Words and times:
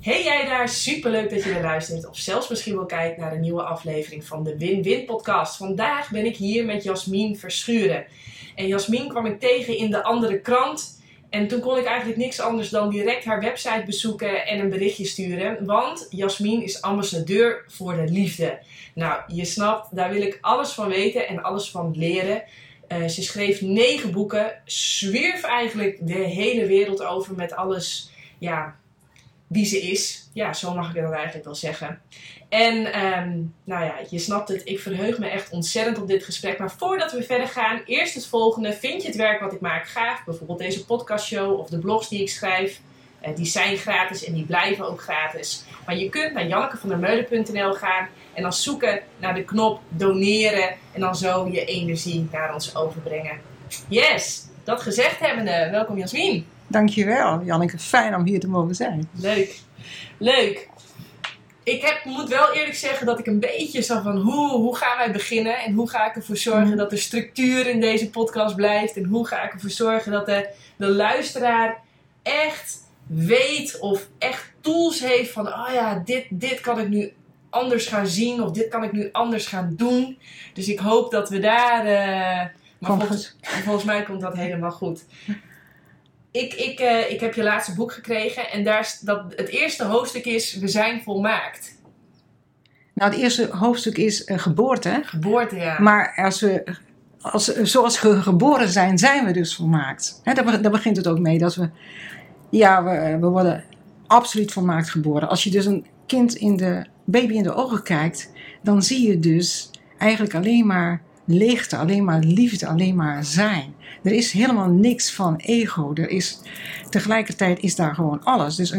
Hey 0.00 0.24
jij 0.24 0.44
daar, 0.44 0.68
superleuk 0.68 1.30
dat 1.30 1.44
je 1.44 1.52
weer 1.52 1.62
luistert 1.62 2.08
of 2.08 2.16
zelfs 2.16 2.48
misschien 2.48 2.74
wel 2.74 2.86
kijkt 2.86 3.18
naar 3.18 3.32
een 3.32 3.40
nieuwe 3.40 3.62
aflevering 3.62 4.24
van 4.24 4.44
de 4.44 4.58
Win-Win 4.58 5.04
podcast. 5.04 5.56
Vandaag 5.56 6.10
ben 6.10 6.24
ik 6.24 6.36
hier 6.36 6.64
met 6.64 6.82
Jasmin 6.82 7.36
Verschuren. 7.36 8.04
En 8.54 8.66
Jasmin 8.66 9.08
kwam 9.08 9.26
ik 9.26 9.40
tegen 9.40 9.76
in 9.76 9.90
de 9.90 10.02
andere 10.02 10.40
krant 10.40 11.02
en 11.30 11.48
toen 11.48 11.60
kon 11.60 11.78
ik 11.78 11.84
eigenlijk 11.84 12.18
niks 12.18 12.40
anders 12.40 12.68
dan 12.68 12.90
direct 12.90 13.24
haar 13.24 13.40
website 13.40 13.82
bezoeken 13.86 14.46
en 14.46 14.60
een 14.60 14.68
berichtje 14.68 15.04
sturen. 15.04 15.66
Want 15.66 16.06
Jasmin 16.10 16.62
is 16.62 16.82
ambassadeur 16.82 17.64
voor 17.66 17.96
de 17.96 18.12
liefde. 18.12 18.58
Nou, 18.94 19.20
je 19.26 19.44
snapt, 19.44 19.96
daar 19.96 20.12
wil 20.12 20.22
ik 20.22 20.38
alles 20.40 20.72
van 20.72 20.88
weten 20.88 21.28
en 21.28 21.42
alles 21.42 21.70
van 21.70 21.94
leren. 21.96 22.42
Uh, 22.88 23.08
ze 23.08 23.22
schreef 23.22 23.60
negen 23.60 24.12
boeken, 24.12 24.62
zwierf 24.64 25.42
eigenlijk 25.42 25.98
de 26.00 26.18
hele 26.18 26.66
wereld 26.66 27.02
over 27.02 27.34
met 27.34 27.54
alles 27.54 28.10
ja, 28.38 28.79
wie 29.50 29.64
ze 29.64 29.80
is. 29.80 30.28
Ja, 30.32 30.52
zo 30.52 30.74
mag 30.74 30.94
ik 30.94 31.02
dat 31.02 31.12
eigenlijk 31.12 31.44
wel 31.44 31.54
zeggen. 31.54 32.00
En 32.48 33.02
um, 33.04 33.54
nou 33.64 33.84
ja, 33.84 33.94
je 34.10 34.18
snapt 34.18 34.48
het, 34.48 34.62
ik 34.64 34.80
verheug 34.80 35.18
me 35.18 35.28
echt 35.28 35.50
ontzettend 35.50 35.98
op 35.98 36.06
dit 36.06 36.24
gesprek. 36.24 36.58
Maar 36.58 36.70
voordat 36.70 37.12
we 37.12 37.22
verder 37.22 37.48
gaan, 37.48 37.82
eerst 37.84 38.14
het 38.14 38.26
volgende. 38.26 38.72
Vind 38.72 39.02
je 39.02 39.08
het 39.08 39.16
werk 39.16 39.40
wat 39.40 39.52
ik 39.52 39.60
maak 39.60 39.86
gaaf? 39.86 40.24
Bijvoorbeeld 40.24 40.58
deze 40.58 40.84
podcastshow 40.84 41.58
of 41.58 41.68
de 41.68 41.78
blogs 41.78 42.08
die 42.08 42.20
ik 42.20 42.28
schrijf. 42.28 42.80
Uh, 43.26 43.36
die 43.36 43.46
zijn 43.46 43.76
gratis 43.76 44.24
en 44.24 44.32
die 44.32 44.44
blijven 44.44 44.86
ook 44.86 45.00
gratis. 45.00 45.64
Maar 45.86 45.96
je 45.96 46.08
kunt 46.08 46.32
naar 46.32 46.46
jannekevandermeulen.nl 46.46 47.72
gaan 47.72 48.08
en 48.34 48.42
dan 48.42 48.52
zoeken 48.52 49.00
naar 49.16 49.34
de 49.34 49.44
knop 49.44 49.80
doneren. 49.88 50.68
En 50.92 51.00
dan 51.00 51.16
zo 51.16 51.48
je 51.48 51.64
energie 51.64 52.28
naar 52.32 52.54
ons 52.54 52.76
overbrengen. 52.76 53.40
Yes, 53.88 54.46
dat 54.64 54.82
gezegd 54.82 55.18
hebbende, 55.18 55.68
welkom 55.70 55.98
Jasmin. 55.98 56.46
Dankjewel, 56.70 57.42
Janneke. 57.44 57.78
Fijn 57.78 58.14
om 58.14 58.24
hier 58.24 58.40
te 58.40 58.48
mogen 58.48 58.74
zijn. 58.74 59.08
Leuk. 59.12 59.58
Leuk. 60.18 60.68
Ik 61.62 61.82
heb, 61.82 62.04
moet 62.04 62.28
wel 62.28 62.52
eerlijk 62.52 62.76
zeggen 62.76 63.06
dat 63.06 63.18
ik 63.18 63.26
een 63.26 63.40
beetje 63.40 63.82
zo 63.82 64.00
van 64.00 64.16
hoe, 64.16 64.50
hoe 64.50 64.76
gaan 64.76 64.96
wij 64.96 65.12
beginnen 65.12 65.58
en 65.58 65.74
hoe 65.74 65.88
ga 65.88 66.08
ik 66.08 66.16
ervoor 66.16 66.36
zorgen 66.36 66.68
mhm. 66.68 66.76
dat 66.76 66.92
er 66.92 66.98
structuur 66.98 67.66
in 67.66 67.80
deze 67.80 68.10
podcast 68.10 68.56
blijft 68.56 68.96
en 68.96 69.04
hoe 69.04 69.26
ga 69.26 69.42
ik 69.42 69.52
ervoor 69.52 69.70
zorgen 69.70 70.12
dat 70.12 70.26
de, 70.26 70.48
de 70.76 70.86
luisteraar 70.86 71.82
echt 72.22 72.78
weet 73.06 73.78
of 73.78 74.08
echt 74.18 74.52
tools 74.60 75.00
heeft 75.00 75.30
van 75.30 75.46
oh 75.46 75.68
ja, 75.72 76.02
dit, 76.04 76.26
dit 76.30 76.60
kan 76.60 76.78
ik 76.78 76.88
nu 76.88 77.12
anders 77.50 77.86
gaan 77.86 78.06
zien 78.06 78.42
of 78.42 78.50
dit 78.50 78.68
kan 78.68 78.84
ik 78.84 78.92
nu 78.92 79.08
anders 79.12 79.46
gaan 79.46 79.74
doen. 79.76 80.18
Dus 80.54 80.68
ik 80.68 80.78
hoop 80.78 81.10
dat 81.10 81.28
we 81.28 81.38
daar. 81.38 81.84
Uh, 81.84 82.48
maar 82.78 82.98
volgens, 82.98 83.36
volgens, 83.40 83.84
mij 83.84 84.02
komt 84.02 84.20
dat 84.20 84.36
helemaal 84.36 84.70
goed 84.70 85.04
ik, 86.30 86.54
ik, 86.54 86.80
uh, 86.80 87.10
ik 87.10 87.20
heb 87.20 87.34
je 87.34 87.42
laatste 87.42 87.74
boek 87.74 87.92
gekregen 87.92 88.50
en 88.50 88.64
daar, 88.64 88.98
dat, 89.00 89.22
het 89.36 89.48
eerste 89.48 89.84
hoofdstuk 89.84 90.24
is 90.24 90.58
We 90.58 90.68
zijn 90.68 91.02
volmaakt. 91.02 91.78
Nou, 92.94 93.10
het 93.10 93.20
eerste 93.20 93.48
hoofdstuk 93.52 93.96
is 93.96 94.26
uh, 94.26 94.38
geboorte. 94.38 95.00
Geboorte, 95.04 95.56
ja. 95.56 95.80
Maar 95.80 96.12
als 96.16 96.40
we, 96.40 96.64
als, 97.20 97.44
zoals 97.46 98.00
we 98.00 98.22
geboren 98.22 98.68
zijn, 98.68 98.98
zijn 98.98 99.24
we 99.24 99.32
dus 99.32 99.54
volmaakt. 99.54 100.20
He, 100.24 100.32
daar, 100.34 100.62
daar, 100.62 100.70
begint 100.70 100.96
het 100.96 101.08
ook 101.08 101.18
mee. 101.18 101.38
Dat 101.38 101.54
we, 101.54 101.70
ja, 102.50 102.84
we, 102.84 103.18
we 103.20 103.26
worden 103.26 103.64
absoluut 104.06 104.52
volmaakt 104.52 104.90
geboren. 104.90 105.28
Als 105.28 105.44
je 105.44 105.50
dus 105.50 105.66
een 105.66 105.86
kind 106.06 106.34
in 106.34 106.56
de 106.56 106.84
baby 107.04 107.34
in 107.34 107.42
de 107.42 107.54
ogen 107.54 107.82
kijkt, 107.82 108.32
dan 108.62 108.82
zie 108.82 109.08
je 109.08 109.18
dus 109.18 109.70
eigenlijk 109.98 110.34
alleen 110.34 110.66
maar 110.66 111.02
leegte, 111.30 111.76
alleen 111.76 112.04
maar 112.04 112.20
liefde, 112.20 112.66
alleen 112.66 112.96
maar 112.96 113.24
zijn. 113.24 113.74
Er 114.02 114.12
is 114.12 114.32
helemaal 114.32 114.68
niks 114.68 115.12
van 115.12 115.36
ego. 115.36 115.90
Er 115.94 116.08
is, 116.08 116.40
tegelijkertijd 116.90 117.60
is 117.60 117.76
daar 117.76 117.94
gewoon 117.94 118.24
alles. 118.24 118.56
Dus 118.56 118.74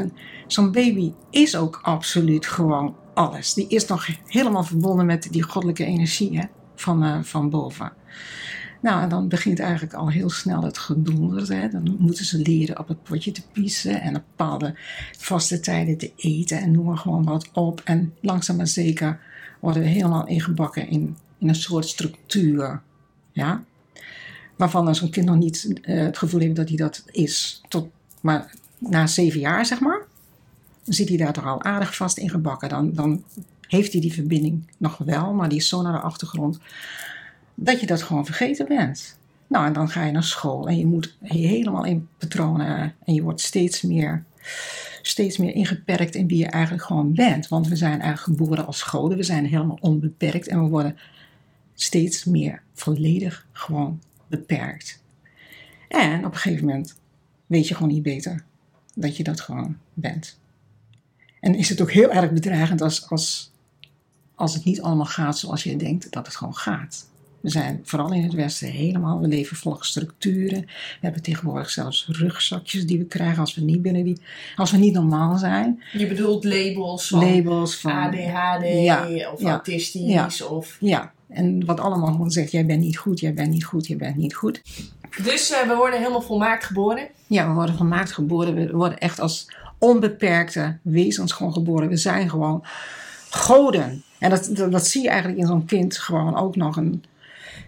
zo'n 0.47 0.71
baby 0.71 1.13
is 1.29 1.55
ook 1.55 1.79
absoluut 1.81 2.45
gewoon 2.45 2.95
alles. 3.13 3.53
Die 3.53 3.67
is 3.67 3.87
nog 3.87 4.07
helemaal 4.25 4.63
verbonden 4.63 5.05
met 5.05 5.27
die 5.31 5.43
goddelijke 5.43 5.85
energie 5.85 6.49
van, 6.75 7.03
uh, 7.03 7.17
van 7.21 7.49
boven. 7.49 7.93
Nou, 8.81 9.01
en 9.01 9.09
dan 9.09 9.27
begint 9.27 9.59
eigenlijk 9.59 9.93
al 9.93 10.09
heel 10.09 10.29
snel 10.29 10.63
het 10.63 10.77
gedonder. 10.77 11.53
Hè. 11.53 11.69
Dan 11.69 11.95
moeten 11.99 12.25
ze 12.25 12.37
leren 12.37 12.79
op 12.79 12.87
het 12.87 13.03
potje 13.03 13.31
te 13.31 13.41
piezen 13.51 14.01
en 14.01 14.15
op 14.15 14.23
bepaalde 14.35 14.75
vaste 15.17 15.59
tijden 15.59 15.97
te 15.97 16.11
eten 16.15 16.59
en 16.59 16.71
noem 16.71 16.85
maar 16.85 16.97
gewoon 16.97 17.23
wat 17.23 17.49
op. 17.53 17.81
En 17.83 18.13
langzaam 18.21 18.55
maar 18.55 18.67
zeker 18.67 19.19
worden 19.59 19.81
we 19.81 19.87
helemaal 19.87 20.27
ingebakken 20.27 20.87
in 20.89 21.17
in 21.41 21.49
een 21.49 21.55
soort 21.55 21.87
structuur. 21.87 22.81
Ja? 23.31 23.63
Waarvan 24.55 24.95
zo'n 24.95 25.09
kind 25.09 25.25
nog 25.25 25.37
niet 25.37 25.81
uh, 25.81 26.01
het 26.01 26.17
gevoel 26.17 26.39
heeft 26.39 26.55
dat 26.55 26.67
hij 26.67 26.77
dat 26.77 27.03
is. 27.11 27.61
Tot, 27.67 27.89
maar 28.21 28.53
na 28.77 29.07
zeven 29.07 29.39
jaar, 29.39 29.65
zeg 29.65 29.79
maar, 29.79 30.01
zit 30.83 31.09
hij 31.09 31.17
daar 31.17 31.33
toch 31.33 31.45
al 31.45 31.63
aardig 31.63 31.95
vast 31.95 32.17
in 32.17 32.29
gebakken. 32.29 32.69
Dan, 32.69 32.93
dan 32.93 33.23
heeft 33.67 33.91
hij 33.91 34.01
die 34.01 34.13
verbinding 34.13 34.63
nog 34.77 34.97
wel, 34.97 35.33
maar 35.33 35.49
die 35.49 35.57
is 35.57 35.67
zo 35.67 35.81
naar 35.81 35.93
de 35.93 35.99
achtergrond 35.99 36.59
dat 37.55 37.79
je 37.79 37.85
dat 37.85 38.01
gewoon 38.01 38.25
vergeten 38.25 38.67
bent. 38.67 39.17
Nou, 39.47 39.65
en 39.65 39.73
dan 39.73 39.89
ga 39.89 40.03
je 40.03 40.11
naar 40.11 40.23
school 40.23 40.67
en 40.67 40.77
je 40.77 40.85
moet 40.85 41.17
helemaal 41.21 41.85
in 41.85 42.07
patronen 42.17 42.93
en 43.05 43.13
je 43.13 43.21
wordt 43.21 43.41
steeds 43.41 43.81
meer, 43.81 44.23
steeds 45.01 45.37
meer 45.37 45.53
ingeperkt 45.53 46.15
in 46.15 46.27
wie 46.27 46.37
je 46.37 46.47
eigenlijk 46.47 46.83
gewoon 46.83 47.13
bent. 47.13 47.47
Want 47.47 47.67
we 47.67 47.75
zijn 47.75 48.01
eigenlijk 48.01 48.39
geboren 48.39 48.65
als 48.65 48.81
goden, 48.81 49.17
we 49.17 49.23
zijn 49.23 49.45
helemaal 49.45 49.77
onbeperkt 49.81 50.47
en 50.47 50.63
we 50.63 50.69
worden 50.69 50.97
steeds 51.73 52.25
meer 52.25 52.61
volledig 52.73 53.47
gewoon 53.51 54.01
beperkt. 54.27 55.01
En 55.87 56.25
op 56.25 56.31
een 56.31 56.37
gegeven 56.37 56.65
moment 56.65 56.95
weet 57.45 57.67
je 57.67 57.75
gewoon 57.75 57.91
niet 57.91 58.03
beter 58.03 58.43
dat 58.95 59.17
je 59.17 59.23
dat 59.23 59.41
gewoon 59.41 59.77
bent. 59.93 60.39
En 61.39 61.55
is 61.55 61.69
het 61.69 61.81
ook 61.81 61.91
heel 61.91 62.11
erg 62.11 62.31
bedreigend 62.31 62.81
als, 62.81 63.09
als, 63.09 63.51
als 64.35 64.53
het 64.53 64.63
niet 64.63 64.81
allemaal 64.81 65.05
gaat 65.05 65.37
zoals 65.37 65.63
je 65.63 65.75
denkt 65.75 66.11
dat 66.11 66.25
het 66.25 66.35
gewoon 66.35 66.55
gaat. 66.55 67.09
We 67.41 67.49
zijn 67.49 67.79
vooral 67.83 68.13
in 68.13 68.23
het 68.23 68.33
Westen 68.33 68.67
helemaal, 68.67 69.19
we 69.19 69.27
leven 69.27 69.57
volgens 69.57 69.87
structuren. 69.87 70.61
We 70.61 70.99
hebben 70.99 71.21
tegenwoordig 71.21 71.69
zelfs 71.69 72.07
rugzakjes 72.07 72.85
die 72.85 72.97
we 72.97 73.05
krijgen 73.05 73.39
als 73.39 73.55
we 73.55 73.61
niet 73.61 73.81
binnen 73.81 74.03
die, 74.03 74.21
als 74.55 74.71
we 74.71 74.77
niet 74.77 74.93
normaal 74.93 75.37
zijn. 75.37 75.83
Je 75.91 76.07
bedoelt 76.07 76.43
labels 76.43 77.07
van, 77.07 77.19
labels 77.19 77.75
van 77.75 77.91
ADHD 77.91 79.27
of 79.33 79.43
autistisch 79.43 80.41
of... 80.41 80.77
Ja, 80.79 81.13
en 81.31 81.65
wat 81.65 81.79
allemaal 81.79 82.11
gewoon 82.11 82.31
zegt, 82.31 82.51
jij 82.51 82.65
bent 82.65 82.79
niet 82.79 82.97
goed, 82.97 83.19
jij 83.19 83.33
bent 83.33 83.49
niet 83.49 83.65
goed, 83.65 83.87
jij 83.87 83.97
bent 83.97 84.15
niet 84.15 84.35
goed. 84.35 84.61
Dus 85.23 85.51
uh, 85.51 85.67
we 85.67 85.75
worden 85.75 85.99
helemaal 85.99 86.21
volmaakt 86.21 86.63
geboren? 86.63 87.07
Ja, 87.27 87.47
we 87.47 87.53
worden 87.53 87.75
volmaakt 87.75 88.11
geboren. 88.11 88.55
We 88.55 88.71
worden 88.71 88.97
echt 88.97 89.19
als 89.19 89.55
onbeperkte 89.77 90.77
wezens 90.81 91.31
gewoon 91.31 91.53
geboren. 91.53 91.89
We 91.89 91.97
zijn 91.97 92.29
gewoon 92.29 92.63
goden. 93.29 94.03
En 94.19 94.29
dat, 94.29 94.51
dat, 94.69 94.87
zie 94.87 95.01
je 95.01 95.09
eigenlijk 95.09 95.39
in 95.39 95.47
zo'n 95.47 95.65
kind 95.65 95.97
gewoon 95.97 96.35
ook 96.35 96.55
nog. 96.55 96.77
Een, 96.77 97.03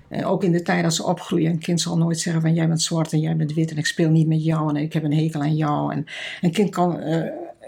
uh, 0.09 0.31
ook 0.31 0.43
in 0.43 0.51
de 0.51 0.61
tijd 0.61 0.83
dat 0.83 0.93
ze 0.93 1.05
opgroeien. 1.05 1.51
Een 1.51 1.59
kind 1.59 1.81
zal 1.81 1.97
nooit 1.97 2.19
zeggen 2.19 2.41
van 2.41 2.53
jij 2.53 2.67
bent 2.67 2.81
zwart 2.81 3.13
en 3.13 3.19
jij 3.19 3.35
bent 3.35 3.53
wit 3.53 3.71
en 3.71 3.77
ik 3.77 3.85
speel 3.85 4.09
niet 4.09 4.27
met 4.27 4.43
jou 4.43 4.69
en 4.69 4.75
ik 4.75 4.93
heb 4.93 5.03
een 5.03 5.13
hekel 5.13 5.41
aan 5.41 5.55
jou. 5.55 5.93
En 5.93 6.05
een 6.41 6.51
kind 6.51 6.69
kan... 6.69 6.99
Uh, 6.99 7.25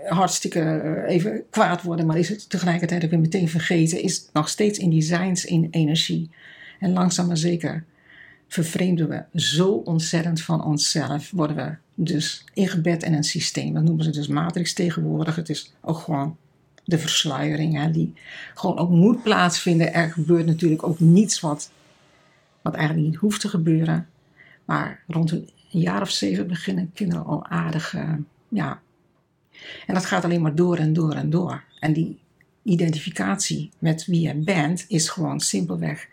hartstikke 0.07 0.59
eh, 0.59 1.13
even 1.15 1.43
kwaad 1.49 1.81
worden, 1.81 2.05
maar 2.05 2.17
is 2.17 2.29
het 2.29 2.49
tegelijkertijd 2.49 3.03
ook 3.03 3.09
weer 3.09 3.19
meteen 3.19 3.49
vergeten, 3.49 4.01
is 4.01 4.29
nog 4.33 4.49
steeds 4.49 4.79
in 4.79 4.89
die 4.89 5.01
zijns 5.01 5.45
in 5.45 5.67
energie. 5.71 6.29
En 6.79 6.93
langzaam 6.93 7.27
maar 7.27 7.37
zeker 7.37 7.83
vervreemden 8.47 9.09
we 9.09 9.41
zo 9.41 9.71
ontzettend 9.71 10.41
van 10.41 10.63
onszelf, 10.63 11.31
worden 11.31 11.55
we 11.55 11.75
dus 11.93 12.43
ingebed 12.53 13.03
in 13.03 13.13
een 13.13 13.23
systeem. 13.23 13.73
Dat 13.73 13.83
noemen 13.83 14.03
ze 14.03 14.11
dus 14.11 14.27
matrix 14.27 14.73
tegenwoordig. 14.73 15.35
Het 15.35 15.49
is 15.49 15.73
ook 15.81 15.97
gewoon 15.97 16.37
de 16.83 16.97
versluiering 16.97 17.75
hè, 17.75 17.91
die 17.91 18.13
gewoon 18.53 18.77
ook 18.77 18.89
moet 18.89 19.23
plaatsvinden. 19.23 19.93
Er 19.93 20.11
gebeurt 20.11 20.45
natuurlijk 20.45 20.87
ook 20.87 20.99
niets 20.99 21.39
wat, 21.39 21.71
wat 22.61 22.73
eigenlijk 22.73 23.07
niet 23.07 23.17
hoeft 23.17 23.41
te 23.41 23.49
gebeuren. 23.49 24.07
Maar 24.65 25.03
rond 25.07 25.31
een 25.31 25.49
jaar 25.69 26.01
of 26.01 26.09
zeven 26.11 26.47
beginnen 26.47 26.91
kinderen 26.93 27.25
al 27.25 27.45
aardig 27.45 27.95
ja, 28.47 28.81
en 29.87 29.93
dat 29.93 30.05
gaat 30.05 30.23
alleen 30.23 30.41
maar 30.41 30.55
door 30.55 30.77
en 30.77 30.93
door 30.93 31.13
en 31.13 31.29
door. 31.29 31.63
En 31.79 31.93
die 31.93 32.19
identificatie 32.63 33.69
met 33.79 34.05
wie 34.05 34.21
je 34.21 34.33
bent 34.33 34.85
is 34.87 35.09
gewoon 35.09 35.39
simpelweg 35.39 36.07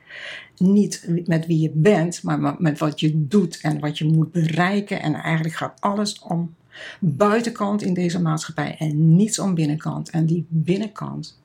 niet 0.63 1.07
met 1.27 1.47
wie 1.47 1.61
je 1.61 1.71
bent, 1.75 2.23
maar 2.23 2.57
met 2.59 2.79
wat 2.79 3.01
je 3.01 3.27
doet 3.29 3.61
en 3.61 3.81
wat 3.81 3.99
je 3.99 4.05
moet 4.05 4.33
bereiken. 4.33 5.03
En 5.03 5.15
eigenlijk 5.15 5.55
gaat 5.55 5.81
alles 5.81 6.19
om 6.19 6.55
buitenkant 6.99 7.83
in 7.83 7.95
deze 7.95 8.21
maatschappij 8.21 8.77
en 8.79 9.17
niets 9.17 9.39
om 9.39 9.55
binnenkant. 9.55 10.11
En 10.11 10.27
die 10.27 10.47
binnenkant, 10.49 11.41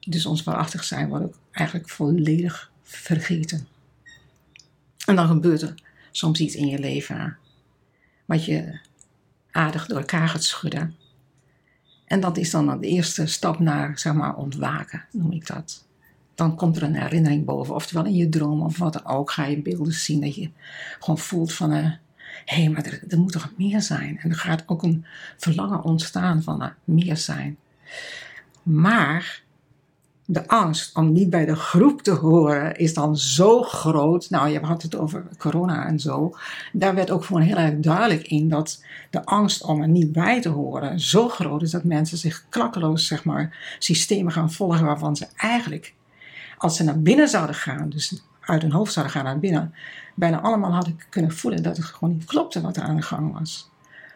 dus 0.00 0.26
ons 0.26 0.42
waarachtig 0.42 0.84
zijn, 0.84 1.08
wordt 1.08 1.24
ook 1.24 1.38
eigenlijk 1.50 1.88
volledig 1.88 2.70
vergeten. 2.82 3.66
En 5.06 5.16
dan 5.16 5.26
gebeurt 5.26 5.62
er 5.62 5.74
soms 6.10 6.40
iets 6.40 6.54
in 6.54 6.66
je 6.66 6.78
leven 6.78 7.36
wat 8.24 8.44
je 8.44 8.78
aardig 9.52 9.86
door 9.86 9.98
elkaar 9.98 10.28
gaat 10.28 10.44
schudden. 10.44 10.96
En 12.04 12.20
dat 12.20 12.36
is 12.36 12.50
dan 12.50 12.80
de 12.80 12.86
eerste 12.86 13.26
stap 13.26 13.58
naar, 13.58 13.98
zeg 13.98 14.12
maar, 14.12 14.36
ontwaken, 14.36 15.04
noem 15.10 15.32
ik 15.32 15.46
dat. 15.46 15.86
Dan 16.34 16.56
komt 16.56 16.76
er 16.76 16.82
een 16.82 16.96
herinnering 16.96 17.44
boven, 17.44 17.74
oftewel 17.74 18.04
in 18.04 18.14
je 18.14 18.28
droom 18.28 18.62
of 18.62 18.78
wat 18.78 18.92
dan 18.92 19.06
ook, 19.06 19.30
ga 19.30 19.44
je 19.44 19.62
beelden 19.62 19.92
zien 19.92 20.20
dat 20.20 20.34
je 20.34 20.50
gewoon 20.98 21.18
voelt 21.18 21.52
van, 21.52 21.72
uh, 21.72 21.92
hé, 22.44 22.68
maar 22.68 22.84
er, 22.84 23.02
er, 23.08 23.18
moet 23.18 23.32
toch 23.32 23.52
meer 23.56 23.82
zijn. 23.82 24.18
En 24.18 24.30
er 24.30 24.36
gaat 24.36 24.62
ook 24.66 24.82
een 24.82 25.04
verlangen 25.36 25.82
ontstaan 25.82 26.42
van 26.42 26.62
er 26.62 26.76
meer 26.84 27.16
zijn. 27.16 27.56
Maar 28.62 29.42
de 30.24 30.48
angst 30.48 30.96
om 30.96 31.12
niet 31.12 31.30
bij 31.30 31.44
de 31.44 31.56
groep 31.56 32.02
te 32.02 32.10
horen 32.10 32.76
is 32.76 32.94
dan 32.94 33.16
zo 33.16 33.62
groot. 33.62 34.30
Nou, 34.30 34.48
je 34.48 34.60
had 34.60 34.82
het 34.82 34.96
over 34.96 35.24
corona 35.38 35.86
en 35.86 36.00
zo. 36.00 36.36
Daar 36.72 36.94
werd 36.94 37.10
ook 37.10 37.24
gewoon 37.24 37.42
heel 37.42 37.56
erg 37.56 37.74
duidelijk 37.78 38.28
in 38.28 38.48
dat 38.48 38.84
de 39.10 39.24
angst 39.24 39.62
om 39.62 39.80
er 39.80 39.88
niet 39.88 40.12
bij 40.12 40.40
te 40.40 40.48
horen 40.48 41.00
zo 41.00 41.28
groot 41.28 41.62
is 41.62 41.70
dat 41.70 41.84
mensen 41.84 42.18
zich 42.18 42.44
klakkeloos, 42.48 43.06
zeg 43.06 43.24
maar, 43.24 43.76
systemen 43.78 44.32
gaan 44.32 44.52
volgen 44.52 44.84
waarvan 44.84 45.16
ze 45.16 45.26
eigenlijk, 45.36 45.94
als 46.58 46.76
ze 46.76 46.84
naar 46.84 47.00
binnen 47.00 47.28
zouden 47.28 47.54
gaan, 47.54 47.88
dus 47.88 48.22
uit 48.40 48.62
hun 48.62 48.72
hoofd 48.72 48.92
zouden 48.92 49.14
gaan 49.14 49.24
naar 49.24 49.38
binnen, 49.38 49.74
bijna 50.14 50.40
allemaal 50.40 50.72
hadden 50.72 51.00
kunnen 51.08 51.32
voelen 51.32 51.62
dat 51.62 51.76
het 51.76 51.86
gewoon 51.86 52.14
niet 52.14 52.24
klopte 52.24 52.60
wat 52.60 52.76
er 52.76 52.82
aan 52.82 52.96
de 52.96 53.02
gang 53.02 53.38
was. 53.38 53.70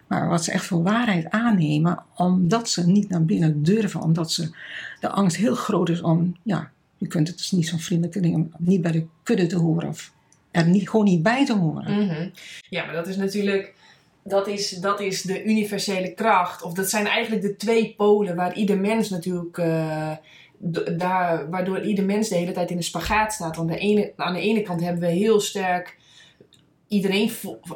Maar 0.07 0.29
wat 0.29 0.45
ze 0.45 0.53
echt 0.53 0.65
voor 0.65 0.83
waarheid 0.83 1.31
aannemen, 1.31 2.03
omdat 2.17 2.69
ze 2.69 2.87
niet 2.87 3.09
naar 3.09 3.25
binnen 3.25 3.63
durven, 3.63 4.01
omdat 4.01 4.33
ze 4.33 4.51
de 5.01 5.09
angst 5.09 5.37
heel 5.37 5.55
groot 5.55 5.89
is 5.89 6.01
om, 6.01 6.37
ja, 6.43 6.71
je 6.99 7.07
kunt 7.07 7.29
het 7.29 7.37
dus 7.37 7.51
niet 7.51 7.69
zo'n 7.69 7.79
vriendelijke 7.79 8.21
ding, 8.21 8.35
om 8.35 8.51
niet 8.59 8.83
bij 8.83 8.93
de 8.93 9.07
kudde 9.23 9.47
te 9.47 9.57
horen 9.57 9.89
of 9.89 10.13
er 10.51 10.67
niet, 10.67 10.89
gewoon 10.91 11.05
niet 11.05 11.23
bij 11.23 11.45
te 11.47 11.55
horen. 11.55 12.05
Mhm. 12.05 12.29
Ja, 12.69 12.85
maar 12.85 12.95
dat 12.95 13.07
is 13.07 13.17
natuurlijk, 13.17 13.75
dat 14.23 14.47
is, 14.47 14.71
dat 14.71 15.01
is 15.01 15.23
de 15.23 15.45
universele 15.45 16.15
kracht. 16.15 16.63
Of 16.63 16.73
dat 16.73 16.91
zijn 16.91 17.07
eigenlijk 17.07 17.43
de 17.43 17.57
twee 17.57 17.95
polen 17.97 18.37
waar 18.37 18.55
ieder 18.55 18.79
mens 18.79 19.09
natuurlijk, 19.09 19.57
uh, 19.57 20.13
daar, 20.97 21.51
waardoor 21.51 21.81
ieder 21.81 22.05
mens 22.05 22.29
de 22.29 22.35
hele 22.35 22.53
tijd 22.53 22.71
in 22.71 22.77
een 22.77 22.83
spagaat 22.83 23.33
staat. 23.33 23.57
Want 23.57 23.71
ene, 23.71 24.13
aan 24.17 24.35
de 24.35 24.41
ene 24.41 24.63
kant 24.63 24.81
hebben 24.81 25.01
we 25.01 25.11
heel 25.11 25.41
sterk 25.41 25.96
iedereen, 26.97 27.31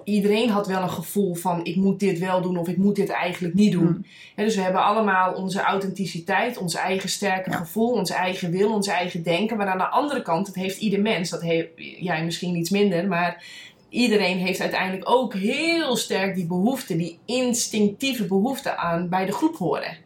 iedereen 0.04 0.50
had 0.50 0.66
wel 0.66 0.82
een 0.82 0.90
gevoel 0.90 1.34
van 1.34 1.64
ik 1.64 1.76
moet 1.76 2.00
dit 2.00 2.18
wel 2.18 2.42
doen 2.42 2.56
of 2.56 2.68
ik 2.68 2.76
moet 2.76 2.96
dit 2.96 3.08
eigenlijk 3.08 3.54
niet 3.54 3.72
doen. 3.72 4.04
Hmm. 4.34 4.44
dus 4.44 4.54
we 4.54 4.62
hebben 4.62 4.84
allemaal 4.84 5.32
onze 5.32 5.60
authenticiteit, 5.60 6.58
ons 6.58 6.74
eigen 6.74 7.08
sterke 7.08 7.52
gevoel, 7.52 7.90
ons 7.90 8.10
eigen 8.10 8.50
wil, 8.50 8.72
ons 8.72 8.86
eigen 8.86 9.22
denken. 9.22 9.56
Maar 9.56 9.66
aan 9.66 9.78
de 9.78 9.88
andere 9.88 10.22
kant, 10.22 10.46
dat 10.46 10.54
heeft 10.54 10.78
ieder 10.78 11.00
mens, 11.00 11.30
dat 11.30 11.42
heeft 11.42 11.68
jij 11.98 12.24
misschien 12.24 12.56
iets 12.56 12.70
minder, 12.70 13.08
maar 13.08 13.44
iedereen 13.88 14.38
heeft 14.38 14.60
uiteindelijk 14.60 15.10
ook 15.10 15.34
heel 15.34 15.96
sterk 15.96 16.34
die 16.34 16.46
behoefte, 16.46 16.96
die 16.96 17.18
instinctieve 17.24 18.24
behoefte 18.24 18.76
aan 18.76 19.08
bij 19.08 19.26
de 19.26 19.32
groep 19.32 19.56
horen. 19.56 19.96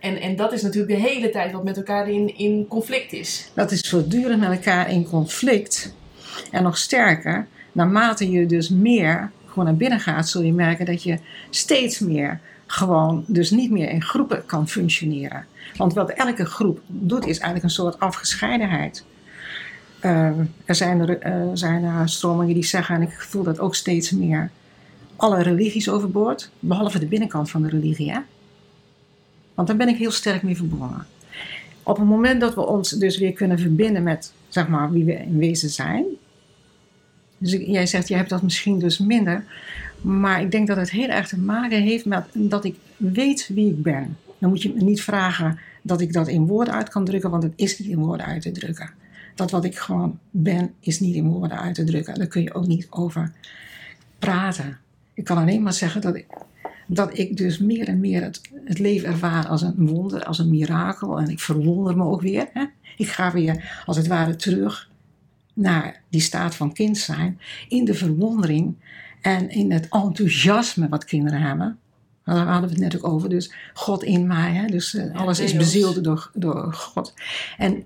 En, 0.00 0.20
en 0.20 0.36
dat 0.36 0.52
is 0.52 0.62
natuurlijk 0.62 0.94
de 0.94 1.08
hele 1.08 1.30
tijd 1.30 1.52
wat 1.52 1.64
met 1.64 1.76
elkaar 1.76 2.08
in, 2.08 2.36
in 2.38 2.66
conflict 2.68 3.12
is. 3.12 3.50
Dat 3.54 3.70
is 3.70 3.88
voortdurend 3.88 4.40
met 4.40 4.50
elkaar 4.50 4.90
in 4.90 5.08
conflict. 5.08 5.94
En 6.50 6.62
nog 6.62 6.78
sterker, 6.78 7.46
naarmate 7.76 8.30
je 8.30 8.46
dus 8.46 8.68
meer 8.68 9.30
gewoon 9.46 9.64
naar 9.64 9.76
binnen 9.76 10.00
gaat, 10.00 10.28
zul 10.28 10.42
je 10.42 10.52
merken 10.52 10.86
dat 10.86 11.02
je 11.02 11.18
steeds 11.50 11.98
meer 11.98 12.40
gewoon 12.66 13.24
dus 13.26 13.50
niet 13.50 13.70
meer 13.70 13.90
in 13.90 14.02
groepen 14.02 14.46
kan 14.46 14.68
functioneren. 14.68 15.46
Want 15.76 15.94
wat 15.94 16.10
elke 16.10 16.44
groep 16.44 16.80
doet 16.86 17.26
is 17.26 17.38
eigenlijk 17.38 17.62
een 17.62 17.70
soort 17.70 18.00
afgescheidenheid. 18.00 19.04
Uh, 20.02 20.30
er 20.64 20.74
zijn, 20.74 21.00
er, 21.00 21.26
uh, 21.26 21.50
zijn 21.54 21.82
uh, 21.82 22.00
stromingen 22.04 22.54
die 22.54 22.64
zeggen, 22.64 22.94
en 22.94 23.02
ik 23.02 23.12
voel 23.12 23.42
dat 23.42 23.58
ook 23.58 23.74
steeds 23.74 24.10
meer, 24.10 24.50
alle 25.16 25.42
religies 25.42 25.88
overboord, 25.88 26.50
behalve 26.58 26.98
de 26.98 27.06
binnenkant 27.06 27.50
van 27.50 27.62
de 27.62 27.68
religie. 27.68 28.12
Hè? 28.12 28.18
Want 29.54 29.68
daar 29.68 29.76
ben 29.76 29.88
ik 29.88 29.96
heel 29.96 30.10
sterk 30.10 30.42
mee 30.42 30.56
verbonden. 30.56 31.06
Op 31.82 31.96
het 31.96 32.06
moment 32.06 32.40
dat 32.40 32.54
we 32.54 32.66
ons 32.66 32.90
dus 32.90 33.18
weer 33.18 33.32
kunnen 33.32 33.58
verbinden 33.58 34.02
met 34.02 34.32
zeg 34.48 34.68
maar, 34.68 34.92
wie 34.92 35.04
we 35.04 35.12
in 35.12 35.38
wezen 35.38 35.70
zijn, 35.70 36.04
dus 37.38 37.52
jij 37.52 37.86
zegt, 37.86 38.08
jij 38.08 38.18
hebt 38.18 38.30
dat 38.30 38.42
misschien 38.42 38.78
dus 38.78 38.98
minder. 38.98 39.44
Maar 40.00 40.40
ik 40.40 40.50
denk 40.50 40.66
dat 40.66 40.76
het 40.76 40.90
heel 40.90 41.08
erg 41.08 41.28
te 41.28 41.38
maken 41.38 41.82
heeft 41.82 42.04
met 42.04 42.24
dat 42.32 42.64
ik 42.64 42.76
weet 42.96 43.50
wie 43.54 43.70
ik 43.70 43.82
ben. 43.82 44.16
Dan 44.38 44.50
moet 44.50 44.62
je 44.62 44.72
me 44.74 44.82
niet 44.82 45.02
vragen 45.02 45.58
dat 45.82 46.00
ik 46.00 46.12
dat 46.12 46.28
in 46.28 46.46
woorden 46.46 46.74
uit 46.74 46.88
kan 46.88 47.04
drukken, 47.04 47.30
want 47.30 47.42
het 47.42 47.52
is 47.56 47.78
niet 47.78 47.88
in 47.88 47.98
woorden 47.98 48.26
uit 48.26 48.42
te 48.42 48.52
drukken. 48.52 48.90
Dat 49.34 49.50
wat 49.50 49.64
ik 49.64 49.78
gewoon 49.78 50.18
ben, 50.30 50.72
is 50.80 51.00
niet 51.00 51.14
in 51.14 51.28
woorden 51.28 51.60
uit 51.60 51.74
te 51.74 51.84
drukken. 51.84 52.14
Daar 52.14 52.26
kun 52.26 52.42
je 52.42 52.54
ook 52.54 52.66
niet 52.66 52.86
over 52.90 53.32
praten. 54.18 54.78
Ik 55.14 55.24
kan 55.24 55.36
alleen 55.36 55.62
maar 55.62 55.72
zeggen 55.72 56.00
dat 56.00 56.14
ik, 56.14 56.26
dat 56.86 57.18
ik 57.18 57.36
dus 57.36 57.58
meer 57.58 57.88
en 57.88 58.00
meer 58.00 58.22
het, 58.22 58.40
het 58.64 58.78
leven 58.78 59.08
ervaar 59.08 59.46
als 59.46 59.62
een 59.62 59.86
wonder, 59.86 60.24
als 60.24 60.38
een 60.38 60.50
mirakel. 60.50 61.18
En 61.18 61.28
ik 61.28 61.40
verwonder 61.40 61.96
me 61.96 62.04
ook 62.04 62.20
weer. 62.20 62.48
Hè? 62.52 62.64
Ik 62.96 63.08
ga 63.08 63.32
weer 63.32 63.82
als 63.86 63.96
het 63.96 64.06
ware 64.06 64.36
terug 64.36 64.90
naar 65.56 66.02
die 66.08 66.20
staat 66.20 66.54
van 66.54 66.72
kind 66.72 66.98
zijn, 66.98 67.40
in 67.68 67.84
de 67.84 67.94
verwondering 67.94 68.74
en 69.22 69.50
in 69.50 69.72
het 69.72 69.88
enthousiasme 69.90 70.88
wat 70.88 71.04
kinderen 71.04 71.40
hebben. 71.40 71.78
Daar 72.24 72.46
hadden 72.46 72.68
we 72.68 72.74
het 72.74 72.92
net 72.92 72.96
ook 72.96 73.12
over. 73.12 73.28
Dus 73.28 73.52
God 73.74 74.02
in 74.02 74.26
mij. 74.26 74.52
Hè? 74.52 74.66
Dus 74.66 74.94
uh, 74.94 75.14
alles 75.14 75.40
is 75.40 75.56
bezield 75.56 76.04
door, 76.04 76.30
door 76.34 76.72
God. 76.72 77.14
En 77.58 77.84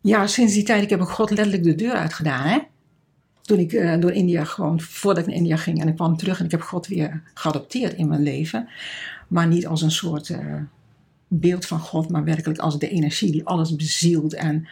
ja, 0.00 0.26
sinds 0.26 0.52
die 0.52 0.62
tijd, 0.62 0.82
ik 0.82 0.90
heb 0.90 1.00
ook 1.00 1.10
God 1.10 1.30
letterlijk 1.30 1.62
de 1.62 1.74
deur 1.74 1.92
uitgedaan. 1.92 2.46
Hè? 2.46 2.58
Toen 3.42 3.58
ik 3.58 3.72
uh, 3.72 4.00
door 4.00 4.12
India 4.12 4.44
gewoon, 4.44 4.80
voordat 4.80 5.22
ik 5.22 5.28
naar 5.28 5.38
India 5.38 5.56
ging 5.56 5.80
en 5.80 5.88
ik 5.88 5.94
kwam 5.94 6.16
terug 6.16 6.38
en 6.38 6.44
ik 6.44 6.50
heb 6.50 6.62
God 6.62 6.86
weer 6.86 7.22
geadopteerd 7.34 7.94
in 7.94 8.08
mijn 8.08 8.22
leven. 8.22 8.68
Maar 9.28 9.46
niet 9.46 9.66
als 9.66 9.82
een 9.82 9.90
soort 9.90 10.28
uh, 10.28 10.38
beeld 11.28 11.66
van 11.66 11.80
God, 11.80 12.08
maar 12.08 12.24
werkelijk 12.24 12.58
als 12.58 12.78
de 12.78 12.88
energie 12.88 13.32
die 13.32 13.46
alles 13.46 13.76
bezielt 13.76 14.34
en 14.34 14.68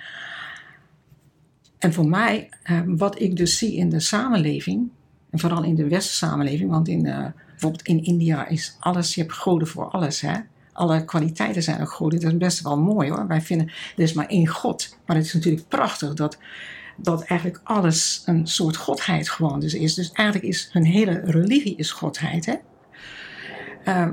en 1.85 1.93
voor 1.93 2.09
mij, 2.09 2.49
eh, 2.63 2.81
wat 2.87 3.21
ik 3.21 3.37
dus 3.37 3.59
zie 3.59 3.75
in 3.75 3.89
de 3.89 4.01
samenleving, 4.01 4.89
en 5.31 5.39
vooral 5.39 5.63
in 5.63 5.75
de 5.75 5.89
westerse 5.89 6.27
samenleving, 6.27 6.71
want 6.71 6.89
in, 6.89 7.07
uh, 7.07 7.27
bijvoorbeeld 7.51 7.87
in 7.87 8.05
India 8.05 8.49
is 8.49 8.77
alles, 8.81 9.15
je 9.15 9.21
hebt 9.21 9.33
goden 9.33 9.69
voor 9.69 9.89
alles, 9.89 10.21
hè. 10.21 10.35
Alle 10.73 11.05
kwaliteiten 11.05 11.63
zijn 11.63 11.81
ook 11.81 11.91
goden, 11.91 12.21
dat 12.21 12.33
is 12.33 12.39
best 12.39 12.61
wel 12.63 12.79
mooi 12.79 13.11
hoor. 13.11 13.27
Wij 13.27 13.41
vinden, 13.41 13.67
er 13.67 14.03
is 14.03 14.13
maar 14.13 14.27
één 14.27 14.47
God. 14.47 14.97
Maar 15.07 15.17
het 15.17 15.25
is 15.25 15.33
natuurlijk 15.33 15.69
prachtig 15.69 16.15
dat, 16.15 16.39
dat 16.97 17.25
eigenlijk 17.25 17.61
alles 17.65 18.23
een 18.27 18.47
soort 18.47 18.77
godheid 18.77 19.29
gewoon 19.29 19.61
dus 19.61 19.75
is. 19.75 19.95
Dus 19.95 20.13
eigenlijk 20.13 20.49
is 20.49 20.69
hun 20.73 20.85
hele 20.85 21.21
religie 21.25 21.77
is 21.77 21.91
godheid, 21.91 22.47
hè. 22.47 22.55
Uh, 23.89 24.09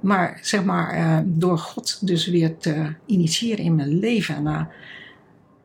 maar 0.00 0.38
zeg 0.42 0.64
maar, 0.64 0.98
uh, 0.98 1.18
door 1.24 1.58
God 1.58 2.06
dus 2.06 2.26
weer 2.26 2.56
te 2.56 2.94
initiëren 3.06 3.64
in 3.64 3.74
mijn 3.74 3.98
leven, 3.98 4.42
na 4.42 4.70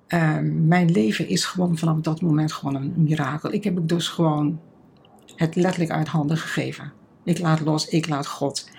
Ehm, 0.10 0.68
mijn 0.68 0.92
leven 0.92 1.28
is 1.28 1.46
gewoon 1.46 1.78
vanaf 1.78 2.00
dat 2.00 2.22
moment 2.22 2.52
gewoon 2.52 2.76
een 2.76 2.94
mirakel. 2.96 3.54
Ik 3.54 3.64
heb 3.64 3.76
het 3.76 3.90
dus 3.90 4.08
gewoon 4.08 4.60
het 5.36 5.56
letterlijk 5.56 5.92
uit 5.92 6.08
handen 6.08 6.38
gegeven. 6.38 6.92
Ik 7.24 7.40
laat 7.40 7.60
los, 7.60 7.88
ik 7.88 8.08
laat 8.08 8.28
God. 8.28 8.70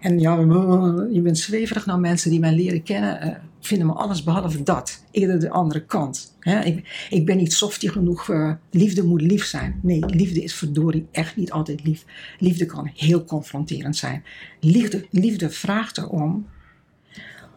En 0.00 0.18
ja, 0.18 0.36
je 1.16 1.20
bent 1.22 1.38
zweverig. 1.38 1.86
Nou, 1.86 2.00
mensen 2.00 2.30
die 2.30 2.40
mij 2.40 2.54
leren 2.54 2.82
kennen 2.82 3.26
uh, 3.26 3.34
vinden 3.60 3.86
me 3.86 3.92
alles 3.92 4.22
behalve 4.22 4.62
dat. 4.62 5.04
Eerder 5.10 5.40
de 5.40 5.50
andere 5.50 5.84
kant. 5.84 6.36
Ik, 6.40 7.06
ik, 7.10 7.26
ben 7.26 7.36
niet 7.36 7.52
softie 7.52 7.90
genoeg. 7.90 8.28
Uh, 8.28 8.52
liefde 8.70 9.04
moet 9.04 9.20
lief 9.22 9.44
zijn. 9.44 9.80
Nee, 9.82 10.04
liefde 10.06 10.42
is 10.42 10.54
verdorie 10.54 11.06
echt 11.10 11.36
niet 11.36 11.52
altijd 11.52 11.84
lief. 11.84 12.04
Liefde 12.38 12.66
kan 12.66 12.90
heel 12.94 13.24
confronterend 13.24 13.96
zijn. 13.96 14.24
Liefde, 14.60 15.06
liefde 15.10 15.50
vraagt 15.50 15.98
erom 15.98 16.46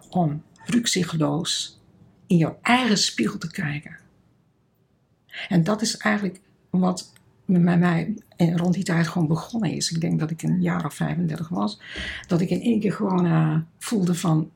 om 0.09 0.41
rukzichtloos 0.65 1.81
in 2.33 2.39
jouw 2.39 2.57
eigen 2.61 2.97
spiegel 2.97 3.37
te 3.37 3.51
kijken. 3.51 3.97
En 5.49 5.63
dat 5.63 5.81
is 5.81 5.97
eigenlijk 5.97 6.39
wat 6.69 7.11
met 7.45 7.61
mij 7.79 8.15
rond 8.37 8.73
die 8.73 8.83
tijd 8.83 9.07
gewoon 9.07 9.27
begonnen 9.27 9.71
is. 9.71 9.91
Ik 9.91 10.01
denk 10.01 10.19
dat 10.19 10.31
ik 10.31 10.41
een 10.41 10.61
jaar 10.61 10.85
of 10.85 10.93
35 10.93 11.49
was. 11.49 11.79
Dat 12.27 12.41
ik 12.41 12.49
in 12.49 12.61
één 12.61 12.79
keer 12.79 12.93
gewoon 12.93 13.25
uh, 13.25 13.57
voelde 13.77 14.15
van... 14.15 14.49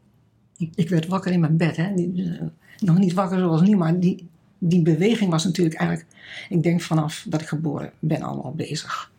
Ik, 0.58 0.72
ik, 0.76 0.90
werd 0.90 1.08
wakker 1.08 1.32
in 1.32 1.40
mijn 1.40 1.58
bed. 1.58 1.76
Hè. 1.76 1.94
Die, 1.96 2.40
nog 2.80 2.98
niet 2.98 3.14
wakker 3.14 3.38
zoals 3.38 3.62
nu, 3.62 3.76
maar 3.76 4.00
die, 4.00 4.28
die 4.58 4.82
beweging 4.82 5.30
was 5.30 5.44
natuurlijk 5.44 5.76
eigenlijk... 5.76 6.10
Ik 6.50 6.64
denk 6.64 6.82
vanaf 6.82 7.26
dat 7.30 7.42
ik 7.42 7.48
geboren 7.48 7.92
ben 8.00 8.22
allemaal 8.22 8.54
bezig. 8.54 9.12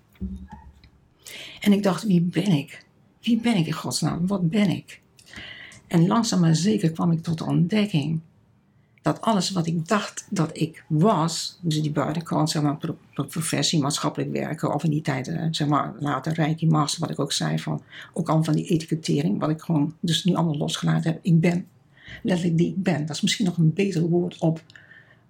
En 1.60 1.72
ik 1.72 1.82
dacht, 1.82 2.02
wie 2.02 2.20
ben 2.20 2.52
ik? 2.52 2.84
Wie 3.22 3.40
ben 3.40 3.56
ik 3.56 3.66
in 3.66 3.72
godsnaam? 3.72 4.26
Wat 4.26 4.50
ben 4.50 4.70
ik? 4.70 5.00
En 5.86 6.06
langzaam 6.06 6.40
maar 6.40 6.54
zeker 6.54 6.90
kwam 6.90 7.12
ik 7.12 7.22
tot 7.22 7.38
de 7.38 7.44
ontdekking 7.44 8.20
dat 9.02 9.20
alles 9.20 9.50
wat 9.50 9.66
ik 9.66 9.88
dacht 9.88 10.26
dat 10.30 10.50
ik 10.52 10.84
was, 10.88 11.58
dus 11.60 11.82
die 11.82 11.90
buitenkant, 11.90 12.50
zeg 12.50 12.62
maar, 12.62 12.78
professie, 13.14 13.80
maatschappelijk 13.80 14.32
werken, 14.32 14.74
of 14.74 14.84
in 14.84 14.90
die 14.90 15.02
tijd, 15.02 15.32
zeg 15.50 15.68
maar, 15.68 15.94
later 15.98 16.32
Reiki 16.32 16.66
Master, 16.66 17.00
wat 17.00 17.10
ik 17.10 17.18
ook 17.18 17.32
zei, 17.32 17.58
van, 17.58 17.82
ook 18.12 18.28
al 18.28 18.44
van 18.44 18.54
die 18.54 18.66
etikettering, 18.66 19.40
wat 19.40 19.50
ik 19.50 19.60
gewoon 19.60 19.94
dus 20.00 20.24
nu 20.24 20.34
allemaal 20.34 20.56
losgelaten 20.56 21.12
heb. 21.12 21.20
Ik 21.22 21.40
ben, 21.40 21.66
letterlijk 22.22 22.58
die 22.58 22.68
ik 22.68 22.82
ben. 22.82 23.06
Dat 23.06 23.16
is 23.16 23.22
misschien 23.22 23.46
nog 23.46 23.56
een 23.56 23.72
beter 23.72 24.02
woord 24.02 24.38
op 24.38 24.62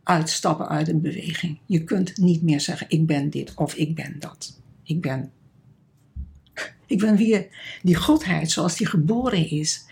uitstappen 0.02 0.68
uit 0.68 0.88
een 0.88 1.00
beweging. 1.00 1.58
Je 1.66 1.84
kunt 1.84 2.16
niet 2.16 2.42
meer 2.42 2.60
zeggen, 2.60 2.86
ik 2.90 3.06
ben 3.06 3.30
dit 3.30 3.54
of 3.54 3.74
ik 3.74 3.94
ben 3.94 4.16
dat. 4.18 4.60
Ik 4.82 5.00
ben, 5.00 5.30
ik 6.86 6.98
ben 6.98 7.16
weer 7.16 7.46
die 7.82 7.96
godheid 7.96 8.50
zoals 8.50 8.76
die 8.76 8.86
geboren 8.86 9.50
is. 9.50 9.84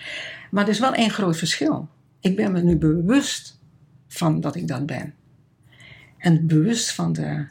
Maar 0.50 0.64
er 0.64 0.70
is 0.70 0.78
wel 0.78 0.94
één 0.94 1.10
groot 1.10 1.36
verschil. 1.36 1.88
Ik 2.20 2.36
ben 2.36 2.52
me 2.52 2.62
nu 2.62 2.76
bewust 2.76 3.55
van 4.16 4.40
dat 4.40 4.56
ik 4.56 4.68
dat 4.68 4.86
ben. 4.86 5.14
En 6.18 6.46
bewust 6.46 6.92
van 6.92 7.12
de 7.12 7.46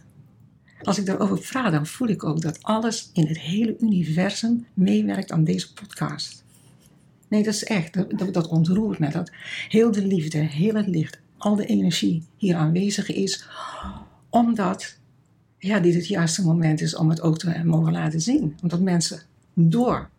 als 0.81 0.97
ik 0.97 1.05
daarover 1.05 1.39
praat, 1.39 1.71
dan 1.71 1.87
voel 1.87 2.07
ik 2.07 2.23
ook 2.23 2.41
dat 2.41 2.63
alles 2.63 3.09
in 3.13 3.27
het 3.27 3.39
hele 3.39 3.75
universum 3.79 4.65
meewerkt 4.73 5.31
aan 5.31 5.43
deze 5.43 5.73
podcast. 5.73 6.43
Nee, 7.27 7.43
dat 7.43 7.53
is 7.53 7.63
echt, 7.63 7.93
dat, 7.93 8.33
dat 8.33 8.47
ontroert 8.47 8.99
me. 8.99 9.09
Dat 9.09 9.31
heel 9.69 9.91
de 9.91 10.05
liefde, 10.05 10.37
heel 10.37 10.73
het 10.73 10.87
licht, 10.87 11.19
al 11.37 11.55
de 11.55 11.65
energie 11.65 12.23
hier 12.37 12.55
aanwezig 12.55 13.11
is, 13.11 13.47
omdat 14.29 14.97
ja, 15.57 15.79
dit 15.79 15.93
het 15.93 16.07
juiste 16.07 16.43
moment 16.43 16.81
is 16.81 16.95
om 16.95 17.09
het 17.09 17.21
ook 17.21 17.37
te 17.37 17.61
mogen 17.63 17.91
laten 17.91 18.21
zien. 18.21 18.57
Omdat 18.61 18.81
mensen 18.81 19.21
door 19.53 20.09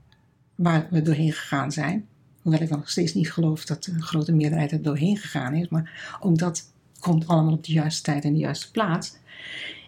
waar 0.54 0.86
we 0.90 1.02
doorheen 1.02 1.32
gegaan 1.32 1.72
zijn, 1.72 2.06
hoewel 2.46 2.62
ik 2.62 2.70
nog 2.70 2.90
steeds 2.90 3.14
niet 3.14 3.32
geloof 3.32 3.64
dat 3.64 3.84
de 3.84 4.02
grote 4.02 4.32
meerderheid 4.32 4.72
er 4.72 4.82
doorheen 4.82 5.16
gegaan 5.16 5.54
is, 5.54 5.68
maar 5.68 6.16
ook 6.20 6.38
dat 6.38 6.72
komt 6.98 7.26
allemaal 7.26 7.52
op 7.52 7.64
de 7.64 7.72
juiste 7.72 8.02
tijd 8.02 8.24
en 8.24 8.32
de 8.32 8.38
juiste 8.38 8.70
plaats. 8.70 9.16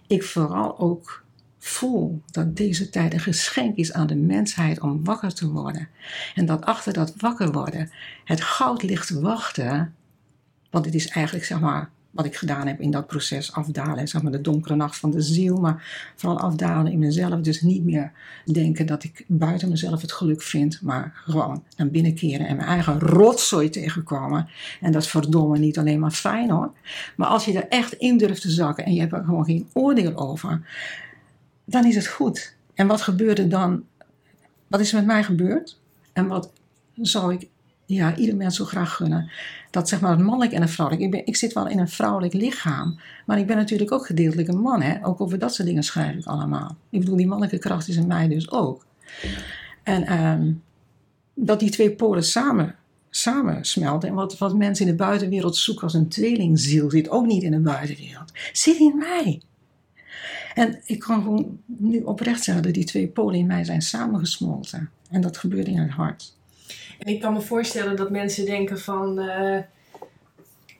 Ik 0.06 0.22
vooral 0.22 0.78
ook 0.78 1.24
voel 1.58 2.22
dat 2.30 2.56
deze 2.56 2.90
tijd 2.90 3.12
een 3.12 3.20
geschenk 3.20 3.76
is 3.76 3.92
aan 3.92 4.06
de 4.06 4.14
mensheid 4.14 4.80
om 4.80 5.04
wakker 5.04 5.34
te 5.34 5.50
worden. 5.50 5.88
En 6.34 6.46
dat 6.46 6.64
achter 6.64 6.92
dat 6.92 7.14
wakker 7.16 7.52
worden 7.52 7.90
het 8.24 8.40
goud 8.40 8.82
ligt 8.82 9.06
te 9.06 9.20
wachten. 9.20 9.94
Want 10.70 10.84
het 10.84 10.94
is 10.94 11.08
eigenlijk, 11.08 11.46
zeg 11.46 11.60
maar, 11.60 11.90
wat 12.18 12.26
ik 12.26 12.36
gedaan 12.36 12.66
heb 12.66 12.80
in 12.80 12.90
dat 12.90 13.06
proces 13.06 13.52
afdalen, 13.52 14.08
zeg 14.08 14.22
maar 14.22 14.32
de 14.32 14.40
donkere 14.40 14.74
nacht 14.74 14.96
van 14.96 15.10
de 15.10 15.20
ziel, 15.20 15.56
maar 15.56 16.12
vooral 16.16 16.38
afdalen 16.38 16.92
in 16.92 16.98
mezelf. 16.98 17.40
Dus 17.40 17.60
niet 17.60 17.84
meer 17.84 18.12
denken 18.44 18.86
dat 18.86 19.04
ik 19.04 19.24
buiten 19.26 19.68
mezelf 19.68 20.00
het 20.00 20.12
geluk 20.12 20.42
vind, 20.42 20.82
maar 20.82 21.12
gewoon 21.24 21.64
naar 21.76 21.88
binnen 21.88 22.14
keren 22.14 22.46
en 22.46 22.56
mijn 22.56 22.68
eigen 22.68 23.00
rotzooi 23.00 23.68
tegenkomen. 23.68 24.48
En 24.80 24.92
dat 24.92 25.06
verdomme 25.06 25.58
niet 25.58 25.78
alleen 25.78 26.00
maar 26.00 26.10
fijn 26.10 26.50
hoor. 26.50 26.72
Maar 27.16 27.28
als 27.28 27.44
je 27.44 27.52
er 27.52 27.68
echt 27.68 27.92
in 27.92 28.16
durft 28.16 28.40
te 28.40 28.50
zakken 28.50 28.84
en 28.84 28.94
je 28.94 29.00
hebt 29.00 29.12
er 29.12 29.24
gewoon 29.24 29.44
geen 29.44 29.68
oordeel 29.72 30.16
over, 30.16 30.68
dan 31.64 31.84
is 31.84 31.94
het 31.94 32.06
goed. 32.06 32.56
En 32.74 32.86
wat 32.86 33.02
gebeurde 33.02 33.48
dan? 33.48 33.84
Wat 34.66 34.80
is 34.80 34.92
met 34.92 35.06
mij 35.06 35.24
gebeurd? 35.24 35.78
En 36.12 36.26
wat 36.26 36.52
zou 36.94 37.32
ik 37.32 37.48
ja, 37.96 38.16
ieder 38.16 38.36
mens 38.36 38.56
zo 38.56 38.64
graag 38.64 38.94
gunnen? 38.94 39.30
Dat 39.70 39.88
zeg 39.88 40.00
maar 40.00 40.10
het 40.10 40.20
mannelijk 40.20 40.52
en 40.52 40.60
het 40.60 40.70
vrouwelijk. 40.70 41.04
Ik, 41.04 41.10
ben, 41.10 41.26
ik 41.26 41.36
zit 41.36 41.52
wel 41.52 41.68
in 41.68 41.78
een 41.78 41.88
vrouwelijk 41.88 42.32
lichaam, 42.32 43.00
maar 43.26 43.38
ik 43.38 43.46
ben 43.46 43.56
natuurlijk 43.56 43.92
ook 43.92 44.06
gedeeltelijk 44.06 44.48
een 44.48 44.60
man. 44.60 44.82
Hè? 44.82 45.06
Ook 45.06 45.20
over 45.20 45.38
dat 45.38 45.54
soort 45.54 45.68
dingen 45.68 45.82
schrijf 45.82 46.16
ik 46.16 46.26
allemaal. 46.26 46.76
Ik 46.90 47.00
bedoel, 47.00 47.16
die 47.16 47.26
mannelijke 47.26 47.58
kracht 47.58 47.88
is 47.88 47.96
in 47.96 48.06
mij 48.06 48.28
dus 48.28 48.50
ook. 48.50 48.86
En 49.82 50.06
ehm, 50.06 50.52
dat 51.34 51.60
die 51.60 51.70
twee 51.70 51.90
polen 51.90 52.24
samen, 52.24 52.74
samen 53.10 53.64
smelten. 53.64 54.08
En 54.08 54.14
wat, 54.14 54.38
wat 54.38 54.56
mensen 54.56 54.86
in 54.86 54.90
de 54.90 54.96
buitenwereld 54.96 55.56
zoeken 55.56 55.82
als 55.82 55.94
een 55.94 56.08
tweelingziel, 56.08 56.90
zit 56.90 57.10
ook 57.10 57.26
niet 57.26 57.42
in 57.42 57.50
de 57.50 57.60
buitenwereld. 57.60 58.32
Zit 58.52 58.78
in 58.78 58.96
mij. 58.96 59.42
En 60.54 60.80
ik 60.84 60.98
kan 60.98 61.22
gewoon 61.22 61.58
nu 61.66 62.00
oprecht 62.00 62.44
zeggen 62.44 62.64
dat 62.64 62.74
die 62.74 62.84
twee 62.84 63.08
polen 63.08 63.38
in 63.38 63.46
mij 63.46 63.64
zijn 63.64 63.82
samengesmolten. 63.82 64.90
En 65.10 65.20
dat 65.20 65.36
gebeurt 65.36 65.66
in 65.66 65.78
het 65.78 65.90
hart. 65.90 66.37
En 66.98 67.12
ik 67.12 67.20
kan 67.20 67.32
me 67.32 67.40
voorstellen 67.40 67.96
dat 67.96 68.10
mensen 68.10 68.46
denken 68.46 68.80
van... 68.80 69.18
Uh, 69.18 69.58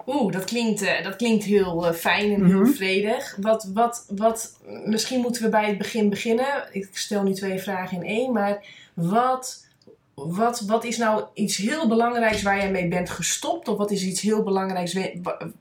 Oeh, 0.09 0.33
dat 0.33 0.45
klinkt, 0.45 0.83
uh, 0.83 1.03
dat 1.03 1.17
klinkt 1.17 1.45
heel 1.45 1.87
uh, 1.87 1.93
fijn 1.93 2.33
en 2.35 2.45
heel 2.45 2.57
mm 2.57 2.65
-hmm. 2.65 2.75
vredig. 2.75 3.37
Wat, 3.41 3.71
wat, 3.75 4.07
wat, 4.17 4.61
misschien 4.85 5.21
moeten 5.21 5.43
we 5.43 5.49
bij 5.49 5.67
het 5.67 5.79
begin 5.79 6.09
beginnen. 6.09 6.47
Ik 6.71 6.89
stel 6.93 7.23
nu 7.23 7.33
twee 7.33 7.59
vragen 7.59 7.97
in 7.97 8.09
één. 8.09 8.33
Maar 8.33 8.65
wat, 8.95 9.67
wat, 10.15 10.61
wat 10.61 10.85
is 10.85 10.97
nou 10.97 11.25
iets 11.35 11.57
heel 11.57 11.89
belangrijks 11.89 12.43
waar 12.43 12.57
jij 12.57 12.71
mee 12.71 12.89
bent 12.89 13.11
gestopt? 13.11 13.69
Of 13.69 13.77
wat 13.77 13.91
is 13.91 14.05
iets 14.05 14.21
heel 14.21 14.43
belangrijks 14.43 14.97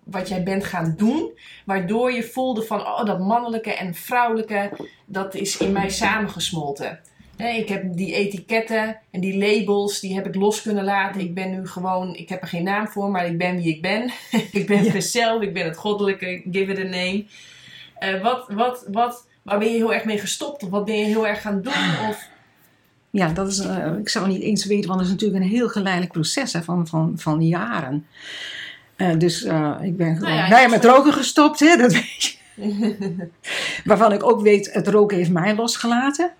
wat 0.04 0.28
jij 0.28 0.44
bent 0.44 0.64
gaan 0.64 0.94
doen? 0.98 1.32
Waardoor 1.66 2.12
je 2.12 2.24
voelde 2.24 2.62
van, 2.62 2.80
oh, 2.80 3.06
dat 3.06 3.20
mannelijke 3.20 3.74
en 3.74 3.94
vrouwelijke, 3.94 4.72
dat 5.06 5.36
is 5.36 5.58
in 5.58 5.72
mij 5.72 5.90
samengesmolten. 5.90 7.00
Ik 7.38 7.70
heb 7.70 7.84
die 7.98 8.14
etiketten 8.14 9.00
en 9.12 9.20
die 9.20 9.38
labels, 9.38 10.00
die 10.00 10.16
heb 10.16 10.28
ik 10.28 10.36
los 10.36 10.62
kunnen 10.62 10.84
laten. 10.84 11.22
Ik 11.22 11.34
ben 11.34 11.52
nu 11.52 11.68
gewoon, 11.68 12.16
ik 12.16 12.30
heb 12.30 12.42
er 12.42 12.48
geen 12.48 12.64
naam 12.64 12.88
voor, 12.88 13.10
maar 13.10 13.26
ik 13.26 13.38
ben 13.38 13.56
wie 13.56 13.76
ik 13.76 13.82
ben. 13.82 14.12
ik 14.52 14.68
ben 14.68 14.84
ja. 14.84 14.94
mezelf, 14.94 15.42
ik 15.42 15.54
ben 15.54 15.66
het 15.66 15.78
goddelijke, 15.78 16.42
give 16.52 16.72
it 16.72 16.80
a 16.80 16.84
name. 16.84 17.26
Uh, 18.00 18.22
wat, 18.22 18.46
wat, 18.50 18.86
wat, 18.92 19.28
waar 19.42 19.60
ben 19.60 19.68
je 19.68 19.76
heel 19.76 19.94
erg 19.94 20.06
mee 20.06 20.20
gestopt? 20.20 20.64
Of 20.64 20.70
wat 20.70 20.86
ben 20.86 20.98
je 20.98 21.06
heel 21.06 21.28
erg 21.28 21.42
gaan 21.42 21.62
doen? 21.62 22.10
Of... 22.10 22.30
Ja, 23.10 23.28
dat 23.28 23.48
is, 23.48 23.60
uh, 23.60 23.98
ik 24.00 24.10
zou 24.10 24.28
niet 24.28 24.42
eens 24.42 24.66
weten, 24.66 24.88
want 24.88 25.00
het 25.00 25.10
is 25.10 25.14
natuurlijk 25.16 25.44
een 25.44 25.50
heel 25.50 25.70
geleidelijk 25.70 26.12
proces 26.12 26.54
hè, 26.54 26.64
van, 26.64 26.88
van, 26.88 27.14
van 27.16 27.42
jaren. 27.42 28.08
Uh, 28.98 29.18
dus 29.18 29.44
ik 29.82 29.98
ben 29.98 30.16
gewoon 30.16 30.36
nou 30.36 30.50
ja, 30.50 30.60
ja, 30.60 30.68
met 30.68 30.86
roken 30.86 31.14
gestopt, 31.14 31.60
hè, 31.60 31.76
dat 31.76 31.94
weet 31.94 32.24
je. 32.24 32.36
Waarvan 33.86 34.14
ik 34.14 34.24
ook 34.24 34.42
weet, 34.42 34.74
het 34.74 34.88
roken 34.88 35.18
heeft 35.18 35.32
mij 35.32 35.56
losgelaten. 35.56 36.32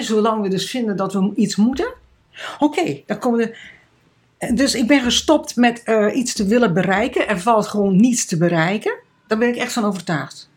Zolang 0.00 0.42
we 0.42 0.48
dus 0.48 0.70
vinden 0.70 0.96
dat 0.96 1.12
we 1.12 1.32
iets 1.34 1.56
moeten. 1.56 1.92
Oké, 2.58 3.02
dan 3.06 3.18
komen 3.18 3.38
we. 3.38 3.56
Dus 4.54 4.74
ik 4.74 4.86
ben 4.86 5.02
gestopt 5.02 5.56
met 5.56 5.82
uh, 5.84 6.16
iets 6.16 6.34
te 6.34 6.46
willen 6.46 6.74
bereiken. 6.74 7.28
Er 7.28 7.40
valt 7.40 7.66
gewoon 7.66 7.96
niets 7.96 8.26
te 8.26 8.36
bereiken. 8.36 8.94
Daar 9.26 9.38
ben 9.38 9.48
ik 9.48 9.56
echt 9.56 9.72
van 9.72 9.84
overtuigd. 9.84 10.50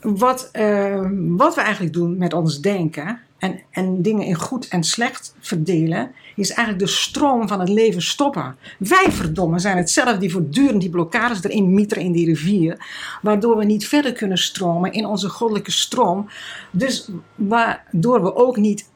Wat, 0.00 0.50
uh, 0.52 1.10
wat 1.36 1.54
we 1.54 1.60
eigenlijk 1.60 1.94
doen 1.94 2.18
met 2.18 2.32
ons 2.32 2.60
denken 2.60 3.20
en, 3.40 3.60
en 3.70 4.02
dingen 4.02 4.26
in 4.26 4.34
goed 4.34 4.68
en 4.68 4.84
slecht 4.84 5.34
verdelen, 5.38 6.12
is 6.36 6.50
eigenlijk 6.50 6.86
de 6.86 6.92
stroom 6.92 7.48
van 7.48 7.60
het 7.60 7.68
leven 7.68 8.02
stoppen. 8.02 8.56
Wij 8.78 9.06
verdomme 9.08 9.58
zijn 9.58 9.76
het 9.76 9.90
zelf 9.90 10.18
die 10.18 10.30
voortdurend 10.30 10.80
die 10.80 10.90
blokkades 10.90 11.44
erin 11.44 11.74
mieteren 11.74 12.04
in 12.04 12.12
die 12.12 12.26
rivier, 12.26 12.86
waardoor 13.22 13.56
we 13.56 13.64
niet 13.64 13.88
verder 13.88 14.12
kunnen 14.12 14.38
stromen 14.38 14.92
in 14.92 15.06
onze 15.06 15.28
goddelijke 15.28 15.70
stroom. 15.70 16.28
Dus 16.70 17.08
waardoor 17.34 18.22
we 18.22 18.34
ook 18.34 18.56
niet 18.56 18.88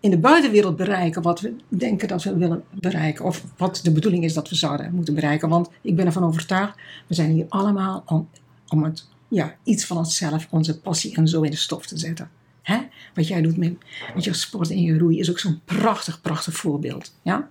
in 0.00 0.10
de 0.10 0.18
buitenwereld 0.18 0.76
bereiken 0.76 1.22
wat 1.22 1.40
we 1.40 1.56
denken 1.68 2.08
dat 2.08 2.22
we 2.22 2.36
willen 2.36 2.64
bereiken. 2.70 3.24
Of 3.24 3.44
wat 3.56 3.80
de 3.82 3.92
bedoeling 3.92 4.24
is 4.24 4.34
dat 4.34 4.48
we 4.48 4.54
zouden 4.54 4.94
moeten 4.94 5.14
bereiken. 5.14 5.48
Want 5.48 5.70
ik 5.82 5.96
ben 5.96 6.06
ervan 6.06 6.24
overtuigd, 6.24 6.76
we 7.06 7.14
zijn 7.14 7.30
hier 7.30 7.46
allemaal 7.48 8.02
om, 8.06 8.28
om 8.68 8.84
het, 8.84 9.06
ja, 9.28 9.54
iets 9.62 9.84
van 9.84 9.96
onszelf, 9.96 10.46
onze 10.50 10.80
passie 10.80 11.16
en 11.16 11.28
zo 11.28 11.42
in 11.42 11.50
de 11.50 11.56
stof 11.56 11.86
te 11.86 11.98
zetten. 11.98 12.30
Hè? 12.64 12.78
Wat 13.14 13.28
jij 13.28 13.42
doet 13.42 13.56
met, 13.56 13.74
met 14.14 14.24
je 14.24 14.32
sport 14.32 14.70
en 14.70 14.80
je 14.80 14.98
roei 14.98 15.18
is 15.18 15.30
ook 15.30 15.38
zo'n 15.38 15.60
prachtig, 15.64 16.20
prachtig 16.20 16.54
voorbeeld. 16.54 17.14
Ja? 17.22 17.50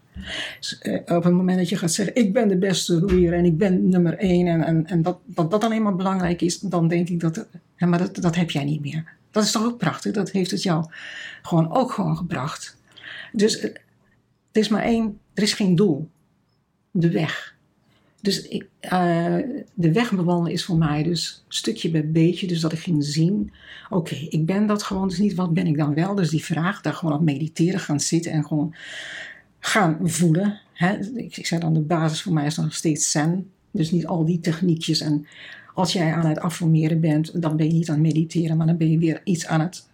Dus, 0.59 0.79
uh, 0.83 1.01
op 1.05 1.23
het 1.23 1.33
moment 1.33 1.57
dat 1.57 1.69
je 1.69 1.77
gaat 1.77 1.91
zeggen, 1.91 2.15
ik 2.15 2.33
ben 2.33 2.47
de 2.47 2.57
beste 2.57 2.99
roeier 2.99 3.33
en 3.33 3.45
ik 3.45 3.57
ben 3.57 3.89
nummer 3.89 4.17
één 4.17 4.47
en, 4.47 4.63
en, 4.63 4.85
en 4.87 5.01
dat, 5.01 5.17
dat 5.25 5.51
dat 5.51 5.63
alleen 5.63 5.81
maar 5.81 5.95
belangrijk 5.95 6.41
is, 6.41 6.59
dan 6.59 6.87
denk 6.87 7.09
ik 7.09 7.19
dat, 7.19 7.47
hè, 7.75 7.87
maar 7.87 7.99
dat, 7.99 8.15
dat 8.15 8.35
heb 8.35 8.51
jij 8.51 8.63
niet 8.63 8.81
meer. 8.81 9.03
Dat 9.31 9.43
is 9.43 9.51
toch 9.51 9.63
ook 9.65 9.77
prachtig? 9.77 10.13
Dat 10.13 10.31
heeft 10.31 10.51
het 10.51 10.63
jou 10.63 10.85
gewoon 11.41 11.71
ook 11.71 11.91
gewoon 11.91 12.17
gebracht. 12.17 12.77
Dus 13.31 13.63
uh, 13.63 13.63
er 14.51 14.61
is 14.61 14.67
maar 14.67 14.83
één, 14.83 15.19
er 15.33 15.43
is 15.43 15.53
geen 15.53 15.75
doel. 15.75 16.09
De 16.91 17.11
weg. 17.11 17.52
Dus 18.23 18.47
ik, 18.47 18.67
uh, 18.81 19.37
de 19.73 19.91
weg 19.91 20.11
bewandelen 20.11 20.51
is 20.51 20.63
voor 20.63 20.77
mij 20.77 21.03
dus 21.03 21.43
stukje 21.47 21.91
bij 21.91 22.11
beetje. 22.11 22.47
Dus 22.47 22.59
dat 22.59 22.71
ik 22.71 22.79
ging 22.79 23.03
zien, 23.03 23.51
oké, 23.89 24.15
ik 24.15 24.45
ben 24.45 24.67
dat 24.67 24.83
gewoon. 24.83 25.07
Dus 25.07 25.17
niet 25.17 25.35
wat 25.35 25.53
ben 25.53 25.67
ik 25.67 25.77
dan 25.77 25.93
wel. 25.93 26.15
Dus 26.15 26.29
die 26.29 26.43
vraag, 26.43 26.81
daar 26.81 26.93
gewoon 26.93 27.13
aan 27.13 27.23
mediteren, 27.23 27.79
gaan 27.79 27.99
zitten 27.99 28.31
en 28.31 28.45
gewoon 28.45 28.75
gaan 29.59 29.97
voelen. 30.03 30.59
Hè? 30.73 30.97
Ik, 31.15 31.37
ik 31.37 31.45
zei 31.45 31.61
dan, 31.61 31.73
de 31.73 31.79
basis 31.79 32.21
voor 32.21 32.33
mij 32.33 32.45
is 32.45 32.57
nog 32.57 32.73
steeds 32.73 33.11
zen. 33.11 33.49
Dus 33.71 33.91
niet 33.91 34.07
al 34.07 34.25
die 34.25 34.39
techniekjes. 34.39 35.01
En 35.01 35.25
als 35.73 35.93
jij 35.93 36.13
aan 36.13 36.25
het 36.25 36.39
affirmeren 36.39 36.99
bent, 36.99 37.41
dan 37.41 37.57
ben 37.57 37.65
je 37.65 37.73
niet 37.73 37.89
aan 37.89 37.95
het 37.95 38.03
mediteren, 38.03 38.57
maar 38.57 38.67
dan 38.67 38.77
ben 38.77 38.91
je 38.91 38.97
weer 38.97 39.21
iets 39.23 39.45
aan 39.45 39.61
het 39.61 39.87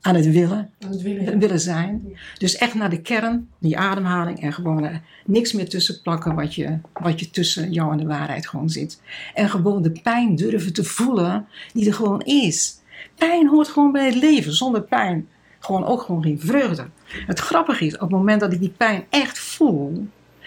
aan 0.00 0.14
het 0.14 0.30
willen, 0.30 0.70
aan 0.78 0.90
het 0.90 1.02
willen, 1.02 1.38
willen 1.38 1.60
zijn. 1.60 2.18
Dus 2.38 2.56
echt 2.56 2.74
naar 2.74 2.90
de 2.90 3.00
kern, 3.00 3.48
die 3.58 3.78
ademhaling 3.78 4.40
en 4.40 4.52
gewoon 4.52 4.84
er 4.84 5.02
niks 5.24 5.52
meer 5.52 5.68
tussen 5.68 6.02
plakken 6.02 6.34
wat 6.34 6.54
je, 6.54 6.78
wat 6.92 7.20
je 7.20 7.30
tussen 7.30 7.72
jou 7.72 7.92
en 7.92 7.98
de 7.98 8.06
waarheid 8.06 8.48
gewoon 8.48 8.70
zit. 8.70 9.00
En 9.34 9.50
gewoon 9.50 9.82
de 9.82 9.92
pijn 10.02 10.36
durven 10.36 10.72
te 10.72 10.84
voelen 10.84 11.46
die 11.72 11.86
er 11.86 11.94
gewoon 11.94 12.20
is. 12.22 12.78
Pijn 13.14 13.48
hoort 13.48 13.68
gewoon 13.68 13.92
bij 13.92 14.06
het 14.06 14.14
leven. 14.14 14.52
Zonder 14.52 14.82
pijn 14.82 15.28
gewoon 15.58 15.84
ook 15.84 16.02
gewoon 16.02 16.22
geen 16.22 16.40
vreugde. 16.40 16.86
Het 17.26 17.38
grappige 17.38 17.84
is, 17.84 17.94
op 17.94 18.00
het 18.00 18.10
moment 18.10 18.40
dat 18.40 18.52
ik 18.52 18.60
die 18.60 18.74
pijn 18.76 19.04
echt 19.10 19.38
voel 19.38 20.06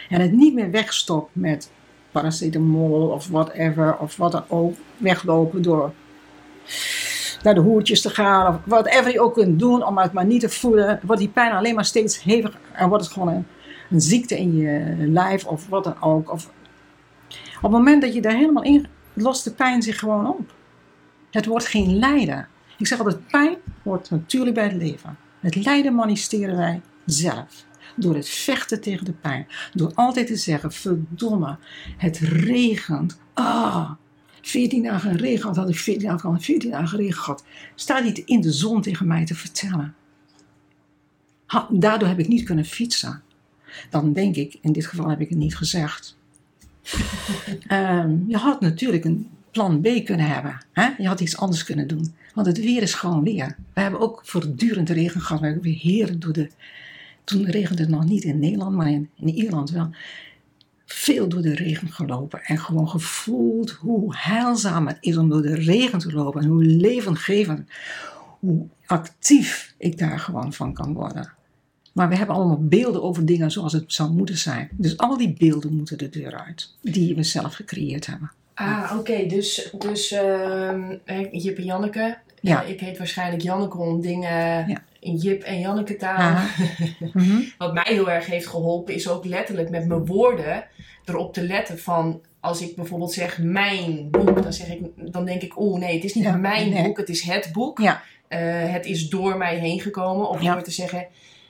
en 0.09 0.21
het 0.21 0.31
niet 0.31 0.53
meer 0.53 0.71
wegstop 0.71 1.29
met 1.33 1.71
paracetamol 2.11 3.07
of 3.07 3.27
whatever 3.27 3.97
of 3.97 4.17
wat 4.17 4.31
dan 4.31 4.43
ook, 4.47 4.75
weglopen 4.97 5.61
door 5.61 5.93
naar 7.43 7.55
de 7.55 7.61
hoertjes 7.61 8.01
te 8.01 8.09
gaan 8.09 8.47
of 8.47 8.59
whatever 8.65 9.11
je 9.11 9.21
ook 9.21 9.33
kunt 9.33 9.59
doen 9.59 9.85
om 9.85 9.97
het 9.97 10.13
maar 10.13 10.25
niet 10.25 10.41
te 10.41 10.49
voelen, 10.49 10.99
wordt 11.03 11.21
die 11.21 11.29
pijn 11.29 11.51
alleen 11.51 11.75
maar 11.75 11.85
steeds 11.85 12.23
heviger 12.23 12.59
en 12.73 12.89
wordt 12.89 13.03
het 13.03 13.13
gewoon 13.13 13.27
een, 13.89 14.01
ziekte 14.01 14.37
in 14.37 14.55
je 14.55 14.95
lijf 14.97 15.45
of 15.45 15.67
wat 15.67 15.83
dan 15.83 16.01
ook. 16.01 16.31
Of, 16.31 16.51
op 17.55 17.61
het 17.61 17.71
moment 17.71 18.01
dat 18.01 18.13
je 18.13 18.21
daar 18.21 18.35
helemaal 18.35 18.63
in 18.63 18.87
lost 19.13 19.43
de 19.43 19.51
pijn 19.51 19.81
zich 19.81 19.99
gewoon 19.99 20.27
op. 20.27 20.53
Het 21.31 21.45
wordt 21.45 21.65
geen 21.65 21.97
lijden. 21.97 22.47
Ik 22.77 22.87
zeg 22.87 22.97
altijd, 22.97 23.27
pijn 23.27 23.55
hoort 23.83 24.09
natuurlijk 24.09 24.55
bij 24.55 24.63
het 24.63 24.73
leven. 24.73 25.17
Het 25.39 25.55
lijden 25.55 25.95
manifesteren 25.95 26.57
wij 26.57 26.81
zelf. 27.05 27.65
Door 27.95 28.15
het 28.15 28.29
vechten 28.29 28.81
tegen 28.81 29.05
de 29.05 29.13
pijn. 29.13 29.47
Door 29.73 29.91
altijd 29.93 30.27
te 30.27 30.35
zeggen, 30.35 30.71
verdomme, 30.71 31.57
het 31.97 32.17
regent. 32.17 33.19
Ah, 33.33 33.91
14 34.47 34.83
dagen 34.83 35.17
regen 35.17 35.41
gehad, 35.41 35.55
had 35.55 35.69
ik 35.69 35.75
14 35.75 36.09
dagen, 36.09 36.29
al 36.29 36.39
14 36.39 36.71
dagen 36.71 36.97
regen 36.97 37.21
gehad. 37.21 37.43
Sta 37.75 37.99
niet 37.99 38.17
in 38.17 38.41
de 38.41 38.51
zon 38.51 38.81
tegen 38.81 39.07
mij 39.07 39.25
te 39.25 39.35
vertellen. 39.35 39.95
Ha, 41.45 41.67
daardoor 41.71 42.07
heb 42.07 42.19
ik 42.19 42.27
niet 42.27 42.43
kunnen 42.43 42.65
fietsen. 42.65 43.21
Dan 43.89 44.13
denk 44.13 44.35
ik, 44.35 44.57
in 44.61 44.71
dit 44.71 44.85
geval 44.85 45.09
heb 45.09 45.21
ik 45.21 45.29
het 45.29 45.37
niet 45.37 45.55
gezegd. 45.55 46.17
Ehm, 47.67 48.17
je 48.27 48.37
had 48.37 48.61
natuurlijk 48.61 49.05
een 49.05 49.29
plan 49.51 49.81
B 49.81 50.05
kunnen 50.05 50.27
hebben. 50.27 50.57
Hè? 50.71 50.89
Je 50.97 51.07
had 51.07 51.19
iets 51.19 51.37
anders 51.37 51.63
kunnen 51.63 51.87
doen. 51.87 52.13
Want 52.33 52.47
het 52.47 52.59
weer 52.59 52.81
is 52.81 52.93
gewoon 52.93 53.23
weer. 53.23 53.55
We 53.73 53.81
hebben 53.81 53.99
ook 53.99 54.21
voortdurend 54.23 54.89
regen 54.89 55.21
gehad. 55.21 55.39
We 55.41 55.45
hebben 55.45 55.63
weer 55.63 55.79
heren 55.79 56.19
door 56.19 56.33
de... 56.33 56.49
Toen 57.23 57.45
regende 57.45 57.81
het 57.81 57.91
nog 57.91 58.05
niet 58.05 58.23
in 58.23 58.39
Nederland, 58.39 58.75
maar 58.75 58.89
in, 58.89 59.09
in 59.15 59.29
Ierland 59.29 59.69
wel. 59.69 59.89
Veel 60.85 61.27
door 61.29 61.41
de 61.41 61.55
regen 61.55 61.91
gelopen. 61.91 62.41
En 62.43 62.57
gewoon 62.57 62.89
gevoeld 62.89 63.71
hoe 63.71 64.15
heilzaam 64.17 64.87
het 64.87 64.97
is 64.99 65.17
om 65.17 65.29
door 65.29 65.41
de 65.41 65.55
regen 65.55 65.99
te 65.99 66.11
lopen. 66.13 66.41
En 66.41 66.47
hoe 66.47 66.63
levendgevend, 66.63 67.69
hoe 68.39 68.67
actief 68.85 69.73
ik 69.77 69.97
daar 69.97 70.19
gewoon 70.19 70.53
van 70.53 70.73
kan 70.73 70.93
worden. 70.93 71.33
Maar 71.93 72.09
we 72.09 72.15
hebben 72.15 72.35
allemaal 72.35 72.67
beelden 72.67 73.03
over 73.03 73.25
dingen 73.25 73.51
zoals 73.51 73.73
het 73.73 73.93
zou 73.93 74.11
moeten 74.11 74.37
zijn. 74.37 74.69
Dus 74.71 74.97
al 74.97 75.17
die 75.17 75.33
beelden 75.37 75.75
moeten 75.75 75.97
de 75.97 76.09
deur 76.09 76.39
uit. 76.45 76.75
Die 76.81 77.15
we 77.15 77.23
zelf 77.23 77.53
gecreëerd 77.53 78.05
hebben. 78.05 78.31
Ah, 78.53 78.93
oké. 78.97 79.25
Dus, 79.25 79.73
dus 79.77 80.09
hè, 80.09 81.27
Jip 81.31 81.57
en 81.57 81.63
Janneke. 81.63 82.17
Ja. 82.41 82.63
Eh, 82.63 82.69
ik 82.69 82.79
heet 82.79 82.97
waarschijnlijk 82.97 83.41
Janneke 83.41 83.77
om 83.77 84.01
dingen 84.01 84.67
Ja. 84.67 84.83
In 85.03 85.15
Jip 85.15 85.43
en 85.43 85.59
Janneke 85.59 85.95
taal. 85.95 86.35
Mhm. 87.13 87.41
Wat 87.57 87.73
mij 87.73 87.85
heel 87.87 88.11
erg 88.11 88.25
heeft 88.25 88.47
geholpen 88.47 88.93
is 88.93 89.09
ook 89.09 89.25
letterlijk 89.25 89.69
met 89.69 89.87
mijn 89.87 90.05
woorden 90.05 90.63
erop 91.05 91.33
te 91.33 91.41
letten 91.41 91.79
van... 91.79 92.21
Als 92.39 92.61
ik 92.61 92.75
bijvoorbeeld 92.75 93.13
zeg 93.13 93.37
mijn 93.37 94.07
boek, 94.11 94.43
dan, 94.43 94.53
zeg 94.53 94.67
ik, 94.67 94.79
dan 94.95 95.25
denk 95.25 95.41
ik, 95.41 95.59
oh 95.59 95.79
nee, 95.79 95.95
het 95.95 96.03
is 96.03 96.13
niet 96.13 96.23
Ja, 96.23 96.35
mijn 96.35 96.69
nee. 96.69 96.83
boek, 96.83 96.97
het 96.97 97.09
is 97.09 97.21
het 97.21 97.49
boek. 97.53 97.79
Ja. 97.79 98.01
Eh, 98.27 98.39
het 98.71 98.85
is 98.85 99.09
door 99.09 99.37
mij 99.37 99.55
heen 99.57 99.79
gekomen. 99.81 100.29
Of 100.29 100.41
Ja. 100.41 100.53
door 100.53 100.63
te 100.63 100.71
zeggen, 100.71 101.05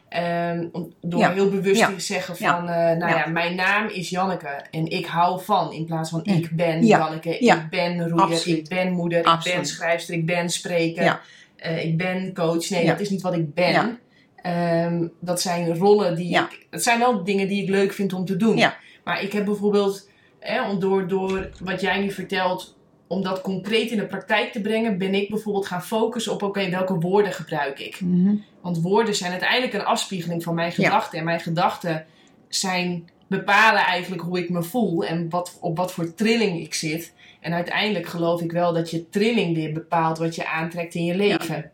ehm, 0.10 0.68
door 1.02 1.26
heel 1.28 1.50
bewust 1.50 1.86
te 1.86 2.00
zeggen 2.00 2.38
van, 2.38 2.70
eh, 2.70 2.98
nou 2.98 3.08
ja. 3.16 3.28
Mijn 3.28 3.56
naam 3.56 3.88
is 3.88 4.10
Janneke 4.10 4.66
en 4.72 4.88
ik 4.92 5.06
hou 5.06 5.44
van. 5.44 5.74
In 5.74 5.86
plaats 5.86 6.10
van 6.10 6.22
Ja. 6.24 6.34
ik 6.34 6.50
ben 6.52 6.86
Ja. 6.86 6.98
Janneke, 6.98 7.38
Ja. 7.40 7.56
ik 7.56 7.70
ben 7.70 8.10
roeier, 8.10 8.26
Absoluut. 8.36 8.58
ik 8.58 8.68
ben 8.68 8.92
moeder, 8.92 9.20
ik 9.20 9.54
ben 9.54 9.66
schrijfster, 9.66 10.14
ik 10.14 10.26
ben 10.26 10.50
spreker, 10.50 11.22
Eh, 11.64 11.86
ik 11.86 11.98
ben 11.98 12.34
coach. 12.34 12.70
Nee, 12.70 12.84
Ja. 12.84 12.92
dat 12.92 13.00
is 13.00 13.10
niet 13.10 13.22
wat 13.22 13.34
ik 13.34 13.54
ben. 13.54 13.72
Ja. 13.72 13.98
Ehm, 14.36 15.08
dat 15.20 15.42
zijn 15.42 15.78
rollen 15.78 16.16
die 16.16 16.30
Ja. 16.30 16.50
ik. 16.52 16.68
Het 16.70 16.84
zijn 16.84 17.00
wel 17.00 17.24
dingen 17.24 17.48
die 17.48 17.64
ik 17.64 17.70
leuk 17.70 17.94
vind 17.94 18.14
om 18.14 18.26
te 18.26 18.38
doen. 18.38 18.58
Ja. 18.58 18.76
Maar 19.04 19.22
ik 19.24 19.32
heb 19.34 19.46
bijvoorbeeld, 19.46 20.10
hè, 20.40 20.70
om 20.70 20.80
door, 20.80 21.08
door 21.08 21.50
wat 21.62 21.82
jij 21.82 22.00
nu 22.00 22.12
vertelt, 22.12 22.76
om 23.08 23.22
dat 23.24 23.42
concreet 23.42 23.92
in 23.92 23.98
de 23.98 24.06
praktijk 24.06 24.52
te 24.52 24.62
brengen, 24.62 24.98
ben 24.98 25.14
ik 25.14 25.30
bijvoorbeeld 25.30 25.68
gaan 25.68 25.84
focussen 25.84 26.34
op: 26.34 26.42
oké, 26.44 26.70
welke 26.70 26.94
woorden 27.00 27.34
gebruik 27.34 27.80
ik? 27.80 28.02
Mhm. 28.02 28.36
Want 28.62 28.82
woorden 28.82 29.16
zijn 29.16 29.32
uiteindelijk 29.32 29.74
een 29.74 29.86
afspiegeling 29.86 30.44
van 30.44 30.56
mijn 30.56 30.74
Ja. 30.76 30.84
gedachten. 30.84 31.20
En 31.20 31.26
mijn 31.26 31.40
gedachten 31.40 32.06
zijn, 32.48 33.10
bepalen 33.28 33.82
eigenlijk 33.86 34.22
hoe 34.22 34.40
ik 34.40 34.50
me 34.50 34.64
voel 34.64 35.06
en 35.06 35.30
wat, 35.30 35.58
op 35.62 35.78
wat 35.78 35.92
voor 35.92 36.14
trilling 36.14 36.60
ik 36.60 36.74
zit. 36.74 37.14
En 37.44 37.54
uiteindelijk 37.54 38.08
geloof 38.08 38.42
ik 38.42 38.52
wel 38.52 38.74
dat 38.74 38.92
je 38.92 39.10
trilling 39.10 39.56
weer 39.56 39.74
bepaalt 39.74 40.18
wat 40.18 40.36
je 40.36 40.48
aantrekt 40.48 40.96
in 40.96 41.06
je 41.06 41.16
leven. 41.16 41.72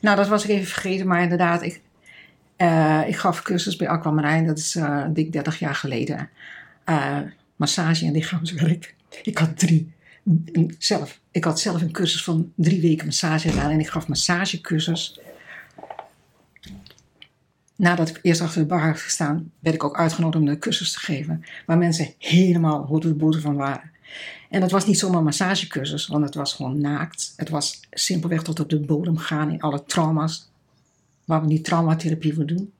Nou, 0.00 0.16
dat 0.16 0.28
was 0.28 0.44
ik 0.44 0.50
even 0.50 0.66
vergeten, 0.66 1.06
maar 1.06 1.22
inderdaad, 1.22 1.62
ik, 1.62 1.80
eh, 2.56 3.02
ik 3.06 3.16
gaf 3.16 3.42
cursus 3.42 3.76
bij 3.76 3.88
Aquamarijn, 3.88 4.46
dat 4.46 4.58
is 4.58 4.74
eh, 4.76 5.04
dik 5.08 5.32
30 5.32 5.58
jaar 5.58 5.74
geleden. 5.74 6.30
Eh, 6.84 7.18
massage 7.56 8.06
en 8.06 8.12
lichaamswerk. 8.12 8.94
Ik 9.22 9.38
had 9.38 9.58
drie. 9.58 9.92
Zelf. 10.78 11.20
Ik 11.30 11.44
had 11.44 11.60
zelf 11.60 11.80
een 11.80 11.92
cursus 11.92 12.24
van 12.24 12.52
drie 12.54 12.80
weken 12.80 13.06
massage 13.06 13.48
gedaan 13.48 13.70
en 13.70 13.80
ik 13.80 13.88
gaf 13.88 14.08
massagecursus. 14.08 15.20
Nadat 17.76 18.08
ik 18.08 18.18
eerst 18.22 18.40
achter 18.40 18.60
de 18.60 18.66
bar 18.66 18.86
had 18.86 19.00
gestaan, 19.00 19.50
werd 19.58 19.74
ik 19.74 19.84
ook 19.84 19.98
uitgenodigd 19.98 20.44
om 20.44 20.50
de 20.50 20.58
cursus 20.58 20.92
te 20.92 20.98
geven. 20.98 21.44
Waar 21.66 21.78
mensen 21.78 22.14
helemaal 22.18 22.84
hoorde 22.84 23.16
de 23.16 23.40
van 23.40 23.56
waren. 23.56 23.90
En 24.50 24.60
dat 24.60 24.70
was 24.70 24.86
niet 24.86 24.98
zomaar 24.98 25.22
massagecursus, 25.22 26.06
want 26.06 26.24
het 26.24 26.34
was 26.34 26.52
gewoon 26.52 26.80
naakt. 26.80 27.32
Het 27.36 27.48
was 27.48 27.80
simpelweg 27.90 28.42
tot 28.42 28.60
op 28.60 28.68
de 28.68 28.80
bodem 28.80 29.16
gaan 29.16 29.50
in 29.50 29.60
alle 29.60 29.84
trauma's. 29.84 30.50
Waar 31.24 31.40
we 31.40 31.46
nu 31.46 31.60
traumatherapie 31.60 32.34
voor 32.34 32.46
doen. 32.46 32.72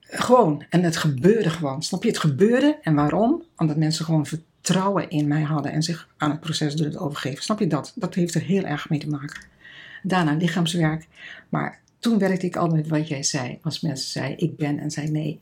Gewoon. 0.00 0.64
En 0.70 0.82
het 0.82 0.96
gebeurde 0.96 1.50
gewoon. 1.50 1.82
Snap 1.82 2.02
je? 2.02 2.08
Het 2.08 2.18
gebeurde. 2.18 2.78
En 2.82 2.94
waarom? 2.94 3.42
Omdat 3.56 3.76
mensen 3.76 4.04
gewoon 4.04 4.26
vertrouwen 4.26 5.10
in 5.10 5.28
mij 5.28 5.42
hadden 5.42 5.72
en 5.72 5.82
zich 5.82 6.08
aan 6.16 6.30
het 6.30 6.40
proces 6.40 6.76
durfden 6.76 7.00
overgeven. 7.00 7.42
Snap 7.42 7.58
je 7.58 7.66
dat? 7.66 7.92
Dat 7.94 8.14
heeft 8.14 8.34
er 8.34 8.42
heel 8.42 8.64
erg 8.64 8.88
mee 8.88 8.98
te 8.98 9.08
maken. 9.08 9.46
Daarna 10.02 10.32
lichaamswerk. 10.32 11.06
Maar 11.48 11.80
toen 11.98 12.18
werkte 12.18 12.46
ik 12.46 12.56
altijd 12.56 12.88
wat 12.88 13.08
jij 13.08 13.22
zei. 13.22 13.58
Als 13.62 13.80
mensen 13.80 14.10
zeiden 14.10 14.38
ik 14.38 14.56
ben 14.56 14.78
en 14.78 14.90
zei 14.90 15.10
nee. 15.10 15.40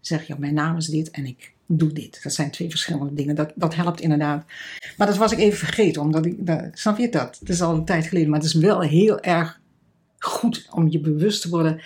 Zeg 0.00 0.26
je 0.26 0.34
mijn 0.38 0.54
naam 0.54 0.76
is 0.76 0.86
dit 0.86 1.10
en 1.10 1.26
ik 1.26 1.53
doe 1.66 1.92
dit. 1.92 2.22
Dat 2.22 2.32
zijn 2.32 2.50
twee 2.50 2.70
verschillende 2.70 3.14
dingen. 3.14 3.34
Dat, 3.34 3.52
dat 3.54 3.74
helpt 3.74 4.00
inderdaad. 4.00 4.44
Maar 4.96 5.06
dat 5.06 5.16
was 5.16 5.32
ik 5.32 5.38
even 5.38 5.58
vergeten. 5.58 6.02
Omdat 6.02 6.26
ik, 6.26 6.46
dat, 6.46 6.64
snap 6.72 6.98
je 6.98 7.08
dat? 7.08 7.36
Het 7.40 7.48
is 7.48 7.62
al 7.62 7.74
een 7.74 7.84
tijd 7.84 8.06
geleden. 8.06 8.30
Maar 8.30 8.38
het 8.38 8.48
is 8.48 8.54
wel 8.54 8.80
heel 8.80 9.20
erg 9.20 9.60
goed 10.18 10.68
om 10.70 10.90
je 10.90 11.00
bewust 11.00 11.42
te 11.42 11.48
worden 11.48 11.80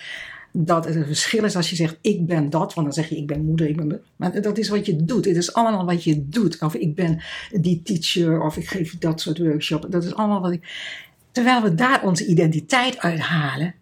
dat 0.51 0.85
het 0.85 0.95
een 0.95 1.05
verschil 1.05 1.43
is 1.43 1.55
als 1.55 1.69
je 1.69 1.75
zegt 1.75 1.97
ik 2.01 2.25
ben 2.25 2.49
dat, 2.49 2.73
want 2.73 2.87
dan 2.87 2.95
zeg 2.95 3.09
je 3.09 3.17
ik 3.17 3.27
ben 3.27 3.45
moeder, 3.45 3.67
ik 3.67 3.75
ben. 3.75 4.01
Maar 4.15 4.41
dat 4.41 4.57
is 4.57 4.69
wat 4.69 4.85
je 4.85 5.05
doet. 5.05 5.25
Het 5.25 5.35
is 5.35 5.53
allemaal 5.53 5.85
wat 5.85 6.03
je 6.03 6.29
doet. 6.29 6.61
Of 6.61 6.75
ik 6.75 6.95
ben 6.95 7.21
die 7.51 7.81
teacher, 7.81 8.41
of 8.41 8.57
ik 8.57 8.67
geef 8.67 8.97
dat 8.97 9.21
soort 9.21 9.37
workshop. 9.37 9.85
Dat 9.89 10.03
is 10.03 10.13
allemaal 10.13 10.41
wat 10.41 10.51
ik. 10.51 10.67
Terwijl 11.31 11.61
we 11.61 11.75
daar 11.75 12.03
onze 12.03 12.25
identiteit 12.25 12.97
uithalen. 12.97 13.75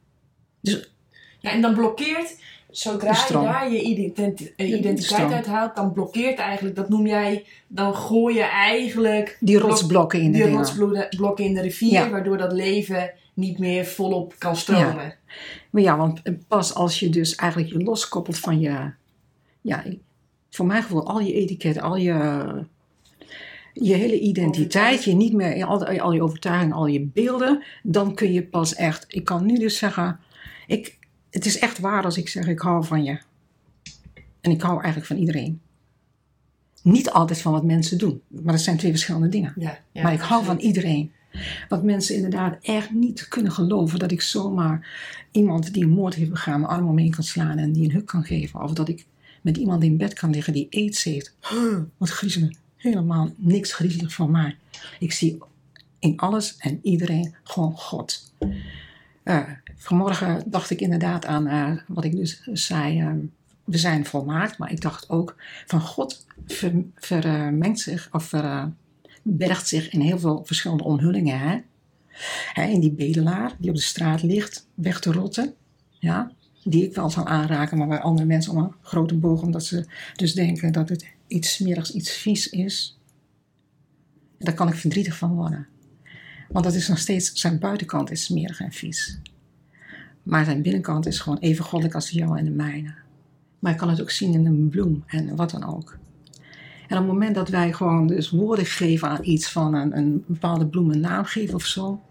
Dus 0.61 0.91
Ja, 1.39 1.51
en 1.51 1.61
dan 1.61 1.73
blokkeert, 1.73 2.35
zodra 2.79 3.25
je 3.27 3.33
daar 3.33 3.71
je 3.71 4.13
eh, 4.13 4.35
de 4.57 4.77
identiteit 4.77 5.31
uithaalt, 5.31 5.75
dan 5.75 5.93
blokkeert 5.93 6.39
eigenlijk, 6.39 6.75
dat 6.75 6.89
noem 6.89 7.07
jij, 7.07 7.45
dan 7.67 7.95
gooi 7.95 8.35
je 8.35 8.43
eigenlijk 8.43 9.37
die 9.39 9.57
rotsblokken 9.57 10.19
in 10.21 10.31
de 10.31 10.37
die 10.37 10.45
dingen. 10.47 10.57
rotsblokken 10.57 11.45
in 11.45 11.53
de 11.53 11.61
rivier, 11.61 11.91
Ja. 11.91 12.09
waardoor 12.09 12.37
dat 12.37 12.51
leven 12.51 13.11
niet 13.33 13.59
meer 13.59 13.85
volop 13.85 14.33
kan 14.37 14.55
stromen. 14.55 15.15
Maar 15.69 15.81
ja, 15.81 15.97
want 15.97 16.21
pas 16.47 16.73
als 16.73 16.99
je 16.99 17.09
dus 17.09 17.35
eigenlijk 17.35 17.71
je 17.71 17.83
loskoppelt 17.83 18.39
van 18.39 18.59
je, 18.59 18.91
ja, 19.61 19.83
voor 20.49 20.65
mijn 20.65 20.83
gevoel, 20.83 21.07
al 21.07 21.19
je 21.19 21.33
etiketten, 21.33 21.81
al 21.81 21.95
je, 21.95 22.45
je 23.73 23.93
hele 23.93 24.19
identiteit, 24.19 25.03
je 25.03 25.13
niet 25.13 25.33
meer, 25.33 25.65
al, 25.65 25.85
al 25.85 26.11
je 26.11 26.23
overtuigingen, 26.23 26.75
al 26.75 26.85
je 26.87 27.01
beelden, 27.01 27.63
dan 27.83 28.13
kun 28.15 28.33
je 28.33 28.43
pas 28.43 28.75
echt, 28.75 29.05
ik 29.07 29.23
kan 29.25 29.45
nu 29.45 29.57
dus 29.57 29.77
zeggen, 29.77 30.19
ik, 30.67 30.96
het 31.37 31.45
is 31.45 31.59
echt 31.59 31.79
waar 31.79 32.03
als 32.03 32.17
ik 32.17 32.29
zeg 32.29 32.47
ik 32.47 32.59
hou 32.59 32.85
van 32.85 33.03
je. 33.03 33.19
En 34.41 34.51
ik 34.51 34.61
hou 34.61 34.75
eigenlijk 34.75 35.05
van 35.05 35.17
iedereen. 35.17 35.61
Niet 36.83 37.09
altijd 37.09 37.41
van 37.41 37.51
wat 37.51 37.63
mensen 37.63 37.97
doen, 37.97 38.21
maar 38.27 38.53
dat 38.53 38.61
zijn 38.61 38.77
twee 38.77 38.91
verschillende 38.91 39.29
dingen. 39.29 39.53
Ja, 39.55 39.79
ja, 39.91 40.03
maar 40.03 40.13
ik 40.13 40.19
hou 40.19 40.45
van 40.45 40.57
iedereen. 40.57 41.11
Want 41.69 41.83
mensen 41.83 42.15
inderdaad 42.15 42.57
echt 42.61 42.91
niet 42.91 43.27
kunnen 43.27 43.51
geloven 43.51 43.99
dat 43.99 44.11
ik 44.11 44.21
zomaar 44.21 44.87
iemand 45.31 45.73
die 45.73 45.83
een 45.83 45.89
moord 45.89 46.13
heeft 46.13 46.29
begaan 46.29 46.59
mijn 46.59 46.71
arm 46.71 46.87
omheen 46.87 47.11
kan 47.11 47.23
slaan 47.23 47.57
en 47.57 47.71
die 47.71 47.83
een 47.83 47.95
huk 47.95 48.05
kan 48.05 48.23
geven. 48.23 48.61
Of 48.61 48.73
dat 48.73 48.89
ik 48.89 49.05
met 49.41 49.57
iemand 49.57 49.83
in 49.83 49.97
bed 49.97 50.13
kan 50.13 50.29
liggen 50.29 50.53
die 50.53 50.67
aids 50.69 51.03
heeft. 51.03 51.35
Wat 51.97 52.09
griezelig. 52.09 52.57
Helemaal 52.75 53.33
niks 53.35 53.73
griezelig 53.73 54.13
van 54.13 54.31
mij. 54.31 54.55
Ik 54.99 55.11
zie 55.11 55.37
in 55.99 56.17
alles 56.17 56.57
en 56.57 56.79
iedereen 56.83 57.35
gewoon 57.43 57.77
God. 57.77 58.31
Eh, 59.27 59.43
vanmorgen 59.75 60.43
dacht 60.45 60.69
ik 60.69 60.81
inderdaad 60.81 61.25
aan 61.25 61.47
eh, 61.47 61.71
wat 61.87 62.03
ik 62.03 62.15
dus 62.15 62.41
zei. 62.53 62.99
eh, 63.01 63.11
we 63.63 63.77
zijn 63.77 64.05
volmaakt, 64.05 64.57
maar 64.57 64.71
ik 64.71 64.81
dacht 64.81 65.09
ook 65.09 65.35
van 65.65 65.81
God 65.81 66.25
ver- 66.45 66.85
vermengt 66.95 67.79
zich 67.79 68.09
of 68.11 68.23
ver, 68.23 68.71
bergt 69.23 69.67
zich 69.67 69.89
in 69.89 69.99
heel 70.01 70.19
veel 70.19 70.45
verschillende 70.45 70.83
omhullingen. 70.83 71.39
Hè? 72.53 72.63
In 72.63 72.79
die 72.79 72.91
bedelaar 72.91 73.55
die 73.59 73.69
op 73.69 73.75
de 73.75 73.81
straat 73.81 74.23
ligt, 74.23 74.67
weg 74.73 74.99
te 74.99 75.11
rotten. 75.11 75.53
Ja? 75.99 76.31
Die 76.63 76.83
ik 76.83 76.95
wel 76.95 77.09
zal 77.09 77.25
aanraken, 77.25 77.77
maar 77.77 77.87
waar 77.87 78.01
andere 78.01 78.27
mensen 78.27 78.51
om 78.51 78.57
een 78.57 78.73
grote 78.81 79.15
boog, 79.15 79.41
omdat 79.41 79.65
ze 79.65 79.85
dus 80.15 80.33
denken 80.33 80.71
dat 80.71 80.89
het 80.89 81.05
iets 81.27 81.53
smerigs, 81.53 81.91
iets 81.93 82.11
vies 82.11 82.49
is. 82.49 82.97
Daar 84.37 84.53
kan 84.53 84.67
ik 84.67 84.75
verdrietig 84.75 85.17
van 85.17 85.35
worden. 85.35 85.67
Want 86.51 86.65
dat 86.65 86.73
is 86.73 86.87
nog 86.87 86.97
steeds, 86.97 87.31
zijn 87.33 87.59
buitenkant 87.59 88.11
is 88.11 88.23
smerig 88.23 88.59
en 88.59 88.71
vies. 88.71 89.19
Maar 90.23 90.45
zijn 90.45 90.61
binnenkant 90.61 91.05
is 91.05 91.19
gewoon 91.19 91.37
even 91.37 91.65
goddelijk 91.65 91.95
als 91.95 92.09
jouwe 92.09 92.37
en 92.37 92.45
de 92.45 92.51
mijne. 92.51 92.93
Maar 93.59 93.71
ik 93.71 93.77
kan 93.77 93.89
het 93.89 94.01
ook 94.01 94.11
zien 94.11 94.33
in 94.33 94.45
een 94.45 94.69
bloem 94.69 95.03
en 95.07 95.35
wat 95.35 95.51
dan 95.51 95.75
ook. 95.75 95.97
En 96.87 96.97
op 96.97 97.03
het 97.03 97.13
moment 97.13 97.35
dat 97.35 97.49
wij 97.49 97.73
gewoon 97.73 98.07
dus 98.07 98.29
woorden 98.29 98.65
geven 98.65 99.09
aan 99.09 99.23
iets 99.23 99.51
van 99.51 99.73
een, 99.73 99.97
een 99.97 100.23
bepaalde 100.27 100.67
bloem 100.67 100.91
een 100.91 100.99
naam 100.99 101.25
geven 101.25 101.55
of 101.55 101.65
zo. 101.65 102.01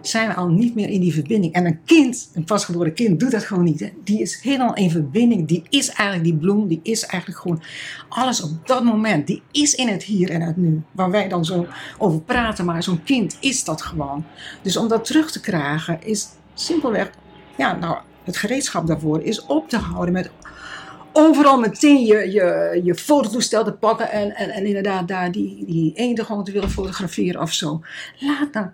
Zijn 0.00 0.28
we 0.28 0.34
al 0.34 0.48
niet 0.48 0.74
meer 0.74 0.88
in 0.88 1.00
die 1.00 1.12
verbinding. 1.12 1.52
En 1.52 1.66
een 1.66 1.80
kind, 1.84 2.30
een 2.34 2.44
pasgeboren 2.44 2.94
kind, 2.94 3.20
doet 3.20 3.30
dat 3.30 3.44
gewoon 3.44 3.64
niet. 3.64 3.92
Die 4.04 4.20
is 4.20 4.40
helemaal 4.42 4.74
in 4.74 4.90
verbinding. 4.90 5.48
Die 5.48 5.62
is 5.68 5.88
eigenlijk 5.88 6.24
die 6.24 6.36
bloem. 6.36 6.68
Die 6.68 6.80
is 6.82 7.06
eigenlijk 7.06 7.40
gewoon 7.40 7.62
alles 8.08 8.42
op 8.42 8.50
dat 8.66 8.84
moment. 8.84 9.26
Die 9.26 9.42
is 9.52 9.74
in 9.74 9.88
het 9.88 10.02
hier 10.02 10.30
en 10.30 10.40
het 10.40 10.56
nu. 10.56 10.82
Waar 10.92 11.10
wij 11.10 11.28
dan 11.28 11.44
zo 11.44 11.66
over 11.98 12.20
praten. 12.20 12.64
Maar 12.64 12.82
zo'n 12.82 13.02
kind 13.02 13.36
is 13.40 13.64
dat 13.64 13.82
gewoon. 13.82 14.24
Dus 14.62 14.76
om 14.76 14.88
dat 14.88 15.04
terug 15.04 15.30
te 15.30 15.40
krijgen 15.40 16.02
is 16.02 16.28
simpelweg... 16.54 17.10
Ja, 17.56 17.76
nou, 17.76 17.98
het 18.24 18.36
gereedschap 18.36 18.86
daarvoor 18.86 19.22
is 19.22 19.46
op 19.46 19.68
te 19.68 19.76
houden 19.76 20.12
met 20.12 20.30
overal 21.16 21.58
meteen 21.58 22.06
je, 22.06 22.30
je, 22.32 22.80
je 22.84 22.94
fototoestel 22.94 23.64
te 23.64 23.72
pakken 23.72 24.10
en, 24.10 24.34
en, 24.34 24.50
en 24.50 24.66
inderdaad 24.66 25.08
daar 25.08 25.32
die, 25.32 25.64
die 25.66 25.92
eenden 25.94 26.24
gewoon 26.24 26.44
te 26.44 26.52
willen 26.52 26.70
fotograferen 26.70 27.40
of 27.40 27.52
zo. 27.52 27.80
Laat 28.18 28.52
dan. 28.52 28.72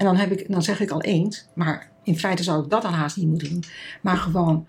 En 0.00 0.06
dan, 0.06 0.16
heb 0.16 0.32
ik, 0.32 0.52
dan 0.52 0.62
zeg 0.62 0.80
ik 0.80 0.90
al 0.90 1.02
eend, 1.02 1.48
maar 1.54 1.90
in 2.02 2.18
feite 2.18 2.42
zou 2.42 2.64
ik 2.64 2.70
dat 2.70 2.82
dan 2.82 2.92
haast 2.92 3.16
niet 3.16 3.26
moeten 3.26 3.48
doen. 3.48 3.64
Maar 4.00 4.16
gewoon 4.16 4.66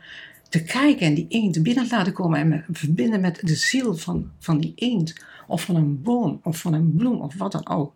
te 0.49 0.63
kijken 0.63 1.05
en 1.05 1.13
die 1.13 1.25
eend 1.29 1.63
binnen 1.63 1.87
laten 1.89 2.13
komen 2.13 2.39
en 2.39 2.47
me 2.47 2.63
verbinden 2.71 3.21
met 3.21 3.39
de 3.41 3.55
ziel 3.55 3.95
van, 3.95 4.31
van 4.39 4.59
die 4.59 4.73
eend. 4.75 5.13
Of 5.47 5.63
van 5.63 5.75
een 5.75 6.01
boom, 6.01 6.39
of 6.43 6.57
van 6.59 6.73
een 6.73 6.95
bloem, 6.95 7.21
of 7.21 7.35
wat 7.37 7.51
dan 7.51 7.69
ook. 7.69 7.93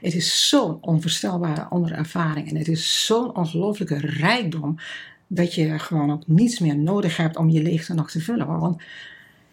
Het 0.00 0.14
is 0.14 0.48
zo'n 0.48 0.78
onvoorstelbare 0.80 1.62
andere 1.62 1.94
ervaring. 1.94 2.48
En 2.48 2.56
het 2.56 2.68
is 2.68 3.06
zo'n 3.06 3.36
ongelooflijke 3.36 3.98
rijkdom 3.98 4.78
dat 5.26 5.54
je 5.54 5.78
gewoon 5.78 6.12
ook 6.12 6.26
niets 6.26 6.58
meer 6.58 6.78
nodig 6.78 7.16
hebt 7.16 7.36
om 7.36 7.48
je 7.48 7.62
leegte 7.62 7.94
nog 7.94 8.10
te 8.10 8.20
vullen. 8.20 8.46
Want 8.46 8.82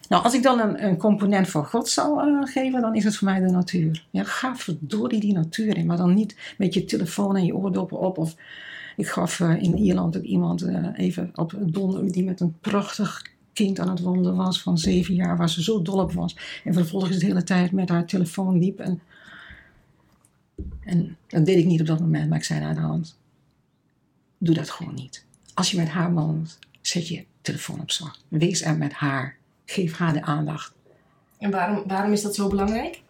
nou, 0.10 0.24
als 0.24 0.34
ik 0.34 0.44
dan 0.44 0.60
een, 0.60 0.84
een 0.84 0.98
component 0.98 1.50
van 1.50 1.66
God 1.66 1.90
zou 1.90 2.30
uh, 2.30 2.46
geven, 2.46 2.82
dan 2.82 2.96
is 2.96 3.04
het 3.04 3.16
voor 3.16 3.28
mij 3.28 3.40
de 3.40 3.52
natuur. 3.52 4.06
Ja, 4.10 4.24
ga 4.24 4.56
verdorie 4.56 5.20
die 5.20 5.34
natuur 5.34 5.78
in, 5.78 5.86
maar 5.86 5.98
dan 5.98 6.14
niet 6.14 6.36
met 6.58 6.74
je 6.74 6.86
telefoon 6.86 7.36
en 7.36 7.46
je 7.46 7.56
oordoppen 7.56 8.00
op. 8.00 8.18
Of 8.18 8.36
ik 8.96 9.08
gaf 9.08 9.40
uh, 9.40 9.62
in 9.62 9.78
Ierland 9.78 10.18
ook 10.18 10.24
iemand 10.24 10.64
uh, 10.64 10.88
even 10.94 11.32
op 11.36 11.52
het 11.52 11.74
donder 11.74 12.12
die 12.12 12.24
met 12.24 12.40
een 12.40 12.56
prachtig 12.60 13.32
kind 13.54 13.80
aan 13.80 13.90
het 13.90 14.02
wandelen 14.02 14.36
was 14.36 14.62
van 14.62 14.78
zeven 14.78 15.16
jaar, 15.16 15.38
waar 15.38 15.50
ze 15.50 15.64
zo 15.64 15.82
dol 15.82 16.00
op 16.00 16.12
was. 16.12 16.38
En 16.64 16.74
vervolgens 16.74 17.18
de 17.18 17.26
hele 17.26 17.44
tijd 17.44 17.72
met 17.72 17.90
haar 17.90 18.06
telefoon 18.06 18.60
liep. 18.60 18.80
En, 18.80 19.02
en 20.80 21.18
dat 21.28 21.46
deed 21.46 21.58
ik 21.58 21.66
niet 21.66 21.82
op 21.82 21.88
dat 21.88 22.00
moment, 22.00 22.30
maar 22.30 22.38
ik 22.38 22.44
zei 22.44 22.60
naar 22.60 22.76
de 22.76 22.82
hand: 22.82 23.18
doe 24.38 24.56
dat 24.56 24.70
gewoon 24.70 24.94
niet. 24.94 25.26
Als 25.54 25.72
je 25.72 25.78
met 25.78 25.90
haar 25.90 26.14
wandelt, 26.14 26.60
zet 26.82 27.08
je 27.08 27.26
telefoon 27.42 27.80
op 27.80 27.92
zak. 27.92 28.16
Wees 28.28 28.62
er 28.62 28.78
met 28.78 28.94
haar. 28.94 29.38
Geef 29.66 29.98
haar 29.98 30.14
de 30.14 30.22
aandacht. 30.22 30.74
En 31.38 31.52
waarom, 31.52 31.84
waarom 31.88 32.12
is 32.12 32.22
dat 32.22 32.36
zo 32.36 32.48
belangrijk? 32.48 33.02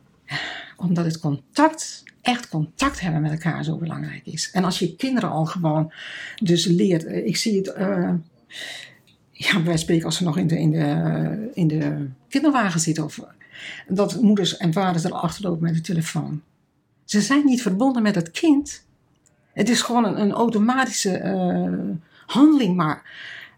Omdat 0.77 1.05
het 1.05 1.19
contact, 1.19 2.03
echt 2.21 2.49
contact 2.49 2.99
hebben 2.99 3.21
met 3.21 3.31
elkaar 3.31 3.63
zo 3.63 3.77
belangrijk 3.77 4.25
is. 4.25 4.51
En 4.51 4.63
als 4.63 4.79
je 4.79 4.95
kinderen 4.95 5.29
al 5.29 5.45
gewoon 5.45 5.93
dus 6.43 6.65
leert. 6.65 7.05
eh, 7.05 7.25
Ik 7.25 7.37
zie 7.37 7.57
het, 7.57 7.73
uh, 7.77 8.13
ja, 9.31 9.63
wij 9.63 9.77
spreken 9.77 10.05
als 10.05 10.17
ze 10.17 10.23
nog 10.23 10.37
in 10.37 10.47
de, 10.47 10.59
in 10.59 10.71
de, 10.71 11.51
in 11.53 11.67
de 11.67 12.07
kinderwagen 12.29 12.79
zitten. 12.79 13.03
Of, 13.03 13.19
dat 13.87 14.21
moeders 14.21 14.57
en 14.57 14.73
vaders 14.73 15.03
er 15.03 15.11
achterlopen 15.11 15.63
met 15.63 15.73
de 15.73 15.81
telefoon. 15.81 16.41
Ze 17.05 17.21
zijn 17.21 17.45
niet 17.45 17.61
verbonden 17.61 18.01
met 18.03 18.15
het 18.15 18.31
kind. 18.31 18.85
Het 19.53 19.69
is 19.69 19.81
gewoon 19.81 20.05
een, 20.05 20.21
een 20.21 20.31
automatische 20.31 21.21
uh, 21.21 21.95
handeling, 22.25 22.75
maar 22.75 23.03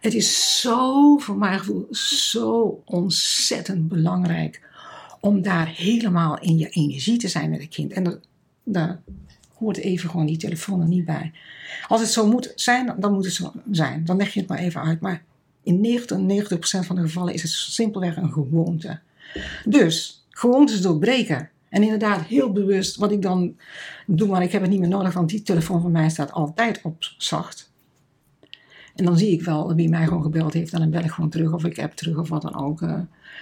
het 0.05 0.13
is 0.13 0.61
zo, 0.61 1.17
voor 1.17 1.37
mijn 1.37 1.59
gevoel, 1.59 1.87
zo 1.91 2.81
ontzettend 2.85 3.87
belangrijk 3.87 4.61
om 5.19 5.41
daar 5.41 5.67
helemaal 5.67 6.39
in 6.39 6.57
je 6.57 6.69
energie 6.69 7.17
te 7.17 7.27
zijn 7.27 7.49
met 7.49 7.61
het 7.61 7.69
kind. 7.69 7.93
En 7.93 8.21
daar 8.63 9.01
hoort 9.53 9.77
even 9.77 10.09
gewoon 10.09 10.25
die 10.25 10.37
telefoon 10.37 10.81
er 10.81 10.87
niet 10.87 11.05
bij. 11.05 11.31
Als 11.87 12.01
het 12.01 12.09
zo 12.09 12.27
moet 12.27 12.51
zijn, 12.55 12.95
dan 12.97 13.13
moet 13.13 13.25
het 13.25 13.33
zo 13.33 13.53
zijn. 13.71 14.05
Dan 14.05 14.17
leg 14.17 14.33
je 14.33 14.39
het 14.39 14.49
maar 14.49 14.57
even 14.57 14.81
uit. 14.81 15.01
Maar 15.01 15.23
in 15.63 15.81
90, 15.81 16.17
90% 16.83 16.85
van 16.85 16.95
de 16.95 17.01
gevallen 17.01 17.33
is 17.33 17.41
het 17.41 17.51
simpelweg 17.51 18.15
een 18.15 18.31
gewoonte. 18.31 18.99
Dus, 19.65 20.25
gewoontes 20.29 20.81
doorbreken. 20.81 21.49
En 21.69 21.83
inderdaad, 21.83 22.21
heel 22.21 22.51
bewust 22.51 22.95
wat 22.95 23.11
ik 23.11 23.21
dan 23.21 23.55
doe, 24.07 24.27
maar 24.27 24.43
ik 24.43 24.51
heb 24.51 24.61
het 24.61 24.69
niet 24.69 24.79
meer 24.79 24.89
nodig, 24.89 25.13
want 25.13 25.29
die 25.29 25.41
telefoon 25.41 25.81
van 25.81 25.91
mij 25.91 26.09
staat 26.09 26.31
altijd 26.31 26.79
op 26.83 26.95
zacht. 27.17 27.73
En 28.95 29.05
dan 29.05 29.17
zie 29.17 29.31
ik 29.31 29.41
wel 29.41 29.75
wie 29.75 29.89
mij 29.89 30.05
gewoon 30.05 30.23
gebeld 30.23 30.53
heeft. 30.53 30.73
En 30.73 30.79
dan 30.79 30.89
bel 30.89 31.03
ik 31.03 31.11
gewoon 31.11 31.29
terug 31.29 31.53
of 31.53 31.65
ik 31.65 31.79
app 31.79 31.95
terug 31.95 32.17
of 32.17 32.29
wat 32.29 32.41
dan 32.41 32.55
ook. 32.55 32.81
Uh, 32.81 32.99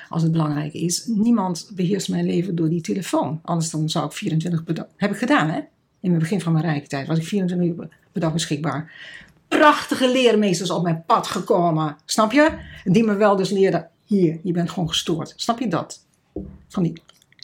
als 0.09 0.21
het 0.21 0.31
belangrijk 0.31 0.73
is. 0.73 1.05
Niemand 1.05 1.71
beheerst 1.75 2.09
mijn 2.09 2.25
leven 2.25 2.55
door 2.55 2.69
die 2.69 2.81
telefoon. 2.81 3.39
Anders 3.43 3.69
dan 3.69 3.89
zou 3.89 4.05
ik 4.05 4.11
24 4.11 4.63
per 4.63 4.73
dag... 4.73 4.85
Heb 4.95 5.11
ik 5.11 5.17
gedaan 5.17 5.49
hè. 5.49 5.59
In 5.99 6.11
het 6.11 6.19
begin 6.19 6.41
van 6.41 6.53
mijn 6.53 6.65
rijke 6.65 6.87
tijd 6.87 7.07
was 7.07 7.17
ik 7.17 7.23
24 7.23 7.67
uur 7.67 7.89
per 8.11 8.21
dag 8.21 8.33
beschikbaar. 8.33 8.91
Prachtige 9.47 10.11
leermeesters 10.11 10.69
op 10.69 10.83
mijn 10.83 11.03
pad 11.05 11.27
gekomen. 11.27 11.95
Snap 12.05 12.31
je? 12.31 12.49
Die 12.83 13.03
me 13.03 13.15
wel 13.15 13.35
dus 13.35 13.49
leerden. 13.49 13.89
Hier, 14.05 14.39
je 14.43 14.51
bent 14.51 14.69
gewoon 14.69 14.89
gestoord. 14.89 15.33
Snap 15.35 15.59
je 15.59 15.67
dat? 15.67 16.05
Van 16.67 16.83
die, 16.83 17.01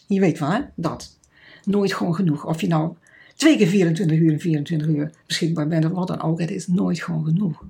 je 0.07 0.19
weet 0.19 0.39
wel 0.39 0.49
hè. 0.49 0.59
Dat. 0.75 1.17
Nooit 1.63 1.93
gewoon 1.93 2.15
genoeg. 2.15 2.45
Of 2.45 2.61
je 2.61 2.67
nou 2.67 2.95
twee 3.35 3.57
keer 3.57 3.67
24 3.67 4.17
uur 4.17 4.31
en 4.33 4.39
24 4.39 4.87
uur 4.87 5.11
beschikbaar 5.27 5.67
bent 5.67 5.85
of 5.85 5.91
wat 5.91 6.07
dan 6.07 6.21
ook. 6.21 6.39
Het 6.39 6.51
is 6.51 6.67
nooit 6.67 7.01
gewoon 7.01 7.25
genoeg. 7.25 7.63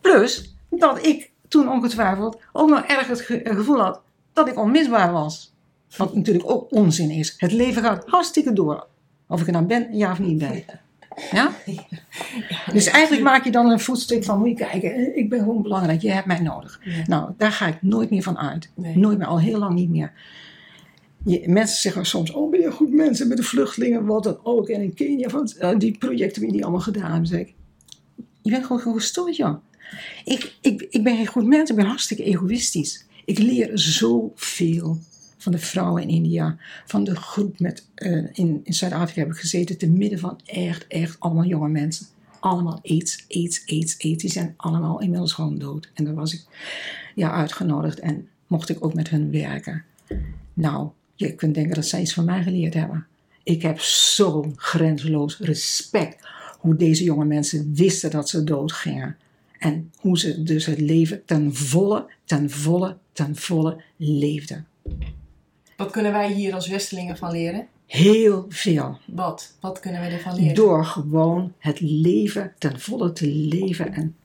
Plus 0.00 0.56
dat 0.70 1.06
ik 1.06 1.30
toen 1.48 1.68
ongetwijfeld 1.68 2.40
ook 2.52 2.68
nog 2.68 2.84
erg 2.84 3.06
het 3.06 3.20
gevoel 3.44 3.80
had 3.80 4.00
dat 4.32 4.48
ik 4.48 4.58
onmisbaar 4.58 5.12
was. 5.12 5.54
Wat 5.96 6.14
natuurlijk 6.14 6.50
ook 6.50 6.72
onzin 6.72 7.10
is. 7.10 7.34
Het 7.38 7.52
leven 7.52 7.82
gaat 7.82 8.04
hartstikke 8.06 8.52
door. 8.52 8.86
Of 9.28 9.40
ik 9.40 9.46
er 9.46 9.52
nou 9.52 9.64
ben, 9.64 9.96
ja 9.96 10.12
of 10.12 10.18
niet 10.18 10.38
ben. 10.38 10.64
Ja? 11.30 11.50
Dus 12.72 12.86
eigenlijk 12.86 13.24
maak 13.24 13.44
je 13.44 13.50
dan 13.50 13.70
een 13.70 13.80
voetstuk 13.80 14.24
van, 14.24 14.38
moet 14.38 14.48
je 14.48 14.54
kijken, 14.54 15.16
ik 15.16 15.28
ben 15.28 15.38
gewoon 15.38 15.62
belangrijk, 15.62 16.02
je 16.02 16.10
hebt 16.10 16.26
mij 16.26 16.40
nodig. 16.40 16.80
Ja. 16.84 17.02
Nou, 17.06 17.30
daar 17.36 17.52
ga 17.52 17.66
ik 17.66 17.82
nooit 17.82 18.10
meer 18.10 18.22
van 18.22 18.38
uit. 18.38 18.70
Nee. 18.74 18.96
Nooit 18.96 19.18
meer, 19.18 19.26
al 19.26 19.40
heel 19.40 19.58
lang 19.58 19.74
niet 19.74 19.90
meer. 19.90 20.12
Je, 21.24 21.48
mensen 21.48 21.80
zeggen 21.80 22.06
soms, 22.06 22.32
oh 22.32 22.50
ben 22.50 22.60
je 22.60 22.70
goed 22.70 22.92
mensen 22.92 23.28
met 23.28 23.36
de 23.36 23.42
vluchtelingen, 23.42 24.06
wat 24.06 24.22
dan 24.22 24.38
ook. 24.42 24.68
En 24.68 24.80
in 24.82 24.94
Kenia, 24.94 25.28
van, 25.28 25.50
uh, 25.60 25.78
die 25.78 25.98
projecten 25.98 26.48
die 26.48 26.62
allemaal 26.62 26.80
gedaan. 26.80 27.26
Zeg 27.26 27.40
ik, 27.40 27.54
je 28.46 28.52
bent 28.52 28.66
gewoon 28.66 28.94
gestoord, 28.94 29.36
Jan. 29.36 29.60
Ik, 30.24 30.56
ik, 30.60 30.86
ik 30.90 31.02
ben 31.02 31.16
geen 31.16 31.26
goed 31.26 31.46
mens, 31.46 31.70
ik 31.70 31.76
ben 31.76 31.86
hartstikke 31.86 32.24
egoïstisch. 32.24 33.04
Ik 33.24 33.38
leer 33.38 33.70
zoveel 33.74 34.98
van 35.36 35.52
de 35.52 35.58
vrouwen 35.58 36.02
in 36.02 36.08
India, 36.08 36.56
van 36.86 37.04
de 37.04 37.16
groep 37.16 37.58
met, 37.58 37.86
uh, 37.96 38.26
in, 38.32 38.60
in 38.64 38.74
Zuid-Afrika 38.74 39.20
heb 39.20 39.30
ik 39.30 39.36
gezeten, 39.36 39.78
te 39.78 39.88
midden 39.88 40.18
van 40.18 40.40
echt, 40.44 40.86
echt 40.86 41.20
allemaal 41.20 41.44
jonge 41.44 41.68
mensen. 41.68 42.06
Allemaal 42.40 42.80
aids, 42.82 43.24
aids, 43.28 43.62
aids, 43.66 43.96
aids. 44.04 44.22
Die 44.22 44.30
zijn 44.30 44.54
allemaal 44.56 45.00
inmiddels 45.00 45.32
gewoon 45.32 45.58
dood. 45.58 45.90
En 45.94 46.04
daar 46.04 46.14
was 46.14 46.32
ik 46.32 46.44
ja, 47.14 47.32
uitgenodigd 47.32 48.00
en 48.00 48.28
mocht 48.46 48.68
ik 48.68 48.84
ook 48.84 48.94
met 48.94 49.08
hun 49.08 49.30
werken. 49.30 49.84
Nou, 50.52 50.88
je 51.14 51.34
kunt 51.34 51.54
denken 51.54 51.74
dat 51.74 51.86
zij 51.86 52.00
iets 52.00 52.14
van 52.14 52.24
mij 52.24 52.42
geleerd 52.42 52.74
hebben. 52.74 53.06
Ik 53.42 53.62
heb 53.62 53.80
zo'n 53.80 54.52
grenzeloos 54.56 55.38
respect 55.38 56.26
hoe 56.58 56.76
deze 56.76 57.04
jonge 57.04 57.24
mensen 57.24 57.74
wisten 57.74 58.10
dat 58.10 58.28
ze 58.28 58.44
dood 58.44 58.72
gingen. 58.72 59.16
En 59.58 59.92
hoe 59.96 60.18
ze 60.18 60.42
dus 60.42 60.66
het 60.66 60.80
leven 60.80 61.24
ten 61.24 61.54
volle, 61.54 62.10
ten 62.24 62.50
volle, 62.50 62.96
ten 63.12 63.36
volle 63.36 63.82
leefden. 63.96 64.66
Wat 65.76 65.90
kunnen 65.90 66.12
wij 66.12 66.32
hier 66.32 66.54
als 66.54 66.68
Westelingen 66.68 67.16
van 67.16 67.30
leren? 67.30 67.66
Heel 67.86 68.46
veel. 68.48 68.98
Wat? 69.06 69.56
Wat 69.60 69.80
kunnen 69.80 70.00
wij 70.00 70.12
ervan 70.12 70.34
leren? 70.34 70.54
Door 70.54 70.84
gewoon 70.84 71.52
het 71.58 71.80
leven 71.80 72.54
ten 72.58 72.80
volle 72.80 73.12
te 73.12 73.26
leven. 73.26 73.92
En 73.92 74.16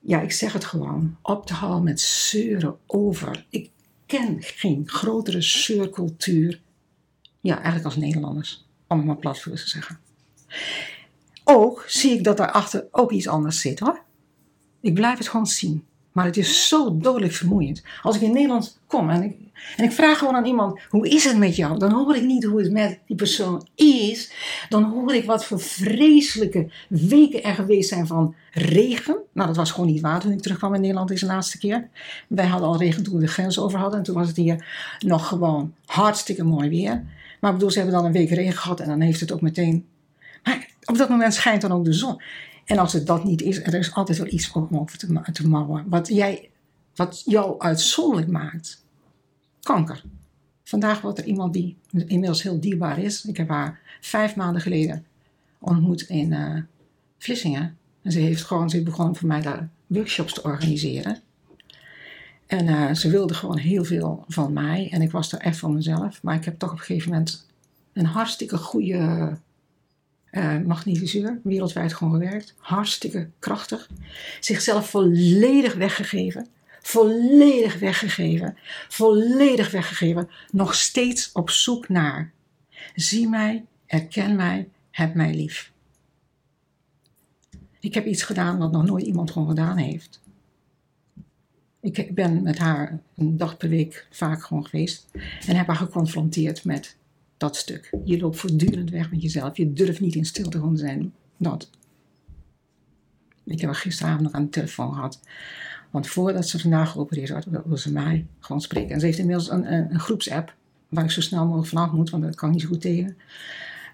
ja, 0.00 0.20
ik 0.20 0.32
zeg 0.32 0.52
het 0.52 0.64
gewoon, 0.64 1.16
op 1.22 1.46
te 1.46 1.54
houden 1.54 1.84
met 1.84 2.00
zeuren 2.00 2.76
over. 2.86 3.46
Ik 3.50 3.70
ken 4.06 4.36
geen 4.40 4.82
grotere 4.86 5.42
zeurcultuur. 5.42 6.60
Ja, 7.40 7.54
eigenlijk 7.54 7.84
als 7.84 7.96
Nederlanders. 7.96 8.64
Om 8.86 8.96
het 8.96 9.06
maar 9.06 9.16
plat 9.16 9.40
voor 9.40 9.52
te 9.52 9.68
zeggen. 9.68 9.98
Ook 11.52 11.84
zie 11.86 12.12
ik 12.12 12.24
dat 12.24 12.36
daarachter 12.36 12.86
ook 12.90 13.10
iets 13.10 13.28
anders 13.28 13.60
zit 13.60 13.78
hoor. 13.78 14.02
Ik 14.80 14.94
blijf 14.94 15.18
het 15.18 15.28
gewoon 15.28 15.46
zien. 15.46 15.84
Maar 16.12 16.24
het 16.24 16.36
is 16.36 16.68
zo 16.68 16.96
dodelijk 16.96 17.32
vermoeiend. 17.32 17.82
Als 18.02 18.16
ik 18.16 18.22
in 18.22 18.32
Nederland 18.32 18.80
kom 18.86 19.10
en 19.10 19.22
ik, 19.22 19.36
en 19.76 19.84
ik 19.84 19.92
vraag 19.92 20.18
gewoon 20.18 20.34
aan 20.34 20.44
iemand: 20.44 20.80
hoe 20.88 21.08
is 21.08 21.24
het 21.24 21.38
met 21.38 21.56
jou? 21.56 21.78
Dan 21.78 21.92
hoor 21.92 22.16
ik 22.16 22.22
niet 22.22 22.44
hoe 22.44 22.62
het 22.62 22.72
met 22.72 22.98
die 23.06 23.16
persoon 23.16 23.66
is. 23.74 24.32
Dan 24.68 24.84
hoor 24.84 25.14
ik 25.14 25.24
wat 25.24 25.44
voor 25.44 25.60
vreselijke 25.60 26.70
weken 26.88 27.42
er 27.42 27.54
geweest 27.54 27.88
zijn 27.88 28.06
van 28.06 28.34
regen. 28.52 29.18
Nou, 29.32 29.46
dat 29.46 29.56
was 29.56 29.70
gewoon 29.70 29.90
niet 29.90 30.00
waar 30.00 30.20
toen 30.20 30.32
ik 30.32 30.40
terugkwam 30.40 30.74
in 30.74 30.80
Nederland 30.80 31.08
deze 31.08 31.26
laatste 31.26 31.58
keer. 31.58 31.88
Wij 32.28 32.46
hadden 32.46 32.68
al 32.68 32.78
regen 32.78 33.02
toen 33.02 33.14
we 33.14 33.20
de 33.20 33.26
grens 33.26 33.58
over 33.58 33.78
hadden. 33.78 33.98
En 33.98 34.04
toen 34.04 34.14
was 34.14 34.28
het 34.28 34.36
hier 34.36 34.66
nog 34.98 35.28
gewoon 35.28 35.74
hartstikke 35.86 36.44
mooi 36.44 36.68
weer. 36.68 37.04
Maar 37.40 37.50
ik 37.50 37.56
bedoel, 37.56 37.70
ze 37.70 37.78
hebben 37.78 37.96
dan 37.96 38.04
een 38.04 38.12
week 38.12 38.30
regen 38.30 38.58
gehad 38.58 38.80
en 38.80 38.88
dan 38.88 39.00
heeft 39.00 39.20
het 39.20 39.32
ook 39.32 39.40
meteen. 39.40 39.86
Op 40.84 40.96
dat 40.96 41.08
moment 41.08 41.34
schijnt 41.34 41.60
dan 41.60 41.72
ook 41.72 41.84
de 41.84 41.92
zon. 41.92 42.22
En 42.64 42.78
als 42.78 42.92
het 42.92 43.06
dat 43.06 43.24
niet 43.24 43.42
is, 43.42 43.62
er 43.62 43.74
is 43.74 43.94
altijd 43.94 44.18
wel 44.18 44.32
iets 44.32 44.52
om 44.52 44.68
over 44.70 44.98
te, 44.98 45.20
te 45.32 45.48
mouwen. 45.48 45.84
Wat, 45.88 46.08
jij, 46.08 46.50
wat 46.94 47.22
jou 47.24 47.60
uitzonderlijk 47.60 48.30
maakt. 48.30 48.84
Kanker. 49.62 50.02
Vandaag 50.64 51.00
wordt 51.00 51.18
er 51.18 51.24
iemand 51.24 51.52
die 51.52 51.76
inmiddels 51.90 52.42
heel 52.42 52.60
dierbaar 52.60 52.98
is. 52.98 53.24
Ik 53.24 53.36
heb 53.36 53.48
haar 53.48 53.80
vijf 54.00 54.36
maanden 54.36 54.62
geleden 54.62 55.06
ontmoet 55.58 56.02
in 56.02 56.32
uh, 56.32 56.56
Vlissingen. 57.18 57.76
En 58.02 58.12
ze 58.12 58.18
heeft 58.18 58.44
gewoon, 58.44 58.70
ze 58.70 58.82
begon 58.82 59.16
voor 59.16 59.28
mij 59.28 59.40
daar 59.40 59.68
workshops 59.86 60.34
te 60.34 60.42
organiseren. 60.42 61.18
En 62.46 62.66
uh, 62.66 62.94
ze 62.94 63.10
wilde 63.10 63.34
gewoon 63.34 63.58
heel 63.58 63.84
veel 63.84 64.24
van 64.28 64.52
mij. 64.52 64.88
En 64.90 65.02
ik 65.02 65.10
was 65.10 65.32
er 65.32 65.38
echt 65.38 65.58
van 65.58 65.74
mezelf. 65.74 66.22
Maar 66.22 66.34
ik 66.34 66.44
heb 66.44 66.58
toch 66.58 66.70
op 66.72 66.78
een 66.78 66.84
gegeven 66.84 67.10
moment 67.10 67.46
een 67.92 68.06
hartstikke 68.06 68.56
goede 68.56 69.36
uh, 70.32 70.58
magnetiseur. 70.58 71.40
Wereldwijd 71.42 71.94
gewoon 71.94 72.12
gewerkt. 72.12 72.54
Hartstikke 72.58 73.30
krachtig. 73.38 73.88
Zichzelf 74.40 74.90
volledig 74.90 75.74
weggegeven. 75.74 76.46
Volledig 76.80 77.78
weggegeven. 77.78 78.56
Volledig 78.88 79.70
weggegeven. 79.70 80.28
Nog 80.50 80.74
steeds 80.74 81.32
op 81.32 81.50
zoek 81.50 81.88
naar. 81.88 82.32
Zie 82.94 83.28
mij, 83.28 83.64
erken 83.86 84.36
mij, 84.36 84.68
heb 84.90 85.14
mij 85.14 85.34
lief. 85.34 85.72
Ik 87.80 87.94
heb 87.94 88.06
iets 88.06 88.22
gedaan 88.22 88.58
wat 88.58 88.72
nog 88.72 88.84
nooit 88.84 89.06
iemand 89.06 89.30
gewoon 89.30 89.48
gedaan 89.48 89.76
heeft. 89.76 90.20
Ik 91.80 92.14
ben 92.14 92.42
met 92.42 92.58
haar 92.58 93.00
een 93.16 93.36
dag 93.36 93.56
per 93.56 93.68
week 93.68 94.06
vaak 94.10 94.44
gewoon 94.44 94.66
geweest 94.66 95.06
en 95.46 95.56
heb 95.56 95.66
haar 95.66 95.76
geconfronteerd 95.76 96.64
met 96.64 96.96
dat 97.40 97.56
stuk. 97.56 97.90
Je 98.04 98.18
loopt 98.18 98.38
voortdurend 98.38 98.90
weg 98.90 99.10
met 99.10 99.22
jezelf. 99.22 99.56
Je 99.56 99.72
durft 99.72 100.00
niet 100.00 100.14
in 100.14 100.24
stilte 100.24 100.58
gewoon 100.58 100.76
zijn. 100.76 101.12
Dat. 101.36 101.70
Ik 103.44 103.60
heb 103.60 103.70
gisteravond 103.70 104.22
nog 104.22 104.32
aan 104.32 104.44
de 104.44 104.50
telefoon 104.50 104.94
gehad. 104.94 105.20
Want 105.90 106.06
voordat 106.06 106.48
ze 106.48 106.58
vandaag 106.58 106.90
geopereerd 106.90 107.30
wordt, 107.30 107.46
wilde 107.50 107.78
ze 107.78 107.92
mij 107.92 108.26
gewoon 108.40 108.60
spreken. 108.60 108.90
En 108.90 109.00
ze 109.00 109.06
heeft 109.06 109.18
inmiddels 109.18 109.50
een, 109.50 109.72
een, 109.72 109.92
een 109.92 110.00
groepsapp 110.00 110.54
waar 110.88 111.04
ik 111.04 111.10
zo 111.10 111.20
snel 111.20 111.44
mogelijk 111.44 111.68
vanaf 111.68 111.92
moet, 111.92 112.10
want 112.10 112.22
dat 112.22 112.34
kan 112.34 112.48
ik 112.48 112.54
niet 112.54 112.62
zo 112.62 112.68
goed 112.68 112.80
tegen. 112.80 113.16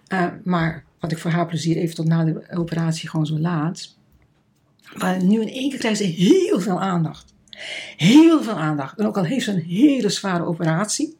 Uh, 0.09 0.27
maar 0.45 0.85
wat 1.01 1.13
ik 1.13 1.19
voor 1.19 1.31
haar 1.31 1.47
plezier 1.47 1.77
even 1.77 1.95
tot 1.95 2.07
na 2.07 2.25
de 2.25 2.47
operatie 2.51 3.09
gewoon 3.09 3.27
zo 3.27 3.39
laat. 3.39 3.97
Maar 4.97 5.25
nu 5.25 5.41
in 5.41 5.49
één 5.49 5.71
keer 5.71 5.79
krijgt 5.79 5.99
ze 5.99 6.05
heel 6.05 6.61
veel 6.61 6.81
aandacht. 6.81 7.35
Heel 7.97 8.43
veel 8.43 8.59
aandacht. 8.59 8.99
En 8.99 9.07
ook 9.07 9.17
al 9.17 9.25
heeft 9.25 9.45
ze 9.45 9.53
een 9.53 9.63
hele 9.63 10.09
zware 10.09 10.45
operatie. 10.45 11.17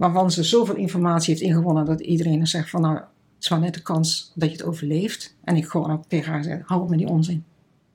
Waarvan 0.00 0.30
ze 0.30 0.42
zoveel 0.42 0.74
informatie 0.74 1.34
heeft 1.34 1.46
ingewonnen 1.46 1.84
dat 1.84 2.00
iedereen 2.00 2.46
zegt 2.46 2.70
van 2.70 2.80
nou, 2.80 2.94
het 2.96 3.04
is 3.38 3.48
maar 3.48 3.60
net 3.60 3.74
de 3.74 3.82
kans 3.82 4.32
dat 4.34 4.50
je 4.50 4.56
het 4.56 4.64
overleeft. 4.64 5.36
En 5.44 5.56
ik 5.56 5.66
gewoon 5.66 5.90
ook 5.90 6.04
tegen 6.08 6.32
haar 6.32 6.44
zeg, 6.44 6.60
hou 6.66 6.82
op 6.82 6.88
met 6.88 6.98
die 6.98 7.08
onzin. 7.08 7.44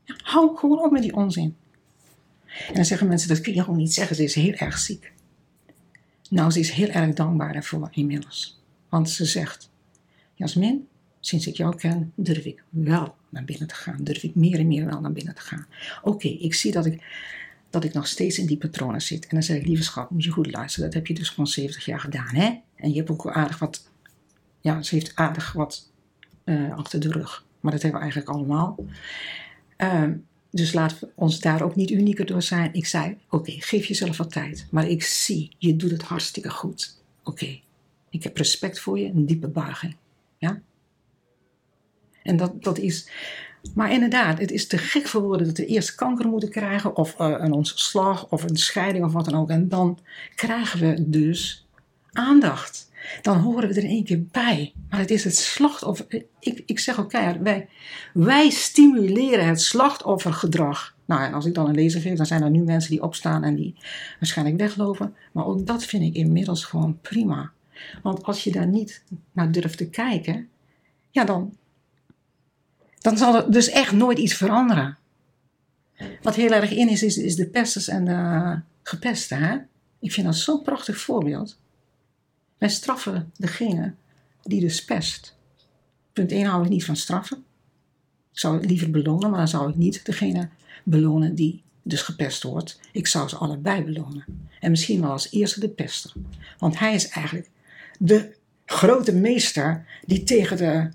Ja, 0.04 0.15
hou 0.24 0.58
gewoon 0.58 0.84
op 0.84 0.91
met 0.91 1.02
die 1.02 1.15
onzin. 1.15 1.56
En 2.68 2.74
dan 2.74 2.86
zeggen 2.86 3.08
mensen, 3.08 3.30
dat 3.30 3.41
kun 3.41 3.54
je 3.54 3.63
gewoon 3.63 3.78
niet 3.78 3.94
zeggen, 3.94 4.15
ze 4.15 4.24
is 4.24 4.36
heel 4.36 4.54
erg 4.54 4.78
ziek. 4.78 5.13
Nou, 6.30 6.52
ze 6.52 6.60
is 6.60 6.70
heel 6.70 6.88
erg 6.88 7.13
dankbaar 7.13 7.54
daarvoor 7.54 7.88
inmiddels. 7.91 8.62
Want 8.89 9.10
ze 9.10 9.26
zegt, 9.26 9.70
Jasmin, 10.34 10.88
sinds 11.20 11.48
ik 11.48 11.56
jou 11.56 11.76
ken, 11.76 12.12
durf 12.15 12.46
ik 12.46 12.63
wel 12.70 13.15
naar 13.30 13.46
binnen 13.46 13.68
te 13.68 13.76
gaan. 13.76 14.04
Durf 14.04 14.24
ik 14.24 14.36
meer 14.36 14.60
en 14.60 14.68
meer 14.68 14.86
wel 14.86 15.02
naar 15.02 15.13
binnen 15.13 15.36
te 15.36 15.41
gaan. 15.41 15.68
Oké, 16.04 16.28
ik 16.28 16.54
zie 16.54 16.72
dat 16.72 16.86
ik, 16.86 17.04
dat 17.76 17.84
ik 17.84 17.94
nog 17.94 18.08
steeds 18.08 18.40
in 18.40 18.46
die 18.46 18.58
patronen 18.58 19.02
zit. 19.02 19.24
En 19.24 19.30
dan 19.30 19.44
zeg 19.44 19.58
ik, 19.58 19.66
lieve 19.66 19.84
schat, 19.84 20.10
moet 20.10 20.24
je 20.24 20.32
goed 20.32 20.52
luisteren. 20.52 20.86
Dat 20.86 20.94
heb 20.94 21.08
je 21.08 21.14
dus 21.14 21.30
gewoon 21.30 21.48
70 21.48 21.86
jaar 21.86 22.00
gedaan, 22.00 22.36
hè? 22.36 22.60
En 22.76 22.90
je 22.90 22.96
hebt 22.96 23.10
ook 23.10 23.32
aardig 23.32 23.60
wat, 23.60 23.90
ja, 24.62 24.82
ze 24.82 24.96
heeft 24.96 25.16
aardig 25.16 25.54
wat 25.54 25.92
uh, 26.46 26.78
achter 26.78 27.00
de 27.00 27.12
rug. 27.12 27.46
Maar 27.60 27.72
dat 27.72 27.82
hebben 27.82 28.00
we 28.00 28.06
eigenlijk 28.06 28.38
allemaal. 28.38 28.86
Uh, 29.78 30.10
dus 30.52 30.74
laten 30.74 30.98
we 31.00 31.10
ons 31.16 31.40
daar 31.40 31.62
ook 31.62 31.76
niet 31.76 31.92
unieker 31.92 32.26
door 32.26 32.42
zijn. 32.42 32.74
Ik 32.74 32.86
zei, 32.86 33.18
oké, 33.30 33.52
geef 33.52 33.86
jezelf 33.86 34.18
wat 34.18 34.32
tijd. 34.32 34.68
Maar 34.72 34.88
ik 34.88 35.04
zie, 35.04 35.56
je 35.58 35.76
doet 35.76 35.92
het 35.92 36.04
hartstikke 36.04 36.50
goed. 36.50 37.02
Oké, 37.24 37.60
ik 38.10 38.24
heb 38.24 38.38
respect 38.38 38.80
voor 38.80 39.00
je, 39.00 39.06
een 39.06 39.26
diepe 39.26 39.48
buiging. 39.48 39.96
Ja? 40.38 40.62
En 42.24 42.38
dat, 42.38 42.64
dat 42.64 42.78
is. 42.78 43.10
Maar 43.73 43.91
inderdaad, 43.91 44.39
het 44.39 44.51
is 44.51 44.67
te 44.67 44.78
gek 44.78 45.08
voor 45.08 45.21
woorden 45.21 45.47
dat 45.47 45.58
we 45.58 45.65
eerst 45.65 45.95
kanker 45.95 46.28
moeten 46.28 46.49
krijgen, 46.49 46.95
of 46.95 47.19
uh, 47.19 47.36
een 47.38 47.51
ontslag, 47.51 48.30
of 48.30 48.43
een 48.43 48.58
scheiding, 48.58 49.06
of 49.06 49.13
wat 49.13 49.25
dan 49.25 49.39
ook. 49.39 49.49
En 49.49 49.69
dan 49.69 49.99
krijgen 50.36 50.80
we 50.80 51.10
dus 51.10 51.67
aandacht. 52.12 52.89
Dan 53.21 53.38
horen 53.38 53.69
we 53.69 53.75
er 53.75 53.84
in 53.84 53.89
één 53.89 54.04
keer 54.04 54.23
bij. 54.32 54.73
Maar 54.89 54.99
het 54.99 55.12
is 55.12 55.23
het 55.23 55.36
slachtoffer. 55.36 56.25
Ik, 56.39 56.63
ik 56.65 56.80
zeg 56.80 56.99
ook 56.99 57.10
keihard, 57.10 57.41
wij, 57.41 57.67
wij 58.13 58.49
stimuleren 58.49 59.47
het 59.47 59.62
slachtoffergedrag. 59.62 60.95
Nou, 61.06 61.23
en 61.23 61.34
als 61.34 61.45
ik 61.45 61.54
dan 61.54 61.67
een 61.67 61.75
lezer 61.75 62.01
geef, 62.01 62.17
dan 62.17 62.25
zijn 62.25 62.43
er 62.43 62.49
nu 62.49 62.63
mensen 62.63 62.91
die 62.91 63.04
opstaan 63.04 63.43
en 63.43 63.56
die 63.56 63.75
waarschijnlijk 64.19 64.58
weglopen. 64.58 65.15
Maar 65.32 65.45
ook 65.45 65.65
dat 65.65 65.86
vind 65.86 66.04
ik 66.04 66.13
inmiddels 66.13 66.65
gewoon 66.65 66.99
prima. 67.01 67.51
Want 68.04 68.23
als 68.23 68.43
je 68.43 68.51
daar 68.51 68.67
niet 68.67 69.04
naar 69.32 69.51
durft 69.51 69.78
te 69.78 69.89
kijken, 69.89 70.47
ja, 71.12 71.23
dan, 71.23 71.58
dan 73.06 73.18
zal 73.18 73.36
er 73.36 73.52
dus 73.52 73.70
echt 73.70 73.91
nooit 73.91 74.18
iets 74.18 74.34
veranderen. 74.34 74.98
Wat 76.22 76.36
heel 76.36 76.52
erg 76.52 76.72
in 76.72 76.89
is, 76.89 77.04
is, 77.04 77.36
de 77.36 77.48
pesters 77.48 77.88
en 77.88 78.06
de 78.06 78.60
gepesten. 78.84 79.38
Hè? 79.38 79.58
Ik 80.00 80.12
vind 80.12 80.26
dat 80.26 80.36
zo'n 80.36 80.62
prachtig 80.62 80.98
voorbeeld. 80.98 81.58
Wij 82.58 82.70
straffen 82.70 83.32
degene 83.38 83.94
die 84.44 84.60
dus 84.60 84.86
pest. 84.86 85.36
Punt 86.13 86.32
1 86.32 86.46
hou 86.46 86.63
ik 86.63 86.70
niet 86.70 86.86
van 86.86 86.96
straffen. 86.96 87.38
Ik 88.32 88.39
zou 88.39 88.56
het 88.56 88.65
liever 88.65 88.91
belonen, 88.91 89.30
maar 89.30 89.39
dan 89.39 89.48
zou 89.48 89.70
ik 89.70 89.76
niet 89.76 90.06
degene 90.06 90.50
belonen 90.84 91.36
die 91.36 91.63
dus 91.82 92.02
gepest 92.02 92.44
wordt. 92.44 92.80
Ik 92.91 93.08
zou 93.08 93.30
ze 93.30 93.36
allebei 93.36 93.84
belonen. 93.84 94.26
En 94.60 94.72
misschien 94.72 95.02
wel 95.02 95.12
als 95.12 95.32
eerste 95.32 95.60
de 95.60 95.70
pester. 95.70 96.12
Want 96.58 96.80
hij 96.80 96.94
is 96.94 97.08
eigenlijk 97.08 97.50
de 98.00 98.36
grote 98.65 99.13
meester 99.13 99.86
die 100.06 100.24
tegen 100.24 100.58
de, 100.58 100.89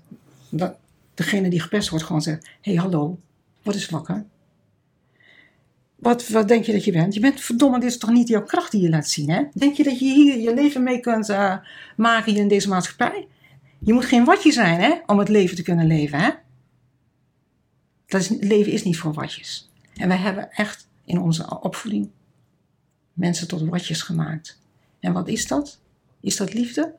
de, 0.49 0.75
degene 1.21 1.49
die 1.49 1.61
gepest 1.61 1.89
wordt 1.89 2.05
gewoon 2.05 2.21
zegt: 2.21 2.45
Hé, 2.45 2.71
hey, 2.71 2.81
hallo, 2.81 3.19
wat 3.61 3.75
is 3.75 3.89
wakker? 3.89 4.25
Wat, 5.95 6.27
wat 6.27 6.47
denk 6.47 6.65
je 6.65 6.71
dat 6.71 6.85
je 6.85 6.91
bent? 6.91 7.13
Je 7.13 7.19
bent 7.19 7.41
verdomme, 7.41 7.79
dit 7.79 7.89
is 7.89 7.97
toch 7.97 8.09
niet 8.09 8.27
jouw 8.27 8.43
kracht 8.43 8.71
die 8.71 8.81
je 8.81 8.89
laat 8.89 9.09
zien, 9.09 9.29
hè? 9.29 9.43
Denk 9.53 9.75
je 9.75 9.83
dat 9.83 9.99
je 9.99 10.05
hier 10.05 10.39
je 10.39 10.53
leven 10.53 10.83
mee 10.83 10.99
kunt 10.99 11.29
uh, 11.29 11.57
maken 11.95 12.31
hier 12.31 12.41
in 12.41 12.47
deze 12.47 12.69
maatschappij? 12.69 13.27
Je 13.79 13.93
moet 13.93 14.05
geen 14.05 14.25
watje 14.25 14.51
zijn, 14.51 14.81
hè? 14.81 14.93
Om 15.05 15.19
het 15.19 15.29
leven 15.29 15.55
te 15.55 15.61
kunnen 15.61 15.87
leven, 15.87 16.19
hè? 16.19 16.29
Dat 18.05 18.21
is, 18.21 18.29
leven 18.29 18.71
is 18.71 18.83
niet 18.83 18.97
voor 18.97 19.13
watjes. 19.13 19.71
En 19.93 20.07
wij 20.07 20.17
hebben 20.17 20.51
echt 20.51 20.87
in 21.05 21.19
onze 21.19 21.59
opvoeding 21.59 22.09
mensen 23.13 23.47
tot 23.47 23.61
watjes 23.61 24.01
gemaakt. 24.01 24.59
En 24.99 25.13
wat 25.13 25.27
is 25.27 25.47
dat? 25.47 25.79
Is 26.21 26.37
dat 26.37 26.53
liefde? 26.53 26.95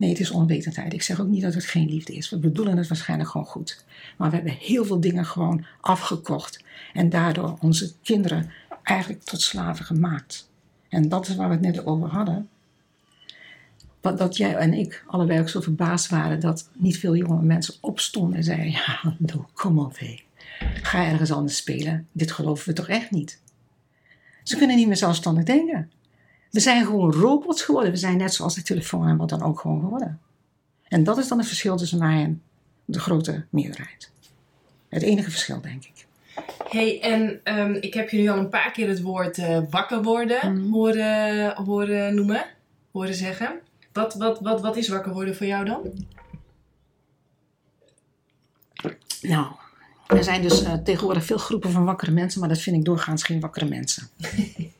Nee, 0.00 0.10
het 0.10 0.20
is 0.20 0.30
onwetendheid. 0.30 0.92
Ik 0.92 1.02
zeg 1.02 1.20
ook 1.20 1.28
niet 1.28 1.42
dat 1.42 1.54
het 1.54 1.64
geen 1.64 1.88
liefde 1.88 2.14
is. 2.14 2.30
We 2.30 2.38
bedoelen 2.38 2.76
het 2.76 2.88
waarschijnlijk 2.88 3.30
gewoon 3.30 3.46
goed. 3.46 3.84
Maar 4.16 4.30
we 4.30 4.36
hebben 4.36 4.54
heel 4.54 4.84
veel 4.84 5.00
dingen 5.00 5.24
gewoon 5.24 5.64
afgekocht. 5.80 6.64
En 6.92 7.08
daardoor 7.08 7.56
onze 7.60 7.92
kinderen 8.02 8.50
eigenlijk 8.82 9.22
tot 9.22 9.40
slaven 9.40 9.84
gemaakt. 9.84 10.48
En 10.88 11.08
dat 11.08 11.28
is 11.28 11.36
waar 11.36 11.48
we 11.48 11.54
het 11.54 11.62
net 11.62 11.86
over 11.86 12.08
hadden. 12.08 12.48
Dat 14.00 14.36
jij 14.36 14.56
en 14.56 14.74
ik 14.74 15.04
allebei 15.06 15.40
ook 15.40 15.48
zo 15.48 15.60
verbaasd 15.60 16.10
waren 16.10 16.40
dat 16.40 16.68
niet 16.72 16.98
veel 16.98 17.16
jonge 17.16 17.42
mensen 17.42 17.74
opstonden 17.80 18.36
en 18.36 18.44
zeiden: 18.44 18.70
Ja, 18.70 19.16
kom 19.52 19.78
op. 19.78 19.98
Ga 20.82 21.06
ergens 21.06 21.32
anders 21.32 21.56
spelen. 21.56 22.06
Dit 22.12 22.32
geloven 22.32 22.68
we 22.68 22.74
toch 22.74 22.88
echt 22.88 23.10
niet? 23.10 23.40
Ze 24.42 24.56
kunnen 24.56 24.76
niet 24.76 24.86
meer 24.86 24.96
zelfstandig 24.96 25.44
denken. 25.44 25.90
We 26.50 26.60
zijn 26.60 26.84
gewoon 26.84 27.12
robots 27.12 27.62
geworden. 27.62 27.90
We 27.90 27.96
zijn 27.96 28.16
net 28.16 28.34
zoals 28.34 28.54
de 28.54 28.62
telefoon 28.62 29.08
en 29.08 29.16
wat 29.16 29.28
dan 29.28 29.42
ook 29.42 29.60
gewoon 29.60 29.80
geworden. 29.80 30.20
En 30.88 31.04
dat 31.04 31.18
is 31.18 31.28
dan 31.28 31.38
het 31.38 31.46
verschil 31.46 31.76
tussen 31.76 31.98
mij 31.98 32.22
en 32.22 32.42
de 32.84 33.00
grote 33.00 33.44
meerderheid. 33.50 34.10
Het 34.88 35.02
enige 35.02 35.30
verschil, 35.30 35.60
denk 35.60 35.84
ik. 35.84 36.06
hey, 36.68 37.00
en 37.00 37.40
um, 37.58 37.74
ik 37.74 37.94
heb 37.94 38.10
jullie 38.10 38.30
al 38.30 38.38
een 38.38 38.48
paar 38.48 38.70
keer 38.70 38.88
het 38.88 39.00
woord 39.00 39.38
uh, 39.38 39.58
wakker 39.70 40.02
worden 40.02 40.52
mm. 40.52 40.72
horen, 40.72 41.54
horen 41.56 42.14
noemen, 42.14 42.44
horen 42.92 43.14
zeggen. 43.14 43.60
Wat, 43.92 44.14
wat, 44.14 44.40
wat, 44.40 44.60
wat 44.60 44.76
is 44.76 44.88
wakker 44.88 45.12
worden 45.12 45.36
voor 45.36 45.46
jou 45.46 45.64
dan? 45.64 46.06
Nou, 49.22 49.46
er 50.06 50.24
zijn 50.24 50.42
dus 50.42 50.62
uh, 50.62 50.72
tegenwoordig 50.72 51.24
veel 51.24 51.38
groepen 51.38 51.70
van 51.70 51.84
wakkere 51.84 52.10
mensen, 52.10 52.40
maar 52.40 52.48
dat 52.48 52.60
vind 52.60 52.76
ik 52.76 52.84
doorgaans 52.84 53.22
geen 53.22 53.40
wakkere 53.40 53.66
mensen. 53.66 54.08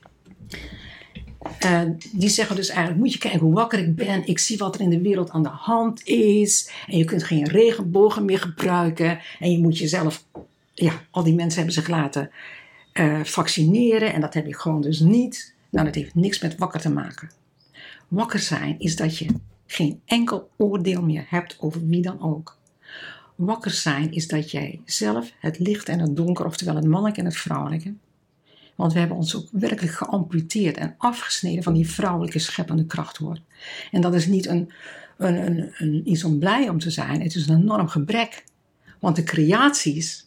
Uh, 1.64 1.80
die 2.12 2.28
zeggen 2.28 2.56
dus 2.56 2.68
eigenlijk, 2.68 2.98
moet 2.98 3.12
je 3.12 3.18
kijken 3.18 3.40
hoe 3.40 3.54
wakker 3.54 3.78
ik 3.78 3.96
ben. 3.96 4.26
Ik 4.26 4.38
zie 4.38 4.58
wat 4.58 4.74
er 4.74 4.80
in 4.80 4.90
de 4.90 5.00
wereld 5.00 5.30
aan 5.30 5.42
de 5.42 5.48
hand 5.48 6.04
is. 6.04 6.70
En 6.86 6.98
je 6.98 7.04
kunt 7.04 7.22
geen 7.22 7.48
regenbogen 7.48 8.24
meer 8.24 8.38
gebruiken. 8.38 9.20
En 9.38 9.52
je 9.52 9.58
moet 9.58 9.78
jezelf, 9.78 10.24
ja, 10.74 10.92
al 11.10 11.22
die 11.22 11.34
mensen 11.34 11.56
hebben 11.56 11.74
zich 11.74 11.88
laten 11.88 12.30
uh, 12.94 13.24
vaccineren. 13.24 14.12
En 14.12 14.20
dat 14.20 14.34
heb 14.34 14.46
ik 14.46 14.56
gewoon 14.56 14.82
dus 14.82 15.00
niet. 15.00 15.54
Nou, 15.70 15.86
dat 15.86 15.94
heeft 15.94 16.14
niks 16.14 16.40
met 16.40 16.56
wakker 16.56 16.80
te 16.80 16.90
maken. 16.90 17.30
Wakker 18.08 18.38
zijn 18.38 18.78
is 18.78 18.96
dat 18.96 19.18
je 19.18 19.26
geen 19.66 20.00
enkel 20.04 20.50
oordeel 20.56 21.02
meer 21.02 21.24
hebt 21.28 21.56
over 21.60 21.88
wie 21.88 22.02
dan 22.02 22.22
ook. 22.22 22.58
Wakker 23.34 23.70
zijn 23.70 24.12
is 24.12 24.28
dat 24.28 24.50
jij 24.50 24.80
zelf 24.84 25.32
het 25.40 25.58
licht 25.58 25.88
en 25.88 25.98
het 25.98 26.16
donker, 26.16 26.46
oftewel 26.46 26.74
het 26.74 26.86
mannelijke 26.86 27.20
en 27.20 27.26
het 27.26 27.36
vrouwelijke, 27.36 27.94
want 28.80 28.92
we 28.92 28.98
hebben 28.98 29.16
ons 29.16 29.36
ook 29.36 29.48
werkelijk 29.52 29.94
geamputeerd 29.94 30.76
en 30.76 30.94
afgesneden 30.98 31.62
van 31.62 31.74
die 31.74 31.90
vrouwelijke 31.90 32.38
scheppende 32.38 32.86
kracht 32.86 33.16
hoor. 33.16 33.38
En 33.90 34.00
dat 34.00 34.14
is 34.14 34.26
niet 34.26 34.46
een 34.46 34.70
een, 35.20 35.46
een, 35.46 35.72
een, 35.78 36.10
iets 36.10 36.24
om 36.24 36.38
blij 36.38 36.68
om 36.68 36.78
te 36.78 36.90
zijn. 36.90 37.22
Het 37.22 37.34
is 37.34 37.46
een 37.46 37.60
enorm 37.60 37.88
gebrek. 37.88 38.44
Want 38.98 39.16
de 39.16 39.22
creaties, 39.22 40.26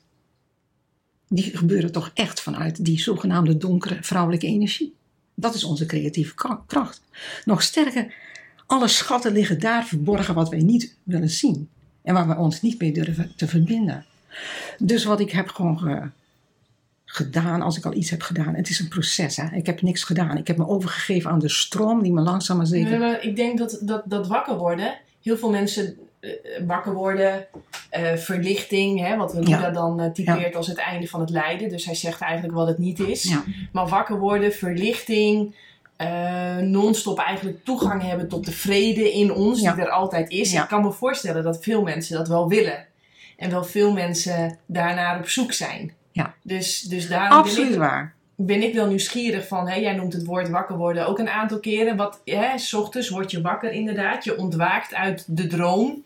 die 1.28 1.58
gebeuren 1.58 1.92
toch 1.92 2.12
echt 2.14 2.42
vanuit 2.42 2.86
die 2.86 3.00
zogenaamde 3.00 3.58
donkere 3.58 3.98
vrouwelijke 4.02 4.48
energie. 4.48 4.94
Dat 5.36 5.54
is 5.54 5.64
onze 5.64 5.86
creatieve 5.86 6.34
kracht. 6.68 7.02
Nog 7.46 7.62
sterker, 7.62 8.14
alle 8.66 8.88
schatten 8.88 9.32
liggen 9.32 9.60
daar 9.60 9.86
verborgen 9.86 10.34
wat 10.36 10.50
wij 10.50 10.62
niet 10.62 10.96
willen 11.04 11.30
zien. 11.30 11.70
En 12.02 12.14
waar 12.14 12.28
we 12.28 12.36
ons 12.36 12.62
niet 12.62 12.80
mee 12.80 12.94
durven 12.94 13.32
te 13.36 13.48
verbinden. 13.48 14.06
Dus 14.78 15.04
wat 15.04 15.20
ik 15.20 15.32
heb 15.32 15.48
gewoon 15.50 15.80
ge- 15.80 16.10
gedaan, 17.14 17.62
als 17.62 17.78
ik 17.78 17.86
al 17.86 17.94
iets 17.94 18.10
heb 18.10 18.22
gedaan. 18.22 18.56
Het 18.56 18.70
is 18.70 18.80
een 18.80 18.88
proces. 18.88 19.38
Hè? 19.38 19.56
Ik 19.56 19.66
heb 19.66 19.82
niks 19.82 20.04
gedaan. 20.04 20.38
Ik 20.38 20.48
heb 20.48 20.58
me 20.58 20.68
overgegeven 20.68 21.32
aan 21.32 21.40
de 21.40 21.50
stroom 21.50 22.04
die 22.04 22.12
me 22.14 22.22
langzaam 22.22 22.58
maar 22.58 22.66
zeker. 22.66 22.90
Nee, 22.90 23.00
maar 23.00 23.24
ik 23.24 23.36
denk 23.36 23.58
dat, 23.58 23.80
dat, 23.82 24.04
dat 24.06 24.28
wakker 24.28 24.58
worden, 24.58 24.98
heel 25.22 25.38
veel 25.38 25.50
mensen 25.50 25.98
eh, 26.20 26.30
wakker 26.68 26.94
worden, 26.94 27.46
eh, 27.90 28.14
verlichting, 28.16 29.00
hè, 29.00 29.18
wat 29.18 29.34
Luda 29.34 29.50
Ja. 29.60 29.70
dan 29.70 30.00
eh, 30.00 30.12
typeert 30.12 30.56
als 30.56 30.68
het 30.68 30.78
einde 30.78 31.08
van 31.08 31.20
het 31.20 31.30
lijden. 31.30 31.70
Dus 31.70 31.86
hij 31.86 31.96
zegt 31.96 32.22
eigenlijk 32.22 32.54
wat 32.54 32.68
het 32.68 32.78
niet 32.78 33.00
is. 33.00 33.24
Ja. 33.24 33.44
Maar 33.72 33.88
wakker 33.88 34.20
worden, 34.20 34.54
verlichting, 34.54 35.56
eh, 35.96 36.58
non-stop 36.58 37.20
eigenlijk 37.20 37.66
toegang 37.66 38.02
hebben 38.02 38.28
tot 38.28 38.46
de 38.46 38.52
vrede 38.52 39.14
in 39.14 39.34
ons, 39.34 39.60
die 39.60 39.70
er 39.70 39.90
altijd 39.90 40.30
is. 40.30 40.54
Ik 40.54 40.66
kan 40.68 40.82
me 40.82 40.92
voorstellen 40.92 41.44
dat 41.44 41.64
veel 41.64 41.82
mensen 41.82 42.18
dat 42.18 42.28
wel 42.28 42.48
willen. 42.48 42.86
En 43.38 43.50
wel 43.50 43.64
veel 43.64 43.92
mensen 43.94 44.58
daarnaar 44.66 45.20
op 45.20 45.28
zoek 45.28 45.54
zijn. 45.54 45.94
Ja. 46.14 46.34
Dus, 46.42 46.82
dus 46.82 47.08
daarom 47.08 47.30
ben 47.30 47.38
ik 47.40 47.58
Absoluut 47.58 47.76
waar. 47.76 48.14
ben 48.36 48.64
ik 48.64 48.74
wel 48.74 48.88
nieuwsgierig 48.88 49.48
van, 49.48 49.68
hè, 49.68 49.76
jij 49.76 49.94
noemt 49.96 50.14
het 50.14 50.26
woord 50.26 50.50
wakker 50.50 50.78
worden 50.78 51.08
ook 51.08 51.20
een 51.20 51.30
aantal 51.30 51.60
keren. 51.60 51.96
Wat, 51.96 52.22
hè, 52.26 52.58
s 52.58 52.74
ochtends 52.74 53.10
word 53.10 53.32
je 53.32 53.42
wakker 53.42 53.72
inderdaad, 53.72 54.24
je 54.24 54.38
ontwaakt 54.38 54.94
uit 54.94 55.26
de 55.28 55.48
droom. 55.48 56.04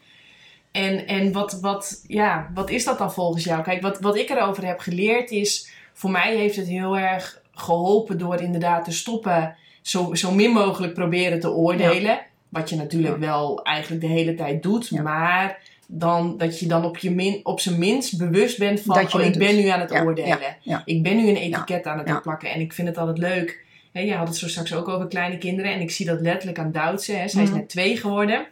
En, 0.72 1.08
en 1.08 1.32
wat, 1.32 1.60
wat, 1.62 2.04
ja, 2.08 2.50
wat 2.54 2.70
is 2.70 2.84
dat 2.86 2.98
dan 2.98 3.14
volgens 3.14 3.44
jou? 3.44 3.64
Kijk, 3.64 3.82
wat, 3.82 4.00
wat 4.00 4.16
ik 4.18 4.30
erover 4.30 4.66
heb 4.66 4.80
geleerd 4.80 5.32
is, 5.32 5.72
voor 5.94 6.12
mij 6.12 6.36
heeft 6.36 6.56
het 6.56 6.68
heel 6.68 6.98
erg 6.98 7.42
geholpen 7.54 8.18
door 8.18 8.42
inderdaad 8.42 8.84
te 8.86 8.92
stoppen, 8.92 9.56
zo, 9.82 10.14
zo 10.14 10.32
min 10.32 10.52
mogelijk 10.52 10.94
proberen 10.94 11.40
te 11.40 11.52
oordelen. 11.52 12.20
Wat 12.50 12.70
je 12.70 12.76
natuurlijk 12.76 13.18
wel 13.18 13.64
eigenlijk 13.64 14.02
de 14.02 14.08
hele 14.08 14.36
tijd 14.36 14.64
doet, 14.64 14.88
Ja. 14.88 15.02
maar 15.02 15.60
dan, 15.88 16.38
dat 16.38 16.60
je 16.60 16.68
dan 16.68 16.86
op, 16.86 16.98
je 16.98 17.12
min, 17.12 17.40
op 17.44 17.60
zijn 17.60 17.80
minst 17.80 18.18
bewust 18.18 18.58
bent 18.58 18.82
van, 18.82 18.96
Dat 18.96 19.12
je 19.12 19.18
oh, 19.18 19.24
ik 19.26 19.38
ben 19.38 19.48
doet. 19.56 19.64
nu 19.64 19.68
aan 19.68 19.80
het 19.80 19.92
Ja, 19.92 20.04
oordelen. 20.04 20.58
ja. 20.62 20.82
Ik 20.86 21.04
ben 21.04 21.18
nu 21.18 21.28
een 21.30 21.36
etiket 21.36 21.86
aan 21.86 21.98
het 21.98 22.08
Ja. 22.08 22.16
opplakken 22.18 22.50
en 22.52 22.60
ik 22.60 22.74
vind 22.74 22.88
het 22.88 22.98
altijd 22.98 23.18
leuk. 23.18 23.66
Hè, 23.94 24.02
je 24.02 24.14
had 24.14 24.28
het 24.28 24.38
zo 24.38 24.48
straks 24.48 24.74
ook 24.74 24.88
over 24.88 25.08
kleine 25.08 25.38
kinderen 25.38 25.72
en 25.74 25.80
ik 25.82 25.92
zie 25.92 26.06
dat 26.06 26.22
letterlijk 26.22 26.60
aan 26.60 26.72
Duitse. 26.72 27.12
Hè. 27.14 27.28
Zij 27.28 27.44
is 27.44 27.50
Mhm. 27.50 27.58
net 27.58 27.70
twee 27.70 27.98
geworden. 27.98 28.48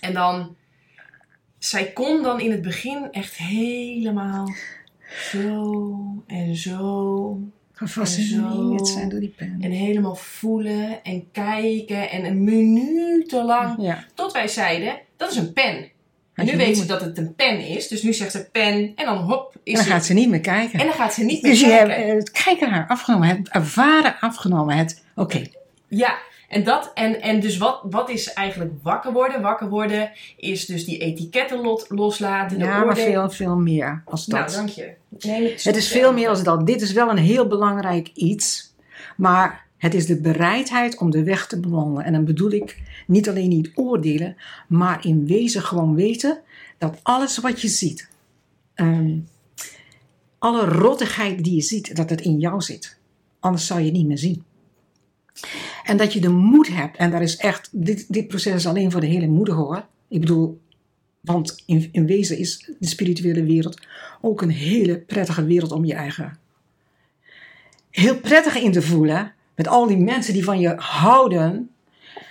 En 0.00 0.12
dan, 0.14 0.56
zij 1.58 1.84
kon 1.92 2.22
dan 2.22 2.40
in 2.40 2.50
het 2.50 2.62
begin 2.62 3.08
echt 3.10 3.36
helemaal 3.36 4.54
zo 5.30 5.94
en 6.26 6.56
zo 6.56 7.40
Gefascineerd 7.72 8.88
zijn 8.88 9.08
door 9.08 9.20
die 9.20 9.34
pen. 9.36 9.58
en 9.60 9.70
helemaal 9.70 10.14
voelen 10.14 11.04
en 11.04 11.30
kijken 11.32 12.10
en 12.10 12.24
een 12.24 12.44
minutenlang. 12.44 13.74
Ja. 13.82 14.04
Tot 14.14 14.32
wij 14.32 14.48
zeiden, 14.48 14.98
dat 15.16 15.30
is 15.30 15.36
een 15.36 15.52
pen. 15.52 15.88
En 16.36 16.46
nu 16.46 16.56
weet 16.56 16.76
ze 16.76 16.86
dat 16.86 17.00
het 17.00 17.18
een 17.18 17.34
pen 17.34 17.60
is. 17.60 17.88
Dus 17.88 18.02
nu 18.02 18.12
zegt 18.12 18.32
ze 18.32 18.48
pen 18.52 18.92
en 18.96 19.04
dan 19.04 19.16
hop 19.16 19.54
is 19.62 19.72
En 19.72 19.74
dan 19.74 19.84
het. 19.84 19.92
gaat 19.92 20.04
ze 20.04 20.12
niet 20.12 20.28
meer 20.28 20.40
kijken. 20.40 20.78
En 20.80 20.86
dan 20.86 20.94
gaat 20.94 21.14
ze 21.14 21.24
niet 21.24 21.42
meer 21.42 21.50
Dus 21.50 21.60
je 21.60 21.66
kijken. 21.66 22.06
hebt 22.06 22.18
het 22.18 22.30
kijken 22.44 22.70
haar 22.70 22.86
afgenomen, 22.88 23.28
het 23.28 23.48
ervaren 23.48 24.16
afgenomen. 24.20 24.76
Het, 24.76 25.02
oké, 25.14 25.42
Ja, 25.88 26.16
en, 26.48 26.64
dat, 26.64 26.90
en, 26.94 27.20
en 27.22 27.40
dus 27.40 27.56
wat, 27.56 27.80
wat 27.90 28.10
is 28.10 28.32
eigenlijk 28.32 28.72
wakker 28.82 29.12
worden? 29.12 29.40
Wakker 29.42 29.68
worden 29.68 30.10
is 30.36 30.66
dus 30.66 30.84
die 30.84 30.98
etiketten 30.98 31.60
lot, 31.60 31.84
loslaten. 31.88 32.58
ja, 32.58 32.84
maar 32.84 32.96
veel, 32.96 33.30
veel 33.30 33.56
meer 33.56 34.02
als 34.04 34.24
dat. 34.26 34.40
Nou, 34.40 34.52
dank 34.52 34.68
je. 34.68 34.90
Nee, 35.18 35.52
het 35.62 35.76
is 35.76 35.88
veel 35.88 36.12
meer 36.12 36.28
als 36.28 36.42
dat. 36.42 36.66
Dit 36.66 36.80
is 36.80 36.92
wel 36.92 37.10
een 37.10 37.16
heel 37.18 37.46
belangrijk 37.46 38.10
iets. 38.14 38.74
Maar 39.16 39.64
het 39.78 39.94
is 39.94 40.06
de 40.06 40.20
bereidheid 40.20 40.98
om 40.98 41.10
de 41.10 41.24
weg 41.24 41.46
te 41.46 41.60
bewandelen. 41.60 42.04
En 42.04 42.12
dan 42.12 42.24
bedoel 42.24 42.50
ik 42.50 42.76
niet 43.06 43.28
alleen 43.28 43.48
niet 43.48 43.70
oordelen, 43.74 44.36
maar 44.68 45.06
in 45.06 45.26
wezen 45.26 45.62
gewoon 45.62 45.94
weten 45.94 46.40
dat 46.78 46.98
alles 47.02 47.38
wat 47.38 47.60
je 47.60 47.68
ziet, 47.68 48.08
ehm, 48.74 49.18
alle 50.38 50.64
rottigheid 50.64 51.44
die 51.44 51.54
je 51.54 51.60
ziet, 51.60 51.96
dat 51.96 52.10
het 52.10 52.20
in 52.20 52.38
jou 52.38 52.60
zit. 52.60 52.98
Anders 53.40 53.66
zou 53.66 53.80
je 53.80 53.86
het 53.86 53.94
niet 53.94 54.06
meer 54.06 54.18
zien. 54.18 54.44
En 55.84 55.96
dat 55.96 56.12
je 56.12 56.20
de 56.20 56.28
moed 56.28 56.68
hebt, 56.68 56.96
en 56.96 57.10
daar 57.10 57.22
is 57.22 57.36
echt, 57.36 57.68
dit, 57.72 58.12
dit 58.12 58.28
proces 58.28 58.54
is 58.54 58.66
alleen 58.66 58.90
voor 58.90 59.00
de 59.00 59.06
hele 59.06 59.26
moedige 59.26 59.58
hoor. 59.58 59.86
Ik 60.08 60.20
bedoel, 60.20 60.60
want 61.20 61.62
in, 61.66 61.88
in 61.92 62.06
wezen 62.06 62.38
is 62.38 62.70
de 62.78 62.86
spirituele 62.86 63.44
wereld 63.44 63.80
ook 64.20 64.42
een 64.42 64.50
hele 64.50 64.98
prettige 64.98 65.44
wereld 65.44 65.72
om 65.72 65.84
je 65.84 65.94
eigen. 65.94 66.38
Heel 67.90 68.20
prettig 68.20 68.56
in 68.56 68.72
te 68.72 68.82
voelen. 68.82 69.32
Met 69.54 69.68
al 69.68 69.86
die 69.86 69.96
mensen 69.96 70.32
die 70.32 70.44
van 70.44 70.60
je 70.60 70.74
houden. 70.76 71.70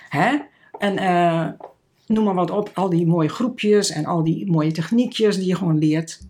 Hè? 0.08 0.36
En 0.78 0.98
eh, 0.98 1.48
noem 2.06 2.24
maar 2.24 2.34
wat 2.34 2.50
op, 2.50 2.70
al 2.74 2.88
die 2.88 3.06
mooie 3.06 3.28
groepjes 3.28 3.90
en 3.90 4.04
al 4.04 4.24
die 4.24 4.50
mooie 4.50 4.72
techniekjes 4.72 5.36
die 5.36 5.46
je 5.46 5.56
gewoon 5.56 5.78
leert. 5.78 6.20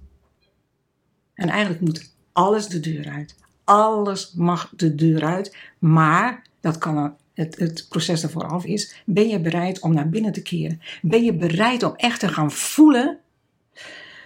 En 1.35 1.48
eigenlijk 1.48 1.80
moet 1.80 2.14
alles 2.32 2.66
de 2.66 2.80
deur 2.80 3.09
uit. 3.09 3.37
Alles 3.64 4.32
mag 4.32 4.72
de 4.76 4.94
deur 4.94 5.24
uit. 5.24 5.56
Maar 5.78 6.42
dat 6.61 6.78
kan 6.78 7.16
het, 7.35 7.59
het 7.59 7.87
proces 7.88 8.22
ervoor 8.22 8.46
af 8.46 8.64
is. 8.64 9.02
Ben 9.04 9.28
je 9.28 9.40
bereid 9.40 9.80
om 9.80 9.94
naar 9.94 10.09
binnen 10.09 10.32
te 10.32 10.42
keren? 10.42 10.80
Ben 11.02 11.24
je 11.24 11.35
bereid 11.35 11.82
om 11.82 11.94
echt 11.96 12.20
te 12.20 12.28
gaan 12.28 12.50
voelen? 12.50 13.18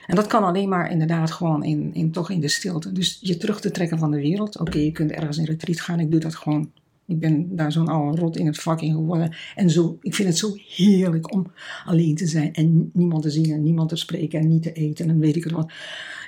En 0.07 0.17
dat 0.17 0.27
kan 0.27 0.45
alleen 0.45 0.69
maar 0.69 0.91
inderdaad 0.91 1.31
gewoon 1.31 1.65
in, 1.65 1.91
in, 1.95 2.11
toch 2.11 2.31
in 2.31 2.41
de 2.41 2.49
stilte. 2.49 2.93
Dus 2.93 3.19
je 3.21 3.37
terug 3.37 3.61
te 3.61 3.71
trekken 3.71 3.99
van 3.99 4.11
de 4.11 4.21
wereld. 4.21 4.59
Oké, 4.59 4.79
je 4.79 4.93
kunt 4.93 5.11
ergens 5.11 5.39
in 5.39 5.45
retreat 5.45 5.81
gaan. 5.81 6.01
Ik 6.01 6.11
doe 6.11 6.21
dat 6.21 6.35
gewoon. 6.35 6.71
Ik 7.11 7.19
ben 7.19 7.57
daar 7.57 7.73
zo'n 7.73 7.89
oude 7.89 8.21
rot 8.21 8.37
in 8.37 8.47
het 8.47 8.59
vak 8.61 8.81
in 8.81 8.93
geworden. 8.93 9.35
En 9.55 9.71
zo, 9.71 9.99
ik 10.01 10.15
vind 10.15 10.29
het 10.29 10.39
zo 10.39 10.53
heerlijk 10.69 11.33
om 11.33 11.53
alleen 11.85 12.15
te 12.15 12.27
zijn. 12.27 12.53
En 12.53 12.91
niemand 12.93 13.23
te 13.23 13.31
zien 13.31 13.53
en 13.53 13.63
niemand 13.63 13.89
te 13.89 13.97
spreken 13.97 14.41
en 14.41 14.49
niet 14.49 14.63
te 14.63 14.73
eten. 14.73 15.09
En 15.09 15.19
weet 15.19 15.37
ik 15.37 15.45
het 15.45 15.53
wat. 15.53 15.73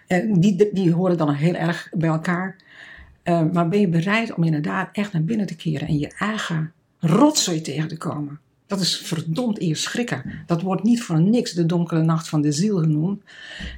En 0.07 0.41
die, 0.41 0.71
die 0.73 0.93
horen 0.93 1.17
dan 1.17 1.35
heel 1.35 1.55
erg 1.55 1.89
bij 1.93 2.09
elkaar. 2.09 2.57
Eh, 3.23 3.43
maar 3.53 3.69
ben 3.69 3.81
je 3.81 3.89
bereid 3.89 4.35
om 4.35 4.45
inderdaad 4.45 4.89
echt 4.93 5.13
naar 5.13 5.25
binnen 5.25 5.47
te 5.47 5.57
keren 5.57 5.89
en 5.89 5.99
je 5.99 6.15
eigen 6.19 6.73
rotzooi 6.99 7.61
tegen 7.61 7.89
te 7.89 7.97
komen? 7.97 8.41
Dat 8.67 8.81
is 8.81 8.97
verdomd 8.97 9.59
eerst 9.59 9.83
schrikken. 9.83 10.23
Dat 10.47 10.63
wordt 10.63 10.83
niet 10.83 11.03
voor 11.03 11.21
niks 11.21 11.53
de 11.53 11.67
donkere 11.67 12.03
nacht 12.03 12.29
van 12.29 12.41
de 12.41 12.53
ziel 12.53 12.79
genoemd. 12.79 13.23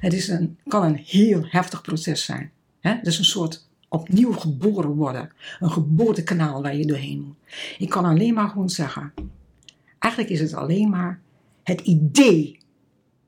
Het 0.01 0.13
is 0.13 0.27
een, 0.27 0.57
kan 0.67 0.83
een 0.83 1.01
heel 1.05 1.45
heftig 1.47 1.81
proces 1.81 2.25
zijn. 2.25 2.51
Het 2.79 3.07
is 3.07 3.17
een 3.17 3.25
soort 3.25 3.64
opnieuw 3.95 4.31
geboren 4.31 4.89
worden. 4.89 5.31
Een 5.59 5.71
geboortekanaal 5.71 6.61
waar 6.61 6.75
je 6.75 6.85
doorheen 6.85 7.21
moet. 7.21 7.35
Ik 7.77 7.89
kan 7.89 8.05
alleen 8.05 8.33
maar 8.33 8.49
gewoon 8.49 8.69
zeggen. 8.69 9.13
Eigenlijk 9.99 10.33
is 10.33 10.39
het 10.39 10.53
alleen 10.53 10.89
maar 10.89 11.19
het 11.63 11.81
idee 11.81 12.57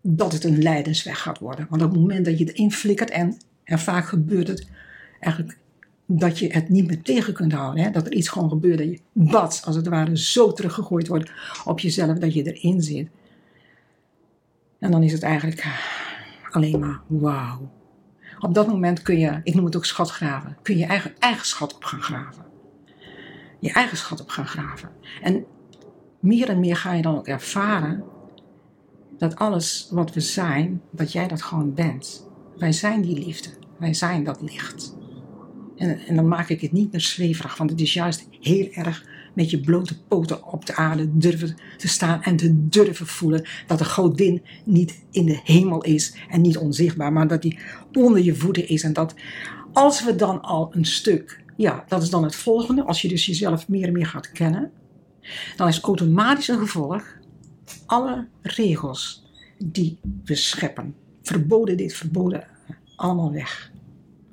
dat 0.02 0.34
het 0.34 0.44
een 0.44 0.62
lijdensweg 0.62 1.22
gaat 1.22 1.40
worden. 1.40 1.68
Want 1.70 1.82
op 1.82 1.92
het 1.92 2.00
moment 2.00 2.26
dat 2.26 2.38
je 2.38 2.46
het 2.46 2.54
inflikkert 2.54 3.10
en, 3.10 3.38
en 3.64 3.80
vaak 3.80 4.06
gebeurt 4.06 4.48
het 4.48 4.68
eigenlijk 5.20 5.58
dat 6.06 6.40
je 6.40 6.54
het 6.54 6.70
niet 6.70 6.88
meer 6.88 7.02
tegen 7.02 7.34
kunt 7.34 7.52
houden. 7.52 7.84
Hè? 7.84 7.92
Dat 7.92 8.06
er 8.06 8.14
iets 8.14 8.28
gewoon 8.28 8.50
gebeurt, 8.50 8.78
dat 8.78 8.88
je 8.88 9.00
bats, 9.12 9.66
als 9.66 9.76
het 9.76 9.88
ware, 9.88 10.18
zo 10.18 10.54
teruggegooid 10.54 11.08
wordt 11.08 11.32
op 11.66 11.80
jezelf 11.80 12.18
dat 12.18 12.34
je 12.34 12.54
erin 12.54 12.82
zit. 12.82 13.08
En 14.80 14.92
dan 14.92 15.04
is 15.04 15.12
het 15.12 15.24
eigenlijk 15.24 15.66
alleen 16.52 16.80
maar 16.80 17.02
wauw. 17.08 17.70
Op 18.40 18.54
dat 18.54 18.68
moment 18.68 19.02
kun 19.02 19.20
je, 19.20 19.40
ik 19.44 19.54
noem 19.56 19.66
het 19.66 19.76
ook 19.76 19.86
schatgraven, 19.86 20.58
kun 20.62 20.74
je 20.74 20.80
je 20.80 20.88
eigen, 20.88 21.14
eigen 21.20 21.46
schat 21.46 21.76
op 21.76 21.84
gaan 21.84 22.02
graven. 22.02 22.46
Je 23.60 23.72
eigen 23.72 23.98
schat 23.98 24.22
op 24.22 24.30
gaan 24.30 24.48
graven. 24.48 24.90
En 25.22 25.46
meer 26.20 26.50
en 26.50 26.60
meer 26.60 26.76
ga 26.76 26.94
je 26.94 27.02
dan 27.02 27.18
ook 27.18 27.28
ervaren 27.28 28.04
dat 29.18 29.36
alles 29.36 29.88
wat 29.92 30.14
we 30.14 30.20
zijn, 30.20 30.82
dat 30.92 31.12
jij 31.12 31.28
dat 31.28 31.42
gewoon 31.42 31.74
bent. 31.74 32.28
Wij 32.58 32.72
zijn 32.72 33.02
die 33.02 33.26
liefde. 33.26 33.50
Wij 33.78 33.94
zijn 33.94 34.24
dat 34.24 34.42
licht. 34.42 34.96
En, 35.76 36.00
en 36.00 36.16
dan 36.16 36.28
maak 36.28 36.50
ik 36.50 36.62
het 36.62 36.72
niet 36.72 36.92
meer 36.92 37.02
zweverig, 37.02 37.58
want 37.58 37.70
het 37.70 37.82
is 37.82 37.94
juist 37.94 38.28
heel 38.40 38.72
erg 38.72 39.06
met 39.38 39.50
je 39.50 39.60
blote 39.60 40.02
poten 40.08 40.52
op 40.52 40.66
de 40.66 40.76
aarde 40.76 41.18
durven 41.18 41.56
te 41.78 41.88
staan 41.88 42.22
en 42.22 42.36
te 42.36 42.68
durven 42.68 43.08
voelen 43.08 43.46
dat 43.68 43.78
de 43.78 43.86
godin 43.86 44.42
niet 44.64 45.04
in 45.12 45.26
de 45.26 45.40
hemel 45.44 45.84
is 45.84 46.16
en 46.30 46.42
niet 46.42 46.58
onzichtbaar, 46.58 47.14
maar 47.14 47.28
dat 47.28 47.42
die 47.42 47.60
onder 47.94 48.24
je 48.24 48.36
voeten 48.36 48.68
is. 48.68 48.84
En 48.84 48.94
dat 48.94 49.14
als 49.74 50.04
we 50.04 50.16
dan 50.16 50.42
al 50.42 50.70
een 50.72 50.86
stuk, 50.86 51.44
ja, 51.56 51.86
dat 51.88 52.02
is 52.02 52.10
dan 52.10 52.24
het 52.24 52.36
volgende, 52.36 52.84
als 52.84 53.02
je 53.02 53.08
dus 53.08 53.26
jezelf 53.26 53.68
meer 53.68 53.88
en 53.88 53.94
meer 53.94 54.06
gaat 54.06 54.32
kennen, 54.32 54.72
dan 55.56 55.68
is 55.68 55.80
automatisch 55.80 56.48
een 56.48 56.60
gevolg 56.60 57.04
alle 57.86 58.28
regels 58.42 59.26
die 59.58 60.00
we 60.24 60.36
scheppen, 60.36 60.96
verboden 61.22 61.78
dit, 61.78 61.94
verboden, 61.94 62.48
allemaal 62.96 63.32
weg. 63.32 63.72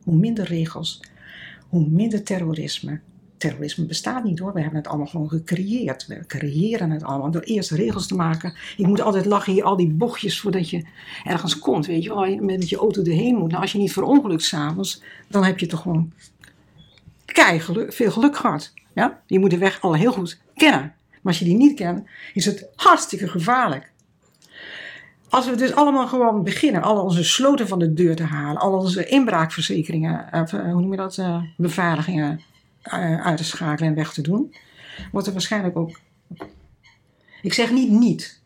Hoe 0.03 0.17
minder 0.17 0.45
regels, 0.45 1.01
hoe 1.69 1.89
minder 1.89 2.23
terrorisme, 2.23 3.01
terrorisme 3.49 3.85
bestaat 3.85 4.25
niet 4.25 4.39
hoor. 4.39 4.53
We 4.53 4.61
hebben 4.61 4.79
het 4.79 4.89
allemaal 4.89 5.07
gewoon 5.07 5.29
gecreëerd. 5.29 6.07
We 6.07 6.25
creëren 6.27 6.91
het 6.91 7.05
allemaal 7.05 7.31
door 7.31 7.43
eerst 7.43 7.71
regels 7.71 8.07
te 8.07 8.15
maken. 8.15 8.55
Je 8.77 8.87
moet 8.87 9.01
altijd 9.01 9.25
lachen 9.25 9.53
hier, 9.53 9.65
al 9.65 9.77
die 9.77 9.91
bochtjes 9.91 10.41
voordat 10.41 10.71
je 10.71 10.85
ergens 11.25 11.59
komt. 11.59 11.87
Weet 11.87 12.03
je 12.03 12.15
wel, 12.15 12.37
met 12.37 12.69
je 12.69 12.77
auto 12.77 13.03
erheen 13.03 13.35
moet. 13.35 13.51
Nou, 13.51 13.63
als 13.63 13.73
je 13.73 13.79
niet 13.79 13.93
verongelukt 13.93 14.43
s'avonds, 14.43 15.03
dan 15.29 15.45
heb 15.45 15.59
je 15.59 15.67
toch 15.67 15.81
gewoon 15.81 16.13
veel 17.89 18.11
geluk 18.11 18.37
gehad. 18.37 18.73
Ja? 18.95 19.23
Je 19.27 19.39
moet 19.39 19.51
de 19.51 19.59
weg 19.59 19.81
al 19.81 19.95
heel 19.95 20.13
goed 20.13 20.41
kennen. 20.55 20.81
Maar 21.11 21.33
als 21.33 21.39
je 21.39 21.45
die 21.45 21.57
niet 21.57 21.77
kent, 21.77 22.09
is 22.35 22.45
het 22.45 22.69
hartstikke 22.75 23.29
gevaarlijk. 23.29 23.93
Als 25.29 25.49
we 25.49 25.57
dus 25.57 25.75
allemaal 25.75 26.07
gewoon 26.07 26.43
beginnen, 26.43 26.83
al 26.83 27.03
onze 27.03 27.25
sloten 27.25 27.69
van 27.69 27.79
de 27.79 27.93
deur 27.93 28.17
te 28.17 28.23
halen, 28.23 28.61
al 28.61 28.73
onze 28.73 29.07
inbraakverzekeringen, 29.07 30.29
of, 30.33 30.51
hoe 30.51 30.81
noem 30.81 30.91
je 30.91 30.97
dat, 30.97 31.17
uh, 31.17 31.43
beveiligingen 31.57 32.33
uh, 32.33 32.54
uit 33.23 33.37
te 33.37 33.45
schakelen 33.45 33.89
en 33.89 33.97
weg 33.97 34.13
te 34.13 34.23
doen, 34.23 34.55
wordt 35.13 35.27
er 35.27 35.33
waarschijnlijk 35.33 35.77
ook. 35.77 36.01
Ik 37.43 37.53
zeg 37.53 37.73
niet 37.73 37.91
niet. 37.91 38.43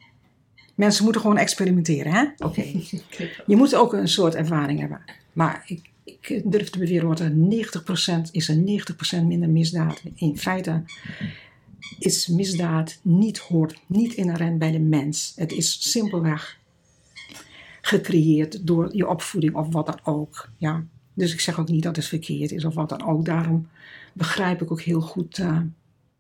Mensen 0.74 1.04
moeten 1.04 1.20
gewoon 1.20 1.38
experimenteren, 1.38 2.12
hè? 2.12 2.44
Oké. 2.44 2.62
Je 3.46 3.56
moet 3.56 3.74
ook 3.74 3.92
een 3.92 4.08
soort 4.08 4.34
ervaring 4.34 4.80
hebben. 4.80 5.00
Maar 5.32 5.62
ik, 5.66 5.90
ik 6.04 6.42
durf 6.44 6.70
te 6.70 6.78
beweren, 6.78 7.06
wordt 7.06 7.20
er 7.20 7.32
90% 8.28 8.30
is 8.30 8.48
er 8.48 8.56
90% 9.20 9.24
minder 9.24 9.48
misdaad. 9.48 10.02
In 10.14 10.38
feite 10.38 10.82
is 11.98 12.26
misdaad 12.26 12.98
niet 13.02 13.38
hoort 13.38 13.80
niet 13.86 14.14
inherent 14.14 14.58
bij 14.58 14.70
de 14.70 14.78
mens. 14.78 15.32
Het 15.36 15.52
is 15.52 15.90
simpelweg 15.90 16.58
gecreëerd 17.80 18.66
door 18.66 18.96
je 18.96 19.08
opvoeding 19.08 19.54
of 19.54 19.72
wat 19.72 19.86
dan 19.86 20.00
ook. 20.02 20.50
Ja. 20.56 20.84
Dus 21.14 21.32
ik 21.32 21.40
zeg 21.40 21.60
ook 21.60 21.68
niet 21.68 21.82
dat 21.82 21.96
het 21.96 22.04
verkeerd 22.04 22.52
is 22.52 22.64
of 22.64 22.74
wat 22.74 22.88
dan 22.88 23.06
ook. 23.06 23.24
Daarom 23.24 23.68
begrijp 24.18 24.62
ik 24.62 24.70
ook 24.70 24.82
heel 24.82 25.00
goed. 25.00 25.38
Uh, 25.38 25.60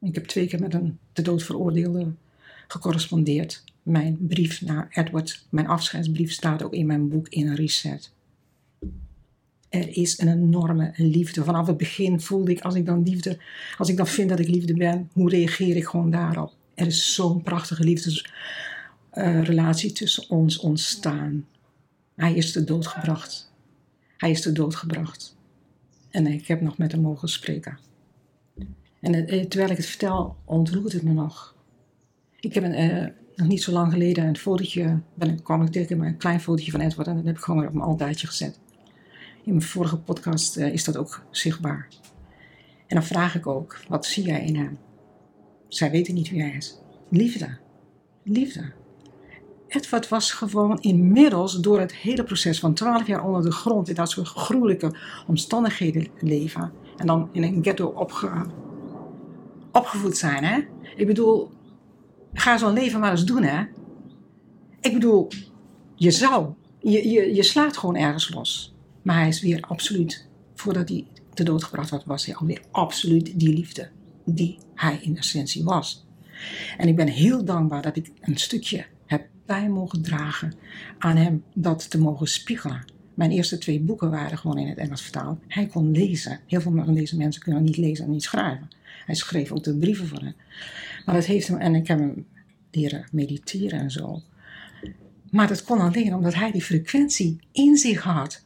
ik 0.00 0.14
heb 0.14 0.24
twee 0.24 0.46
keer 0.46 0.60
met 0.60 0.74
een 0.74 0.98
te 1.12 1.22
dood 1.22 1.42
veroordeelde 1.42 2.12
gecorrespondeerd. 2.68 3.64
Mijn 3.82 4.16
brief 4.20 4.62
naar 4.62 4.88
Edward, 4.90 5.46
mijn 5.50 5.66
afscheidsbrief, 5.66 6.32
staat 6.32 6.62
ook 6.62 6.72
in 6.72 6.86
mijn 6.86 7.08
boek 7.08 7.28
In 7.28 7.46
een 7.46 7.54
Reset. 7.54 8.12
Er 9.68 9.96
is 9.96 10.18
een 10.18 10.28
enorme 10.28 10.92
liefde. 10.96 11.44
Vanaf 11.44 11.66
het 11.66 11.76
begin 11.76 12.20
voelde 12.20 12.50
ik, 12.50 12.60
als 12.60 12.74
ik 12.74 12.86
dan 12.86 13.02
liefde, 13.02 13.38
als 13.78 13.88
ik 13.88 13.96
dan 13.96 14.06
vind 14.06 14.28
dat 14.28 14.38
ik 14.38 14.48
liefde 14.48 14.74
ben, 14.74 15.10
hoe 15.12 15.30
reageer 15.30 15.76
ik 15.76 15.86
gewoon 15.86 16.10
daarop? 16.10 16.52
Er 16.74 16.86
is 16.86 17.14
zo'n 17.14 17.42
prachtige 17.42 17.84
liefdesrelatie 17.84 19.90
uh, 19.90 19.96
tussen 19.96 20.30
ons 20.30 20.58
ontstaan. 20.58 21.46
Hij 22.14 22.34
is 22.34 22.52
te 22.52 22.64
dood 22.64 22.86
gebracht. 22.86 23.52
Hij 24.16 24.30
is 24.30 24.40
te 24.40 24.52
dood 24.52 24.74
gebracht. 24.74 25.36
En 26.10 26.26
ik 26.26 26.46
heb 26.46 26.60
nog 26.60 26.78
met 26.78 26.92
hem 26.92 27.00
mogen 27.00 27.28
spreken. 27.28 27.78
En 29.00 29.34
uh, 29.34 29.44
terwijl 29.44 29.70
ik 29.70 29.76
het 29.76 29.86
vertel, 29.86 30.36
ontroert 30.44 30.92
het 30.92 31.02
me 31.02 31.12
nog. 31.12 31.54
Ik 32.40 32.54
heb 32.54 32.64
uh, 32.64 33.06
nog 33.36 33.48
niet 33.48 33.62
zo 33.62 33.72
lang 33.72 33.92
geleden 33.92 34.24
een 34.24 34.36
fotootje, 34.36 35.00
ben, 35.14 35.42
kwam 35.42 35.62
ik 35.62 35.72
tegen 35.72 36.00
een 36.00 36.16
klein 36.16 36.40
fotootje 36.40 36.70
van 36.70 36.80
Edward 36.80 37.08
en 37.08 37.16
dat 37.16 37.24
heb 37.24 37.36
ik 37.36 37.42
gewoon 37.42 37.66
op 37.66 37.72
mijn 37.72 37.86
altaartje 37.86 38.26
gezet. 38.26 38.58
In 39.44 39.54
mijn 39.54 39.62
vorige 39.62 39.98
podcast 39.98 40.56
is 40.56 40.84
dat 40.84 40.96
ook 40.96 41.22
zichtbaar. 41.30 41.88
En 42.86 42.96
dan 42.96 43.04
vraag 43.04 43.34
ik 43.34 43.46
ook, 43.46 43.80
wat 43.88 44.06
zie 44.06 44.24
jij 44.24 44.44
in 44.44 44.56
hem? 44.56 44.78
Zij 45.68 45.90
weten 45.90 46.14
niet 46.14 46.30
wie 46.30 46.42
hij 46.42 46.54
is. 46.56 46.78
Liefde. 47.08 47.56
Liefde. 48.22 48.72
Edward 49.68 50.08
was 50.08 50.32
gewoon 50.32 50.80
inmiddels 50.80 51.60
door 51.60 51.80
het 51.80 51.94
hele 51.94 52.24
proces 52.24 52.58
van 52.58 52.74
12 52.74 53.06
jaar 53.06 53.24
onder 53.24 53.42
de 53.42 53.52
grond 53.52 53.88
in 53.88 53.94
dat 53.94 54.10
soort 54.10 54.28
gruwelijke 54.28 54.94
omstandigheden 55.26 56.06
leven. 56.20 56.72
En 56.96 57.06
dan 57.06 57.28
in 57.32 57.42
een 57.42 57.62
ghetto 57.62 57.86
opge, 57.86 58.46
opgevoed 59.72 60.16
zijn. 60.16 60.44
Hè? 60.44 60.60
Ik 60.96 61.06
bedoel, 61.06 61.50
ga 62.32 62.58
zo'n 62.58 62.72
leven 62.72 63.00
maar 63.00 63.10
eens 63.10 63.24
doen. 63.24 63.42
Hè? 63.42 63.64
Ik 64.80 64.92
bedoel, 64.92 65.28
je 65.94 66.10
zou, 66.10 66.52
je, 66.80 67.08
je, 67.08 67.34
je 67.34 67.42
slaat 67.42 67.76
gewoon 67.76 67.96
ergens 67.96 68.34
los. 68.34 68.74
Maar 69.02 69.16
hij 69.16 69.28
is 69.28 69.40
weer 69.40 69.60
absoluut, 69.60 70.28
voordat 70.54 70.88
hij 70.88 71.06
te 71.34 71.42
dood 71.42 71.64
gebracht 71.64 71.90
werd, 71.90 72.04
was 72.04 72.26
hij 72.26 72.34
alweer 72.34 72.62
absoluut 72.70 73.38
die 73.38 73.54
liefde 73.54 73.90
die 74.24 74.58
hij 74.74 74.98
in 75.02 75.16
essentie 75.16 75.64
was. 75.64 76.06
En 76.76 76.88
ik 76.88 76.96
ben 76.96 77.08
heel 77.08 77.44
dankbaar 77.44 77.82
dat 77.82 77.96
ik 77.96 78.12
een 78.20 78.36
stukje 78.36 78.86
heb 79.06 79.28
bij 79.46 79.68
mogen 79.68 80.02
dragen 80.02 80.54
aan 80.98 81.16
hem 81.16 81.44
dat 81.54 81.90
te 81.90 81.98
mogen 81.98 82.26
spiegelen. 82.26 82.84
Mijn 83.18 83.30
eerste 83.30 83.58
twee 83.58 83.80
boeken 83.80 84.10
waren 84.10 84.38
gewoon 84.38 84.58
in 84.58 84.68
het 84.68 84.78
Engels 84.78 85.02
vertaald. 85.02 85.38
Hij 85.48 85.66
kon 85.66 85.90
lezen. 85.90 86.40
Heel 86.46 86.60
veel 86.60 86.72
van 86.84 86.94
deze 86.94 87.16
mensen 87.16 87.42
kunnen 87.42 87.62
niet 87.62 87.76
lezen 87.76 88.04
en 88.04 88.10
niet 88.10 88.22
schrijven. 88.22 88.68
Hij 89.06 89.14
schreef 89.14 89.52
ook 89.52 89.64
de 89.64 89.74
brieven 89.74 90.06
voor 90.06 90.18
hem. 90.18 90.34
Maar 91.04 91.14
dat 91.14 91.24
heeft 91.24 91.48
hem, 91.48 91.58
en 91.58 91.74
ik 91.74 91.86
heb 91.86 91.98
hem 91.98 92.26
leren 92.70 93.08
mediteren 93.12 93.80
en 93.80 93.90
zo. 93.90 94.22
Maar 95.30 95.48
dat 95.48 95.64
kon 95.64 95.78
alleen 95.78 96.14
omdat 96.14 96.34
hij 96.34 96.50
die 96.50 96.62
frequentie 96.62 97.38
in 97.52 97.76
zich 97.76 98.02
had. 98.02 98.44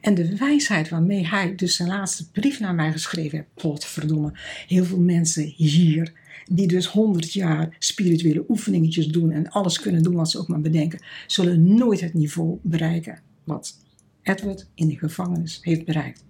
En 0.00 0.14
de 0.14 0.36
wijsheid 0.36 0.88
waarmee 0.88 1.26
hij 1.26 1.54
dus 1.54 1.76
zijn 1.76 1.88
laatste 1.88 2.30
brief 2.30 2.60
naar 2.60 2.74
mij 2.74 2.92
geschreven 2.92 3.38
heeft, 3.38 3.54
potverdomme, 3.54 4.32
heel 4.66 4.84
veel 4.84 5.00
mensen 5.00 5.52
hier, 5.56 6.12
die 6.50 6.66
dus 6.66 6.86
honderd 6.86 7.32
jaar 7.32 7.76
spirituele 7.78 8.44
oefeningetjes 8.48 9.06
doen 9.06 9.30
en 9.30 9.50
alles 9.50 9.80
kunnen 9.80 10.02
doen 10.02 10.14
wat 10.14 10.30
ze 10.30 10.38
ook 10.38 10.48
maar 10.48 10.60
bedenken, 10.60 11.02
zullen 11.26 11.74
nooit 11.74 12.00
het 12.00 12.14
niveau 12.14 12.58
bereiken 12.62 13.20
wat 13.44 13.86
Edward 14.28 14.66
in 14.74 14.88
de 14.88 14.98
gevangenis 14.98 15.58
heeft 15.62 15.84
bereikt. 15.84 16.24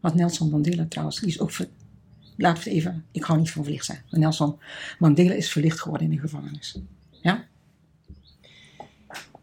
Wat 0.00 0.14
Nelson 0.14 0.50
Mandela 0.50 0.86
trouwens, 0.88 1.20
die 1.20 1.28
is 1.28 1.40
ook, 1.40 1.50
ver, 1.50 1.68
laten 2.36 2.64
we 2.64 2.70
het 2.70 2.78
even, 2.78 3.04
ik 3.10 3.22
hou 3.22 3.38
niet 3.38 3.50
van 3.50 3.62
verlicht 3.62 3.84
zijn, 3.84 4.02
maar 4.10 4.20
Nelson 4.20 4.58
Mandela 4.98 5.34
is 5.34 5.50
verlicht 5.50 5.80
geworden 5.80 6.10
in 6.10 6.14
de 6.14 6.20
gevangenis. 6.20 6.78
Ja? 7.10 7.44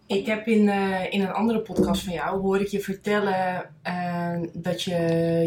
Ik 0.07 0.25
heb 0.25 0.47
in, 0.47 0.63
uh, 0.67 1.13
in 1.13 1.21
een 1.21 1.31
andere 1.31 1.59
podcast 1.59 2.03
van 2.03 2.13
jou 2.13 2.41
hoor 2.41 2.59
ik 2.59 2.67
je 2.67 2.79
vertellen 2.79 3.69
uh, 3.87 4.39
dat 4.53 4.83
je, 4.83 4.95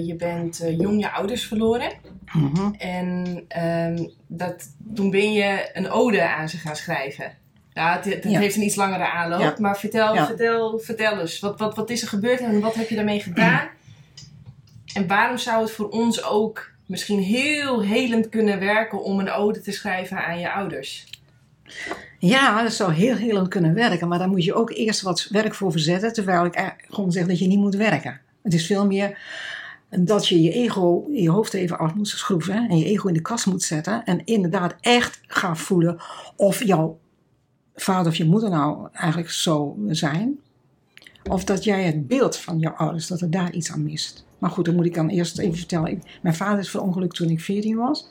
je 0.07 0.15
bent 0.17 0.63
uh, 0.63 0.79
jong 0.79 1.01
je 1.01 1.11
ouders 1.11 1.47
verloren. 1.47 1.93
Mhm. 2.33 2.73
En 2.75 3.27
um, 3.65 4.11
dat, 4.27 4.69
toen 4.95 5.11
ben 5.11 5.33
je 5.33 5.71
een 5.73 5.91
ode 5.91 6.29
aan 6.29 6.49
ze 6.49 6.57
gaan 6.57 6.77
schrijven. 6.77 7.33
Ja, 7.75 7.93
het, 7.97 8.05
het 8.05 8.25
Ja. 8.25 8.39
heeft 8.39 8.57
een 8.57 8.63
iets 8.63 8.75
langere 8.77 9.11
aanloop, 9.11 9.41
Ja. 9.41 9.55
maar 9.59 9.79
vertel, 9.79 10.15
Ja. 10.15 10.27
vertel, 10.27 10.79
vertel 10.79 11.21
eens. 11.21 11.41
Wat, 11.41 11.59
wat, 11.59 11.77
wat 11.77 11.91
is 11.91 12.03
er 12.03 12.09
gebeurd 12.09 12.41
en 12.41 12.61
wat 12.61 12.75
heb 12.75 12.89
je 12.89 12.95
daarmee 12.95 13.21
gedaan? 13.21 13.69
En 14.95 15.07
waarom 15.07 15.39
zou 15.39 15.63
het 15.63 15.71
voor 15.71 15.89
ons 15.89 16.25
ook 16.25 16.71
misschien 16.87 17.19
heel 17.21 17.83
helend 17.83 18.29
kunnen 18.29 18.59
werken 18.59 19.03
om 19.03 19.19
een 19.19 19.31
ode 19.31 19.61
te 19.61 19.73
schrijven 19.73 20.25
aan 20.25 20.39
je 20.39 20.53
ouders? 20.53 21.07
Ja, 22.19 22.63
dat 22.63 22.73
zou 22.73 22.93
heel 22.93 23.15
heel 23.17 23.49
kunnen 23.49 23.75
werken, 23.75 24.09
maar 24.09 24.19
daar 24.19 24.29
moet 24.29 24.45
je 24.45 24.55
ook 24.55 24.71
eerst 24.71 25.01
wat 25.03 25.27
werk 25.31 25.55
voor 25.55 25.71
verzetten, 25.71 26.13
terwijl 26.13 26.45
ik 26.45 26.75
gewoon 26.91 27.13
zeg 27.13 27.27
dat 27.27 27.39
je 27.39 27.47
niet 27.47 27.59
moet 27.59 27.75
werken. 27.75 28.21
Het 28.43 28.55
is 28.55 28.67
veel 28.67 28.87
meer 28.87 29.19
dat 29.91 30.29
je 30.29 30.43
je 30.43 30.53
ego 30.53 31.07
in 31.13 31.23
je 31.23 31.31
hoofd 31.31 31.55
even 31.55 31.79
af 31.79 31.95
moet 31.95 32.09
schroeven 32.09 32.69
en 32.69 32.79
je 32.79 32.85
ego 32.85 33.09
in 33.09 33.15
de 33.15 33.21
kast 33.21 33.47
moet 33.47 33.63
zetten 33.63 34.03
en 34.05 34.25
inderdaad 34.25 34.75
echt 34.81 35.21
gaan 35.27 35.57
voelen 35.57 36.01
of 36.37 36.65
jouw 36.65 36.99
vader 37.83 38.13
of 38.13 38.17
je 38.17 38.25
moeder 38.25 38.51
nou 38.51 38.89
eigenlijk 38.93 39.31
zo 39.31 39.77
zijn, 39.89 40.39
of 41.31 41.45
dat 41.45 41.65
jij 41.65 41.83
het 41.83 42.07
beeld 42.07 42.37
van 42.37 42.59
jouw 42.59 42.73
ouders, 42.73 43.07
dat 43.07 43.21
er 43.21 43.31
daar 43.31 43.53
iets 43.53 43.71
aan 43.71 43.83
mist. 43.83 44.25
Maar 44.39 44.51
goed, 44.51 44.65
dan 44.65 44.75
moet 44.75 44.87
ik 44.87 44.95
dan 44.95 45.09
eerst 45.09 45.39
even 45.39 45.57
vertellen. 45.57 46.03
Mijn 46.23 46.35
vader 46.35 46.59
is 46.59 46.71
verongelukt 46.71 47.17
toen 47.17 47.31
ik 47.31 47.41
14 47.41 47.77
was. 47.77 48.09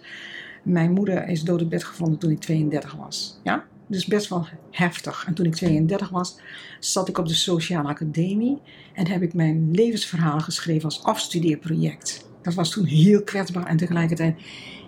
Mijn 0.63 0.91
moeder 0.91 1.27
is 1.27 1.43
dood 1.43 1.61
in 1.61 1.69
bed 1.69 1.83
gevonden 1.83 2.19
toen 2.19 2.31
ik 2.31 2.39
32 2.39 2.95
was. 2.95 3.39
Ja? 3.43 3.65
Dus 3.87 4.05
best 4.05 4.29
wel 4.29 4.47
heftig. 4.71 5.23
En 5.27 5.33
toen 5.33 5.45
ik 5.45 5.55
32 5.55 6.09
was, 6.09 6.39
zat 6.79 7.07
ik 7.07 7.17
op 7.17 7.27
de 7.27 7.33
Sociale 7.33 7.87
Academie 7.87 8.61
en 8.93 9.07
heb 9.07 9.21
ik 9.21 9.33
mijn 9.33 9.71
levensverhaal 9.71 10.39
geschreven 10.39 10.83
als 10.83 11.03
afstudeerproject. 11.03 12.29
Dat 12.41 12.53
was 12.53 12.69
toen 12.69 12.85
heel 12.85 13.23
kwetsbaar 13.23 13.65
en 13.65 13.77
tegelijkertijd 13.77 14.41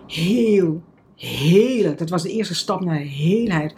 heel, 0.06 0.82
heel. 1.24 1.96
Dat 1.96 2.10
was 2.10 2.22
de 2.22 2.32
eerste 2.32 2.54
stap 2.54 2.80
naar 2.80 2.98
heelheid. 2.98 3.74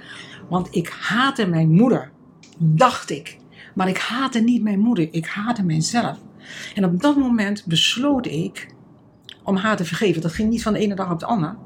Want 0.48 0.74
ik 0.74 0.88
haatte 0.88 1.46
mijn 1.46 1.70
moeder, 1.70 2.10
dacht 2.58 3.10
ik. 3.10 3.38
Maar 3.74 3.88
ik 3.88 3.98
haatte 3.98 4.40
niet 4.40 4.62
mijn 4.62 4.78
moeder, 4.78 5.08
ik 5.10 5.26
haatte 5.26 5.62
mijzelf. 5.62 6.18
En 6.74 6.84
op 6.84 7.00
dat 7.00 7.16
moment 7.16 7.64
besloot 7.66 8.26
ik 8.26 8.74
om 9.42 9.56
haar 9.56 9.76
te 9.76 9.84
vergeven. 9.84 10.22
Dat 10.22 10.32
ging 10.32 10.50
niet 10.50 10.62
van 10.62 10.72
de 10.72 10.78
ene 10.78 10.94
dag 10.94 11.10
op 11.10 11.20
de 11.20 11.26
andere. 11.26 11.56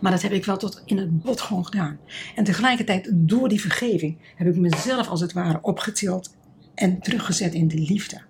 Maar 0.00 0.12
dat 0.12 0.22
heb 0.22 0.32
ik 0.32 0.44
wel 0.44 0.56
tot 0.56 0.82
in 0.84 0.98
het 0.98 1.22
bot 1.22 1.40
gewoon 1.40 1.64
gedaan. 1.64 1.98
En 2.34 2.44
tegelijkertijd, 2.44 3.10
door 3.12 3.48
die 3.48 3.60
vergeving, 3.60 4.18
heb 4.36 4.46
ik 4.46 4.56
mezelf 4.56 5.08
als 5.08 5.20
het 5.20 5.32
ware 5.32 5.58
opgetild 5.62 6.36
en 6.74 7.00
teruggezet 7.00 7.54
in 7.54 7.68
de 7.68 7.78
liefde. 7.78 8.20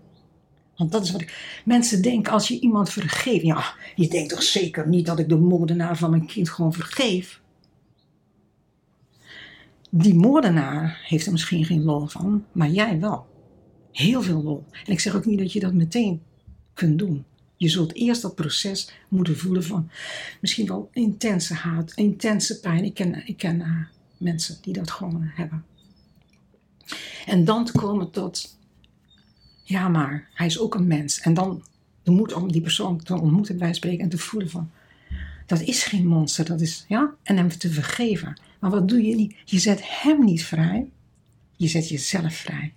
Want 0.81 0.93
dat 0.93 1.05
is 1.05 1.11
wat 1.11 1.21
ik. 1.21 1.61
Mensen 1.65 2.03
denken 2.03 2.33
als 2.33 2.49
je 2.49 2.61
iemand 2.61 2.91
vergeeft. 2.91 3.45
Ja, 3.45 3.75
je 3.95 4.09
denkt 4.09 4.31
toch 4.31 4.43
zeker 4.43 4.89
niet 4.89 5.07
dat 5.07 5.19
ik 5.19 5.29
de 5.29 5.37
moordenaar 5.37 5.97
van 5.97 6.11
mijn 6.11 6.27
kind 6.27 6.51
gewoon 6.51 6.73
vergeef? 6.73 7.41
Die 9.91 10.15
moordenaar 10.15 11.01
heeft 11.07 11.27
er 11.27 11.33
misschien 11.33 11.65
geen 11.65 11.83
lol 11.83 12.07
van, 12.07 12.45
maar 12.53 12.69
jij 12.69 13.01
wel. 13.01 13.27
Heel 13.93 14.23
veel 14.23 14.43
lol. 14.43 14.65
En 14.87 14.93
ik 14.93 15.01
zeg 15.01 15.17
ook 15.17 15.25
niet 15.25 15.39
dat 15.39 15.53
je 15.53 15.61
dat 15.61 15.73
meteen 15.73 16.23
kunt 16.75 16.99
doen. 16.99 17.25
Je 17.57 17.69
zult 17.69 17.95
eerst 17.95 18.23
dat 18.23 18.35
proces 18.35 18.93
moeten 19.09 19.37
voelen 19.37 19.65
van 19.65 19.91
misschien 20.41 20.67
wel 20.67 20.89
intense 20.93 21.55
haat, 21.55 21.93
intense 21.95 22.61
pijn. 22.61 22.85
Ik 22.85 22.95
ken, 22.95 23.27
ik 23.27 23.37
ken 23.37 23.61
uh, 23.61 23.85
mensen 24.17 24.59
die 24.61 24.73
dat 24.73 24.91
gewoon 24.91 25.31
hebben. 25.35 25.65
En 27.27 27.45
dan 27.45 27.65
te 27.65 27.73
komen 27.73 28.11
tot, 28.11 28.59
ja 29.71 29.89
maar, 29.89 30.29
hij 30.35 30.47
is 30.47 30.59
ook 30.59 30.75
een 30.75 30.87
mens. 30.87 31.21
En 31.21 31.35
dan 31.35 31.63
de 32.03 32.11
moed 32.11 32.33
om 32.33 32.53
die 32.53 32.61
persoon 32.61 33.03
te 33.03 33.21
ontmoeten 33.21 33.59
bij 33.59 33.75
spreken 33.75 34.05
en 34.05 34.09
te 34.09 34.19
voelen 34.19 34.51
van, 34.51 34.71
dat 35.47 35.61
is 35.61 35.83
geen 35.83 36.07
monster, 36.07 36.45
dat 36.45 36.61
is, 36.61 36.85
ja, 36.89 37.15
en 37.23 37.37
hem 37.37 37.49
te 37.49 37.71
vergeven. 37.71 38.41
Maar 38.59 38.71
wat 38.71 38.89
doe 38.89 39.03
je 39.03 39.15
niet? 39.15 39.37
Je 39.45 39.59
zet 39.59 39.81
hem 39.83 40.25
niet 40.25 40.45
vrij, 40.45 40.91
je 41.57 41.69
zet 41.69 41.89
jezelf 41.89 42.35
vrij. 42.35 42.73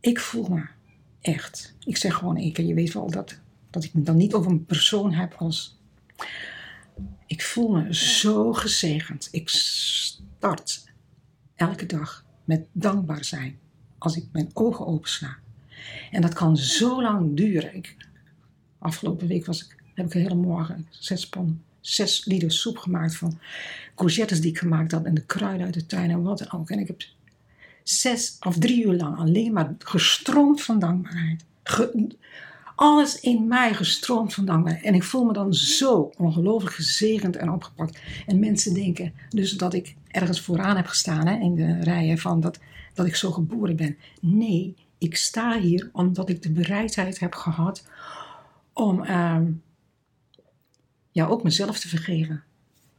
Ik 0.00 0.20
voel 0.20 0.48
me 0.48 0.66
echt, 1.20 1.74
ik 1.84 1.96
zeg 1.96 2.14
gewoon 2.14 2.36
één 2.36 2.52
keer, 2.52 2.64
je 2.64 2.74
weet 2.74 2.92
wel 2.92 3.10
dat, 3.10 3.38
dat 3.70 3.84
ik 3.84 3.94
me 3.94 4.02
dan 4.02 4.16
niet 4.16 4.34
over 4.34 4.50
een 4.50 4.64
persoon 4.64 5.12
heb 5.12 5.34
als, 5.34 5.78
ik 7.26 7.42
voel 7.42 7.68
me 7.68 7.94
zo 7.94 8.52
gezegend. 8.52 9.28
Ik 9.30 9.48
start 9.48 10.84
elke 11.54 11.86
dag 11.86 12.24
met 12.44 12.66
dankbaar 12.72 13.24
zijn 13.24 13.59
als 14.00 14.16
ik 14.16 14.24
mijn 14.32 14.50
ogen 14.52 14.86
opensla. 14.86 15.36
En 16.10 16.20
dat 16.20 16.32
kan 16.32 16.56
zo 16.56 17.02
lang 17.02 17.36
duren. 17.36 17.82
Afgelopen 18.78 19.26
week 19.26 19.46
was 19.46 19.64
ik, 19.64 19.76
heb 19.94 20.06
ik 20.06 20.14
een 20.14 20.20
hele 20.20 20.34
morgen 20.34 20.86
zes, 20.90 21.28
pan, 21.28 21.60
zes 21.80 22.24
liter 22.24 22.52
soep 22.52 22.78
gemaakt 22.78 23.16
van 23.16 23.38
courgettes 23.94 24.40
die 24.40 24.50
ik 24.50 24.58
gemaakt 24.58 24.92
had 24.92 25.04
en 25.04 25.14
de 25.14 25.24
kruiden 25.24 25.64
uit 25.66 25.74
de 25.74 25.86
tuin 25.86 26.10
en 26.10 26.22
wat 26.22 26.38
dan 26.38 26.60
ook. 26.60 26.70
En 26.70 26.78
ik 26.78 26.86
heb 26.86 27.02
zes 27.82 28.36
of 28.40 28.58
drie 28.58 28.84
uur 28.84 28.94
lang 28.94 29.18
alleen 29.18 29.52
maar 29.52 29.74
gestroomd 29.78 30.62
van 30.62 30.78
dankbaarheid. 30.78 31.44
alles 32.74 33.20
in 33.20 33.48
mij 33.48 33.74
gestroomd 33.74 34.34
van 34.34 34.44
dankbaarheid. 34.44 34.84
En 34.84 34.94
ik 34.94 35.02
voel 35.02 35.24
me 35.24 35.32
dan 35.32 35.54
zo 35.54 36.10
ongelooflijk 36.16 36.74
gezegend 36.74 37.36
en 37.36 37.50
opgepakt. 37.50 38.00
En 38.26 38.38
mensen 38.38 38.74
denken 38.74 39.12
dus 39.28 39.52
dat 39.52 39.74
ik 39.74 39.94
ergens 40.08 40.40
vooraan 40.40 40.76
heb 40.76 40.86
gestaan 40.86 41.26
hè, 41.26 41.38
in 41.38 41.54
de 41.54 41.78
rijen 41.80 42.18
van 42.18 42.40
dat, 42.40 42.58
dat 42.94 43.06
ik 43.06 43.16
zo 43.16 43.30
geboren 43.30 43.76
ben. 43.76 43.98
Nee, 44.20 44.74
ik 44.98 45.16
sta 45.16 45.58
hier 45.58 45.90
omdat 45.92 46.28
ik 46.28 46.42
de 46.42 46.52
bereidheid 46.52 47.18
heb 47.18 47.34
gehad 47.34 47.88
om 48.72 49.02
uh, 49.02 49.40
ja, 51.10 51.26
ook 51.26 51.42
mezelf 51.42 51.78
te 51.78 51.88
vergeven. 51.88 52.42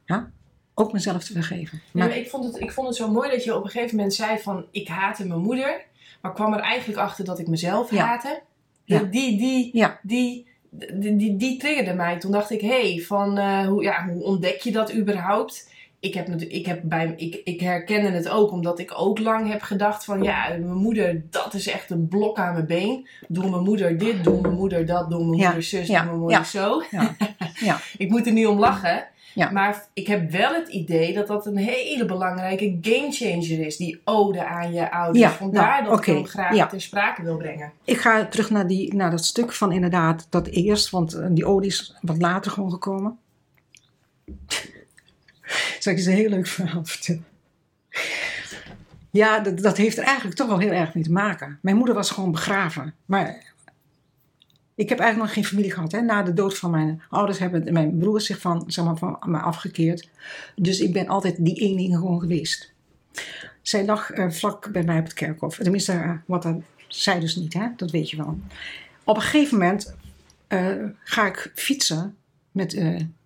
Ja? 0.06 0.32
Ook 0.74 0.94
mezelf 0.94 1.24
te 1.24 1.34
vergeven. 1.34 1.82
Maar 1.94 2.18
ik, 2.18 2.30
vond 2.30 2.44
het, 2.46 2.60
ik 2.60 2.72
vond 2.72 2.88
het 2.88 2.96
zo 2.96 3.12
mooi 3.12 3.30
dat 3.30 3.44
je 3.44 3.56
op 3.56 3.64
een 3.64 3.70
gegeven 3.70 3.96
moment 3.96 4.14
zei 4.14 4.40
van 4.40 4.66
ik 4.72 4.88
haatte 4.88 5.28
mijn 5.28 5.42
moeder. 5.42 5.86
Maar 6.22 6.34
kwam 6.34 6.54
er 6.54 6.60
eigenlijk 6.60 7.00
achter 7.00 7.26
dat 7.26 7.40
ik 7.40 7.48
mezelf 7.48 7.90
haatte. 7.90 8.42
Ja. 8.84 9.04
Die, 9.04 9.38
die, 9.38 9.70
ja. 9.74 10.00
die, 10.02 10.48
die, 10.70 11.16
die, 11.16 11.38
die, 11.38 11.58
triggerde 11.58 11.94
mij. 11.94 12.20
Toen 12.20 12.32
dacht 12.32 12.50
ik, 12.50 12.62
hé, 12.62 12.92
hey, 12.94 13.02
van 13.02 13.38
uh, 13.38 13.68
hoe, 13.68 13.84
ja, 13.84 14.08
hoe 14.08 14.24
ontdek 14.24 14.62
je 14.62 14.72
dat 14.72 14.94
überhaupt? 14.94 15.71
Ik, 16.02 16.14
heb, 16.14 16.30
ik, 16.30 16.66
heb 16.66 16.82
bij, 16.84 17.14
ik, 17.18 17.42
ik 17.44 17.60
herkende 17.60 18.10
het 18.10 18.30
ook 18.30 18.52
omdat 18.52 18.80
ik 18.80 18.94
ook 18.96 19.20
lang 19.20 19.52
heb 19.52 19.62
gedacht 19.62 20.06
van 20.06 20.24
ja, 20.24 20.48
mijn 20.48 20.74
moeder, 20.74 21.24
dat 21.30 21.54
is 21.54 21.68
echt 21.68 21.90
een 21.90 22.08
blok 22.08 22.38
aan 22.38 22.54
mijn 22.54 22.66
been. 22.66 23.08
Doe 23.28 23.50
mijn 23.50 23.64
moeder 23.64 23.98
dit, 23.98 24.24
doe 24.24 24.42
mijn 24.42 24.54
moeder 24.54 24.86
dat, 24.86 25.10
doe 25.10 25.20
mijn 25.20 25.38
moeder 25.38 25.64
zus, 25.64 25.88
doe 25.88 26.04
mijn 26.04 26.20
moeder 26.20 26.46
zo. 26.46 26.84
Ja. 26.92 27.16
ik 27.98 28.10
moet 28.10 28.26
er 28.26 28.34
niet 28.34 28.48
om 28.48 28.60
lachen. 28.60 29.06
Maar 29.52 29.88
ik 29.94 30.08
heb 30.08 30.32
wel 30.32 30.54
het 30.54 30.68
idee 30.68 31.14
dat 31.14 31.28
dat 31.28 31.46
een 31.46 31.58
hele 31.58 32.06
belangrijke 32.06 32.78
gamechanger 32.82 33.66
is. 33.66 33.78
Die 33.78 34.02
ode 34.04 34.46
aan 34.46 34.74
je 34.74 34.92
ouders. 34.92 35.34
Vandaar 35.34 35.82
nou, 35.82 35.90
dat 35.90 36.00
ik 36.00 36.06
hem 36.06 36.26
graag 36.26 36.70
ter 36.70 36.82
sprake 36.82 37.24
wil 37.24 37.38
brengen. 37.38 37.72
Ik 37.84 37.98
ga 37.98 38.26
terug 38.26 38.50
naar, 38.50 38.68
die, 38.68 38.96
naar 38.96 39.12
dat 39.12 39.26
stuk 39.26 39.54
van 39.54 39.72
inderdaad 39.72 40.28
dat 40.30 40.48
eerst. 40.48 40.90
Want 40.90 41.14
eh, 41.14 41.26
die 41.30 41.46
ode 41.46 41.66
is 41.66 41.96
wat 42.02 42.22
later 42.22 42.52
gewoon 42.52 42.72
gekomen. 42.72 43.18
Zal 45.80 45.92
ik 45.92 45.98
eens 45.98 46.08
een 46.08 46.14
heel 46.14 46.30
leuk 46.30 46.48
verhaal 46.48 46.86
vertellen? 46.86 47.26
Ja, 49.12 49.40
dat, 49.40 49.60
dat 49.60 49.78
heeft 49.78 49.98
er 49.98 50.04
eigenlijk 50.04 50.38
toch 50.38 50.48
wel 50.48 50.60
heel 50.60 50.72
erg 50.72 50.94
mee 50.94 51.04
te 51.04 51.12
maken. 51.12 51.60
Mijn 51.62 51.76
moeder 51.76 51.96
was 51.96 52.12
gewoon 52.12 52.32
begraven. 52.32 52.94
Maar 53.06 53.54
ik 54.76 54.90
heb 54.90 55.00
eigenlijk 55.00 55.18
nog 55.18 55.34
geen 55.34 55.52
familie 55.52 55.72
gehad. 55.72 55.92
Hè. 55.92 56.02
Na 56.02 56.24
de 56.24 56.34
dood 56.34 56.58
van 56.58 56.72
mijn 56.72 57.02
ouders 57.10 57.40
hebben 57.40 57.74
mijn 57.74 57.98
broers 57.98 58.26
zich 58.26 58.40
van, 58.40 58.64
zeg 58.68 58.86
maar, 58.86 58.98
van 58.98 59.18
me 59.26 59.40
afgekeerd. 59.40 60.10
Dus 60.56 60.80
ik 60.80 60.94
ben 60.94 61.08
altijd 61.08 61.36
die 61.46 61.56
enige 61.56 61.98
gewoon 61.98 62.20
geweest. 62.20 62.74
Zij 63.62 63.86
lag 63.86 64.16
uh, 64.16 64.30
vlak 64.30 64.72
bij 64.72 64.84
mij 64.84 64.98
op 64.98 65.04
het 65.04 65.14
kerkhof. 65.14 65.56
Tenminste, 65.56 65.94
uh, 65.94 66.12
wat 66.26 66.48
zij 66.88 67.20
dus 67.20 67.36
niet, 67.36 67.54
hè? 67.54 67.68
dat 67.76 67.92
weet 67.92 68.10
je 68.10 68.18
wel. 68.18 68.40
Op 69.04 69.16
een 69.16 69.22
gegeven 69.22 69.58
moment 69.58 69.96
uh, 70.50 70.86
ga 71.04 71.28
ik 71.28 71.52
fietsen 71.56 72.16
met. 72.52 72.74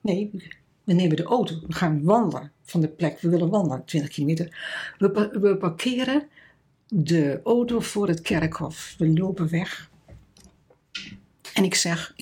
nee, 0.01 0.49
we 0.86 0.94
nemen 0.94 1.16
de 1.16 1.24
auto, 1.24 1.60
we 1.68 1.74
gaan 1.74 2.04
wandelen 2.04 2.52
van 2.64 2.82
de 2.82 2.88
plek. 2.88 3.20
We 3.20 3.30
willen 3.30 3.50
wandelen, 3.50 3.86
20 3.86 4.12
kilometer. 4.12 4.58
We, 4.98 5.38
we 5.42 5.58
parkeren 5.58 6.28
de 6.88 7.40
auto 7.44 7.80
voor 7.80 8.08
het 8.08 8.22
kerkhof. 8.22 8.96
We 8.98 9.10
lopen 9.10 9.50
weg. 9.50 9.90
En 11.54 11.64
ik 11.64 11.76
zeg, 11.76 12.14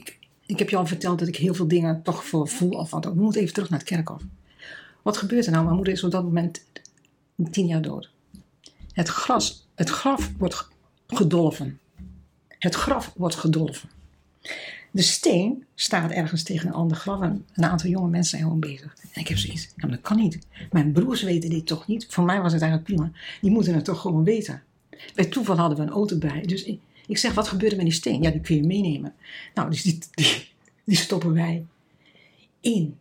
ik, 0.45 0.59
heb 0.59 0.70
je 0.70 0.76
al 0.76 0.86
verteld 0.86 1.20
dat 1.20 1.28
ik 1.28 1.36
heel 1.36 1.53
veel 1.53 1.68
dingen 1.68 2.01
toch 2.03 2.26
voor 2.26 2.47
voel. 2.47 2.72
Of 2.72 2.89
wat, 2.89 3.05
we 3.05 3.14
moeten 3.14 3.41
even 3.41 3.53
terug 3.53 3.70
naar 3.70 3.80
het 3.80 3.88
kerkhof. 3.88 4.22
Wat 5.01 5.18
gebeurt 5.18 5.45
er 5.45 5.51
nou? 5.51 5.64
Mijn 5.64 5.76
moeder 5.76 5.93
is 5.93 6.03
op 6.03 6.11
dat 6.11 6.24
moment 6.24 6.66
tien 7.51 7.68
jaar 7.68 7.82
dood. 7.82 8.11
Het, 8.91 9.07
gras, 9.07 9.68
het 9.76 9.89
graf 9.89 10.32
wordt 10.38 10.68
gedolven. 11.07 11.80
Het 12.47 12.76
graf 12.76 13.14
wordt 13.16 13.36
gedolven. 13.36 13.89
De 14.93 15.01
steen 15.01 15.65
staat 15.75 16.11
ergens 16.11 16.43
tegen 16.43 16.67
een 16.67 16.73
ander 16.73 16.97
graf 16.97 17.21
en 17.21 17.45
een 17.53 17.63
aantal 17.63 17.89
jonge 17.89 18.09
mensen 18.09 18.29
zijn 18.29 18.41
gewoon 18.41 18.59
bezig. 18.59 18.95
En 19.11 19.21
ik 19.21 19.27
heb 19.27 19.37
zoiets, 19.37 19.69
ja, 19.75 19.87
dat 19.87 20.01
kan 20.01 20.17
niet. 20.17 20.39
Mijn 20.71 20.91
broers 20.91 21.21
weten 21.21 21.49
dit 21.49 21.65
toch 21.65 21.87
niet? 21.87 22.05
Voor 22.09 22.23
mij 22.23 22.41
was 22.41 22.53
het 22.53 22.61
eigenlijk 22.61 22.93
prima. 22.93 23.11
Die 23.41 23.51
moeten 23.51 23.73
het 23.73 23.85
toch 23.85 24.01
gewoon 24.01 24.23
weten. 24.23 24.63
Bij 25.15 25.25
toeval 25.25 25.57
hadden 25.57 25.77
we 25.77 25.83
een 25.83 25.89
auto 25.89 26.17
bij. 26.17 26.41
Dus 26.41 26.63
ik, 27.07 27.17
zeg, 27.17 27.33
wat 27.33 27.47
gebeurt 27.47 27.71
er 27.71 27.77
met 27.77 27.85
die 27.85 27.95
steen? 27.95 28.21
Ja, 28.21 28.31
die 28.31 28.41
kun 28.41 28.55
je 28.55 28.63
meenemen. 28.63 29.13
Nou, 29.53 29.69
dus 29.69 29.81
die, 29.81 29.99
die, 30.85 30.95
stoppen 30.95 31.33
wij 31.33 31.65
in, 32.59 32.97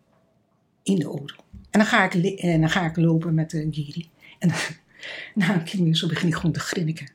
in 0.82 0.96
de 0.96 1.04
auto. 1.04 1.34
En 1.70 1.78
dan 1.78 1.86
ga 1.86 2.10
ik, 2.10 2.14
en 2.40 2.60
dan 2.60 2.70
ga 2.70 2.86
ik 2.86 2.96
lopen 2.96 3.34
met 3.34 3.50
de 3.50 3.68
Giri. 3.70 4.08
En 4.38 4.48
dan, 4.48 4.58
na 5.46 5.54
een 5.54 5.64
kilometer 5.64 6.08
begin 6.08 6.28
ik 6.28 6.34
gewoon 6.34 6.52
te 6.52 6.60
grinniken. 6.60 7.08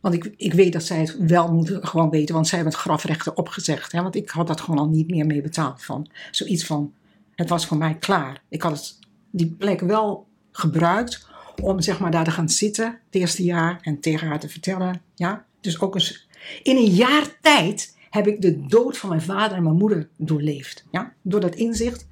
Want 0.00 0.14
ik, 0.14 0.32
ik 0.36 0.52
weet 0.52 0.72
dat 0.72 0.84
zij 0.84 0.98
het 0.98 1.16
wel 1.18 1.52
moeten 1.52 1.86
gewoon 1.86 2.10
weten, 2.10 2.34
want 2.34 2.48
zij 2.48 2.58
hebben 2.58 2.76
het 2.76 2.84
grafrechten 2.84 3.36
opgezegd. 3.36 3.92
Hè? 3.92 4.02
Want 4.02 4.14
ik 4.14 4.30
had 4.30 4.46
dat 4.46 4.60
gewoon 4.60 4.78
al 4.78 4.88
niet 4.88 5.10
meer 5.10 5.26
mee 5.26 5.42
betaald. 5.42 5.84
Van. 5.84 6.10
Zoiets 6.30 6.64
van, 6.64 6.92
het 7.34 7.48
was 7.48 7.66
voor 7.66 7.76
mij 7.76 7.94
klaar. 7.94 8.42
Ik 8.48 8.62
had 8.62 8.72
het, 8.72 8.98
die 9.30 9.50
plek 9.58 9.80
wel 9.80 10.26
gebruikt 10.52 11.26
om 11.62 11.80
zeg 11.80 11.98
maar 11.98 12.10
daar 12.10 12.24
te 12.24 12.30
gaan 12.30 12.48
zitten 12.48 12.84
het 12.84 13.14
eerste 13.14 13.44
jaar 13.44 13.78
en 13.82 14.00
tegen 14.00 14.28
haar 14.28 14.40
te 14.40 14.48
vertellen. 14.48 15.02
Ja? 15.14 15.44
Dus 15.60 15.80
ook 15.80 15.94
eens, 15.94 16.28
in 16.62 16.76
een 16.76 16.90
jaar 16.94 17.38
tijd 17.40 17.96
heb 18.10 18.26
ik 18.26 18.40
de 18.40 18.66
dood 18.66 18.98
van 18.98 19.08
mijn 19.08 19.22
vader 19.22 19.56
en 19.56 19.62
mijn 19.62 19.76
moeder 19.76 20.08
doorleefd. 20.16 20.84
Ja? 20.90 21.12
Door 21.22 21.40
dat 21.40 21.54
inzicht 21.54 22.06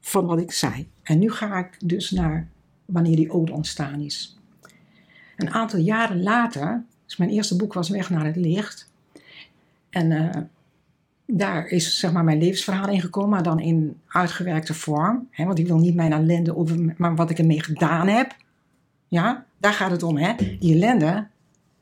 van 0.00 0.26
wat 0.26 0.38
ik 0.38 0.52
zei. 0.52 0.88
En 1.02 1.18
nu 1.18 1.30
ga 1.30 1.58
ik 1.58 1.76
dus 1.84 2.10
naar 2.10 2.48
wanneer 2.84 3.16
die 3.16 3.30
ode 3.30 3.52
ontstaan 3.52 4.00
is. 4.00 4.38
Een 5.36 5.50
aantal 5.50 5.78
jaren 5.78 6.22
later 6.22 6.84
dus 7.04 7.16
mijn 7.16 7.30
eerste 7.30 7.56
boek 7.56 7.72
was 7.72 7.88
Weg 7.88 8.10
naar 8.10 8.24
het 8.24 8.36
licht. 8.36 8.92
En 9.90 10.10
uh, 10.10 10.30
daar 11.26 11.66
is 11.66 11.98
zeg 11.98 12.12
maar 12.12 12.24
mijn 12.24 12.38
levensverhaal 12.38 12.88
in 12.88 13.00
gekomen, 13.00 13.30
maar 13.30 13.42
dan 13.42 13.60
in 13.60 14.00
uitgewerkte 14.08 14.74
vorm. 14.74 15.28
Hè, 15.30 15.44
want 15.44 15.58
ik 15.58 15.66
wil 15.66 15.78
niet 15.78 15.94
mijn 15.94 16.12
ellende 16.12 16.56
over, 16.56 16.94
maar 16.96 17.16
wat 17.16 17.30
ik 17.30 17.38
ermee 17.38 17.62
gedaan 17.62 18.08
heb. 18.08 18.36
Ja, 19.08 19.46
daar 19.58 19.72
gaat 19.72 19.90
het 19.90 20.02
om. 20.02 20.16
Hè. 20.16 20.34
Die 20.58 20.74
ellende, 20.74 21.26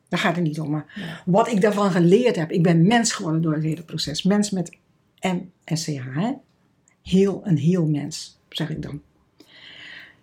daar 0.09 0.21
gaat 0.21 0.35
het 0.37 0.45
niet 0.45 0.61
om. 0.61 0.71
Maar 0.71 1.23
wat 1.25 1.49
ik 1.49 1.61
daarvan 1.61 1.91
geleerd 1.91 2.37
heb. 2.37 2.51
Ik 2.51 2.63
ben 2.63 2.87
mens 2.87 3.13
geworden 3.13 3.43
door 3.43 3.55
het 3.55 3.63
hele 3.63 3.83
proces. 3.83 4.23
Mens 4.23 4.51
met 4.51 4.77
M 5.21 5.39
en 5.65 5.77
CH. 5.77 6.15
Hè. 6.15 6.33
Heel, 7.03 7.41
een 7.45 7.57
heel 7.57 7.87
mens, 7.87 8.39
zeg 8.49 8.71
ik 8.71 8.83
dan. 8.83 9.03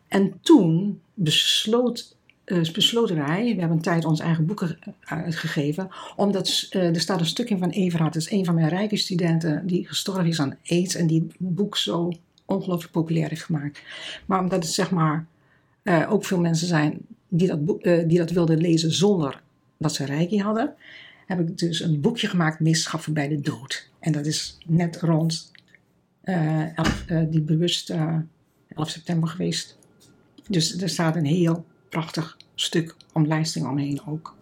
En 0.08 0.40
toen 0.42 1.02
besloot 1.14 2.18
uh, 2.50 2.72
besloten 2.72 3.16
wij, 3.16 3.44
we 3.44 3.60
hebben 3.60 3.78
een 3.78 3.84
tijd 3.84 4.06
ons 4.06 4.20
eigen 4.20 4.46
boeken 4.46 4.80
uitgegeven, 5.00 5.90
omdat 6.16 6.68
uh, 6.72 6.88
er 6.88 7.00
staat 7.00 7.20
een 7.20 7.26
stuk 7.26 7.50
in 7.50 7.58
van 7.58 7.70
Everhard, 7.70 8.14
dat 8.14 8.22
is 8.22 8.32
een 8.32 8.46
van 8.46 8.56
mijn 8.56 8.70
rijke 8.70 8.98
studenten 8.98 9.68
die 9.68 9.88
gestorven 9.88 10.26
is 10.26 10.40
aan 10.40 10.58
AIDS 10.66 10.96
en 10.96 11.08
die 11.08 11.22
het 11.22 11.36
boek 11.38 11.78
zo 11.78 12.12
ongelooflijk 12.46 12.92
populair 12.92 13.30
heeft 13.30 13.44
gemaakt. 13.44 13.82
Maar 14.26 14.40
omdat 14.40 14.64
het 14.64 14.74
zeg 14.74 14.92
maar 14.92 15.26
ook 16.08 16.26
veel 16.26 16.40
mensen 16.40 16.68
zijn 16.68 16.98
die 17.28 17.48
dat, 17.48 17.84
die 18.10 18.18
dat 18.18 18.32
wilden 18.32 18.58
lezen 18.58 18.92
zonder 18.92 19.42
dat 19.78 19.94
ze 19.94 20.06
rijke 20.06 20.42
hadden, 20.42 20.74
heb 21.26 21.40
ik 21.40 21.58
dus 21.58 21.80
een 21.80 22.02
boekje 22.02 22.28
gemaakt, 22.28 22.60
Misschappen 22.60 23.14
bij 23.14 23.28
de 23.28 23.42
dood. 23.42 23.90
En 24.00 24.12
dat 24.12 24.26
is 24.26 24.58
net 24.66 25.02
rond 25.02 25.52
11, 26.24 27.06
die 27.30 27.42
bewust 27.42 27.90
11 27.90 28.24
september 28.90 29.30
geweest. 29.30 29.78
Dus 30.48 30.82
er 30.82 30.90
staat 30.90 31.16
een 31.16 31.26
heel 31.26 31.66
prachtig 31.90 32.38
stuk 32.62 32.96
omlijsting 33.14 33.68
omheen 33.68 34.02
ook. 34.06 34.38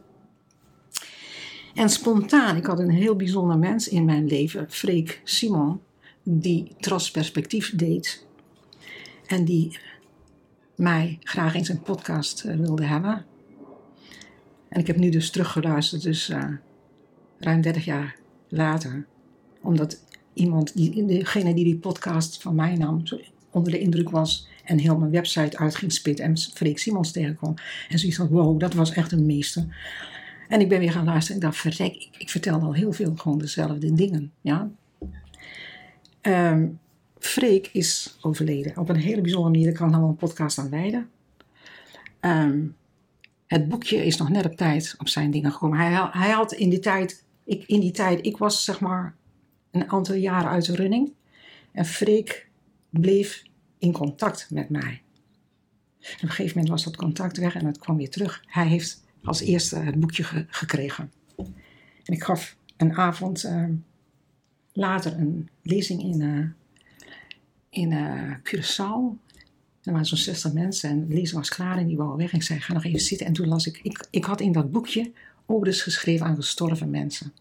En 1.73 1.89
spontaan, 1.89 2.55
ik 2.55 2.65
had 2.65 2.79
een 2.79 2.89
heel 2.89 3.15
bijzonder 3.15 3.57
mens 3.57 3.87
in 3.87 4.05
mijn 4.05 4.27
leven, 4.27 4.65
Freek 4.69 5.21
Simon, 5.23 5.81
die 6.23 6.75
Trasperspectief 6.79 7.75
deed. 7.75 8.25
En 9.27 9.45
die 9.45 9.79
mij 10.75 11.19
graag 11.23 11.55
in 11.55 11.65
zijn 11.65 11.81
podcast 11.81 12.43
eh, 12.43 12.55
wilde 12.55 12.83
hebben. 12.83 13.25
En 14.69 14.79
ik 14.79 14.87
heb 14.87 14.97
nu 14.97 15.09
dus 15.09 15.29
teruggeluisterd, 15.29 16.01
dus 16.01 16.29
uh, 16.29 16.45
ruim 17.39 17.61
30 17.61 17.85
jaar 17.85 18.15
later. 18.47 19.05
Omdat 19.61 20.03
iemand, 20.33 20.75
die, 20.75 21.05
degene 21.05 21.53
die 21.53 21.63
die 21.63 21.77
podcast 21.77 22.41
van 22.41 22.55
mij 22.55 22.75
nam, 22.75 23.03
onder 23.51 23.71
de 23.71 23.79
indruk 23.79 24.09
was 24.09 24.47
en 24.63 24.77
heel 24.77 24.97
mijn 24.97 25.11
website 25.11 25.57
uit 25.57 25.75
ging 25.75 26.19
en 26.19 26.37
Freek 26.37 26.77
Simons 26.77 27.11
tegenkwam. 27.11 27.53
En 27.89 27.99
zoiets 27.99 28.17
van, 28.17 28.27
wow, 28.27 28.59
dat 28.59 28.73
was 28.73 28.91
echt 28.91 29.11
een 29.11 29.25
meester. 29.25 29.65
En 30.47 30.61
ik 30.61 30.69
ben 30.69 30.79
weer 30.79 30.91
gaan 30.91 31.05
luisteren 31.05 31.41
en 31.41 31.47
ik 31.47 31.53
dacht, 31.53 31.61
verrek, 31.61 31.95
ik, 31.95 32.09
ik 32.17 32.29
vertelde 32.29 32.65
al 32.65 32.73
heel 32.73 32.91
veel 32.91 33.15
gewoon 33.15 33.39
dezelfde 33.39 33.93
dingen. 33.93 34.31
Ja? 34.41 34.69
Um, 36.21 36.79
Freek 37.19 37.69
is 37.71 38.17
overleden 38.21 38.77
op 38.77 38.89
een 38.89 38.95
hele 38.95 39.21
bijzondere 39.21 39.53
manier. 39.53 39.65
Daar 39.69 39.79
kan 39.79 39.91
nog 39.91 40.09
een 40.09 40.15
podcast 40.15 40.57
aan 40.57 40.69
wijden. 40.69 41.09
Um, 42.21 42.75
het 43.47 43.69
boekje 43.69 44.05
is 44.05 44.17
nog 44.17 44.29
net 44.29 44.45
op 44.45 44.55
tijd 44.55 44.95
op 44.97 45.07
zijn 45.07 45.31
dingen 45.31 45.51
gekomen. 45.51 45.77
Hij, 45.77 46.09
hij 46.11 46.29
had 46.29 46.51
in 46.51 46.69
die 46.69 46.79
tijd, 46.79 47.23
ik, 47.43 47.63
in 47.67 47.79
die 47.79 47.91
tijd, 47.91 48.25
ik 48.25 48.37
was 48.37 48.63
zeg 48.63 48.79
maar 48.79 49.15
een 49.71 49.91
aantal 49.91 50.15
jaren 50.15 50.49
uit 50.49 50.65
de 50.65 50.75
running. 50.75 51.11
En 51.71 51.85
Freek 51.85 52.46
bleef 52.89 53.43
in 53.77 53.91
contact 53.91 54.47
met 54.51 54.69
mij. 54.69 55.01
op 55.99 56.21
een 56.21 56.29
gegeven 56.29 56.51
moment 56.57 56.69
was 56.69 56.83
dat 56.83 56.95
contact 56.95 57.37
weg 57.37 57.55
en 57.55 57.65
het 57.65 57.77
kwam 57.77 57.97
weer 57.97 58.09
terug. 58.09 58.43
Hij 58.45 58.67
heeft 58.67 59.03
als 59.23 59.41
eerste 59.41 59.75
het 59.75 59.99
boekje 59.99 60.23
gekregen. 60.49 61.11
En 62.03 62.13
ik 62.13 62.23
gaf 62.23 62.57
een 62.77 62.93
avond 62.95 63.43
uh, 63.43 63.63
later 64.73 65.13
een 65.13 65.49
lezing 65.61 66.01
in, 66.01 66.21
uh, 66.21 66.45
in 67.69 67.91
uh, 67.91 68.33
Curaçao. 68.43 69.25
Er 69.83 69.91
waren 69.93 70.05
zo'n 70.05 70.17
60 70.17 70.53
mensen 70.53 70.89
en 70.89 71.07
de 71.07 71.13
lezing 71.13 71.37
was 71.37 71.49
klaar 71.49 71.77
en 71.77 71.87
die 71.87 71.97
wou 71.97 72.17
weg. 72.17 72.31
En 72.31 72.37
ik 72.37 72.43
zei, 72.43 72.59
ga 72.59 72.73
nog 72.73 72.85
even 72.85 72.99
zitten. 72.99 73.27
En 73.27 73.33
toen 73.33 73.47
las 73.47 73.67
ik, 73.67 73.79
ik, 73.83 74.07
ik 74.09 74.25
had 74.25 74.41
in 74.41 74.51
dat 74.51 74.71
boekje 74.71 75.11
odes 75.45 75.81
geschreven 75.81 76.25
aan 76.25 76.35
gestorven 76.35 76.89
mensen. 76.89 77.33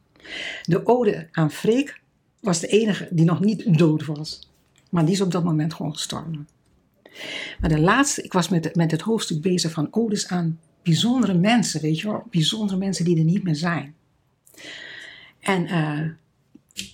De 0.63 0.87
ode 0.87 1.29
aan 1.33 1.51
Freek 1.51 2.01
was 2.41 2.61
de 2.61 2.67
enige 2.67 3.09
die 3.11 3.25
nog 3.25 3.41
niet 3.41 3.79
dood 3.79 4.05
was. 4.05 4.51
Maar 4.97 5.05
die 5.05 5.15
is 5.15 5.21
op 5.21 5.31
dat 5.31 5.45
moment 5.45 5.75
gewoon 5.75 5.93
gestorven. 5.93 6.49
Maar 7.61 7.71
de 7.71 7.81
laatste, 7.81 8.23
ik 8.23 8.33
was 8.33 8.49
met, 8.49 8.75
met 8.75 8.91
het 8.91 9.01
hoofdstuk 9.01 9.41
bezig 9.41 9.73
van 9.73 9.89
odes 9.91 10.29
aan 10.29 10.61
bijzondere 10.83 11.35
mensen, 11.35 11.81
weet 11.81 12.01
je 12.01 12.07
wel. 12.07 12.27
Bijzondere 12.31 12.79
mensen 12.79 13.05
die 13.05 13.19
er 13.19 13.25
niet 13.25 13.43
meer 13.43 13.55
zijn. 13.55 13.95
En 15.41 15.63
uh, 15.63 16.09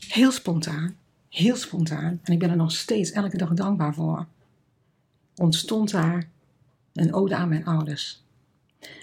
heel 0.09 0.31
spontaan, 0.31 0.97
heel 1.29 1.57
spontaan, 1.57 2.21
en 2.23 2.33
ik 2.33 2.39
ben 2.39 2.51
er 2.51 2.57
nog 2.57 2.73
steeds 2.73 3.11
elke 3.11 3.37
dag 3.37 3.53
dankbaar 3.53 3.95
voor, 3.95 4.27
ontstond 5.37 5.91
daar 5.91 6.29
een 6.93 7.15
ode 7.15 7.37
aan 7.37 7.49
mijn 7.49 7.65
ouders. 7.65 8.23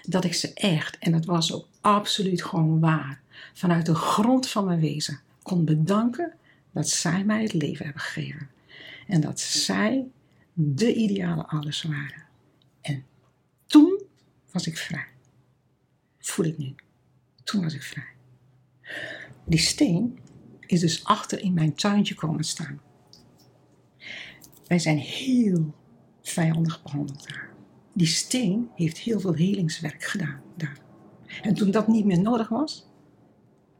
Dat 0.02 0.24
ik 0.24 0.34
ze 0.34 0.54
echt, 0.54 0.98
en 0.98 1.12
dat 1.12 1.24
was 1.24 1.52
ook 1.52 1.66
absoluut 1.80 2.42
gewoon 2.42 2.80
waar, 2.80 3.20
vanuit 3.52 3.86
de 3.86 3.94
grond 3.94 4.48
van 4.48 4.64
mijn 4.64 4.80
wezen 4.80 5.20
kon 5.42 5.64
bedanken 5.64 6.32
dat 6.72 6.88
zij 6.88 7.24
mij 7.24 7.42
het 7.42 7.52
leven 7.52 7.84
hebben 7.84 8.02
gegeven. 8.02 8.48
En 9.10 9.20
dat 9.20 9.40
zij 9.40 10.06
de 10.52 10.94
ideale 10.94 11.46
ouders 11.46 11.82
waren. 11.82 12.24
En 12.80 13.04
toen 13.66 14.02
was 14.52 14.66
ik 14.66 14.76
vrij. 14.76 15.06
voel 16.18 16.46
ik 16.46 16.58
nu. 16.58 16.74
Toen 17.44 17.62
was 17.62 17.74
ik 17.74 17.82
vrij. 17.82 18.12
Die 19.46 19.58
steen 19.58 20.18
is 20.66 20.80
dus 20.80 21.04
achter 21.04 21.40
in 21.40 21.52
mijn 21.52 21.74
tuintje 21.74 22.14
komen 22.14 22.44
staan. 22.44 22.80
Wij 24.66 24.78
zijn 24.78 24.98
heel 24.98 25.74
vijandig 26.22 26.82
behandeld 26.82 27.28
daar. 27.28 27.50
Die 27.94 28.06
steen 28.06 28.68
heeft 28.74 28.98
heel 28.98 29.20
veel 29.20 29.34
helingswerk 29.34 30.04
gedaan 30.04 30.42
daar. 30.56 30.78
En 31.42 31.54
toen 31.54 31.70
dat 31.70 31.88
niet 31.88 32.04
meer 32.04 32.20
nodig 32.20 32.48
was, 32.48 32.86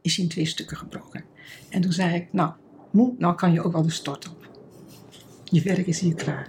is 0.01 0.15
hij 0.15 0.23
in 0.23 0.31
twee 0.31 0.45
stukken 0.45 0.77
gebroken. 0.77 1.23
En 1.69 1.81
toen 1.81 1.93
zei 1.93 2.15
ik, 2.15 2.33
nou, 2.33 2.53
moe, 2.91 3.15
nou 3.17 3.35
kan 3.35 3.53
je 3.53 3.61
ook 3.61 3.71
wel 3.71 3.81
de 3.81 3.89
stort 3.89 4.29
op. 4.29 4.40
Je 5.51 5.61
werk 5.61 5.87
is 5.87 5.99
hier 5.99 6.15
klaar. 6.15 6.47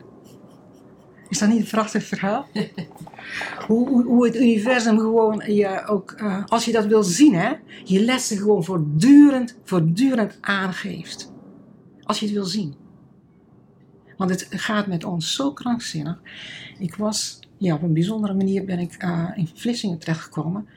Is 1.29 1.39
dat 1.39 1.49
niet 1.49 1.61
een 1.61 1.67
prachtig 1.71 2.05
verhaal? 2.05 2.47
hoe, 3.67 3.89
hoe, 3.89 4.05
hoe, 4.05 4.27
het 4.27 4.37
universum 4.37 4.99
gewoon 4.99 5.43
je 5.47 5.87
ook, 5.87 6.15
uh, 6.21 6.45
als 6.47 6.65
je 6.65 6.73
dat 6.73 6.87
wil 6.87 7.03
zien, 7.03 7.35
hè, 7.35 7.53
je 7.85 8.05
lessen 8.05 8.37
gewoon 8.37 8.65
voortdurend, 8.65 9.59
voortdurend 9.65 10.39
aangeeft. 10.41 11.33
Als 12.03 12.19
je 12.19 12.25
het 12.25 12.35
wil 12.35 12.45
zien. 12.45 12.75
Want 14.17 14.31
het 14.31 14.47
gaat 14.51 14.87
met 14.87 15.05
ons 15.05 15.35
zo 15.35 15.53
krankzinnig. 15.53 16.21
Ik 16.79 16.95
was, 16.95 17.39
ja, 17.59 17.75
op 17.75 17.83
een 17.83 17.93
bijzondere 17.93 18.35
manier 18.35 18.65
ben 18.65 18.79
ik 18.79 19.03
uh, 19.05 19.31
in 19.35 19.49
Vlissingen 19.55 19.99
terechtgekomen. 19.99 20.69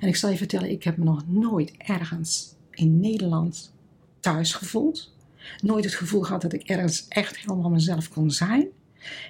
En 0.00 0.08
ik 0.08 0.16
zal 0.16 0.30
je 0.30 0.36
vertellen, 0.36 0.70
ik 0.70 0.82
heb 0.82 0.96
me 0.96 1.04
nog 1.04 1.22
nooit 1.26 1.72
ergens 1.76 2.54
in 2.70 3.00
Nederland 3.00 3.72
thuis 4.20 4.54
gevoeld. 4.54 5.14
Nooit 5.60 5.84
het 5.84 5.94
gevoel 5.94 6.22
gehad 6.22 6.42
dat 6.42 6.52
ik 6.52 6.62
ergens 6.62 7.08
echt 7.08 7.38
helemaal 7.38 7.70
mezelf 7.70 8.08
kon 8.08 8.30
zijn. 8.30 8.66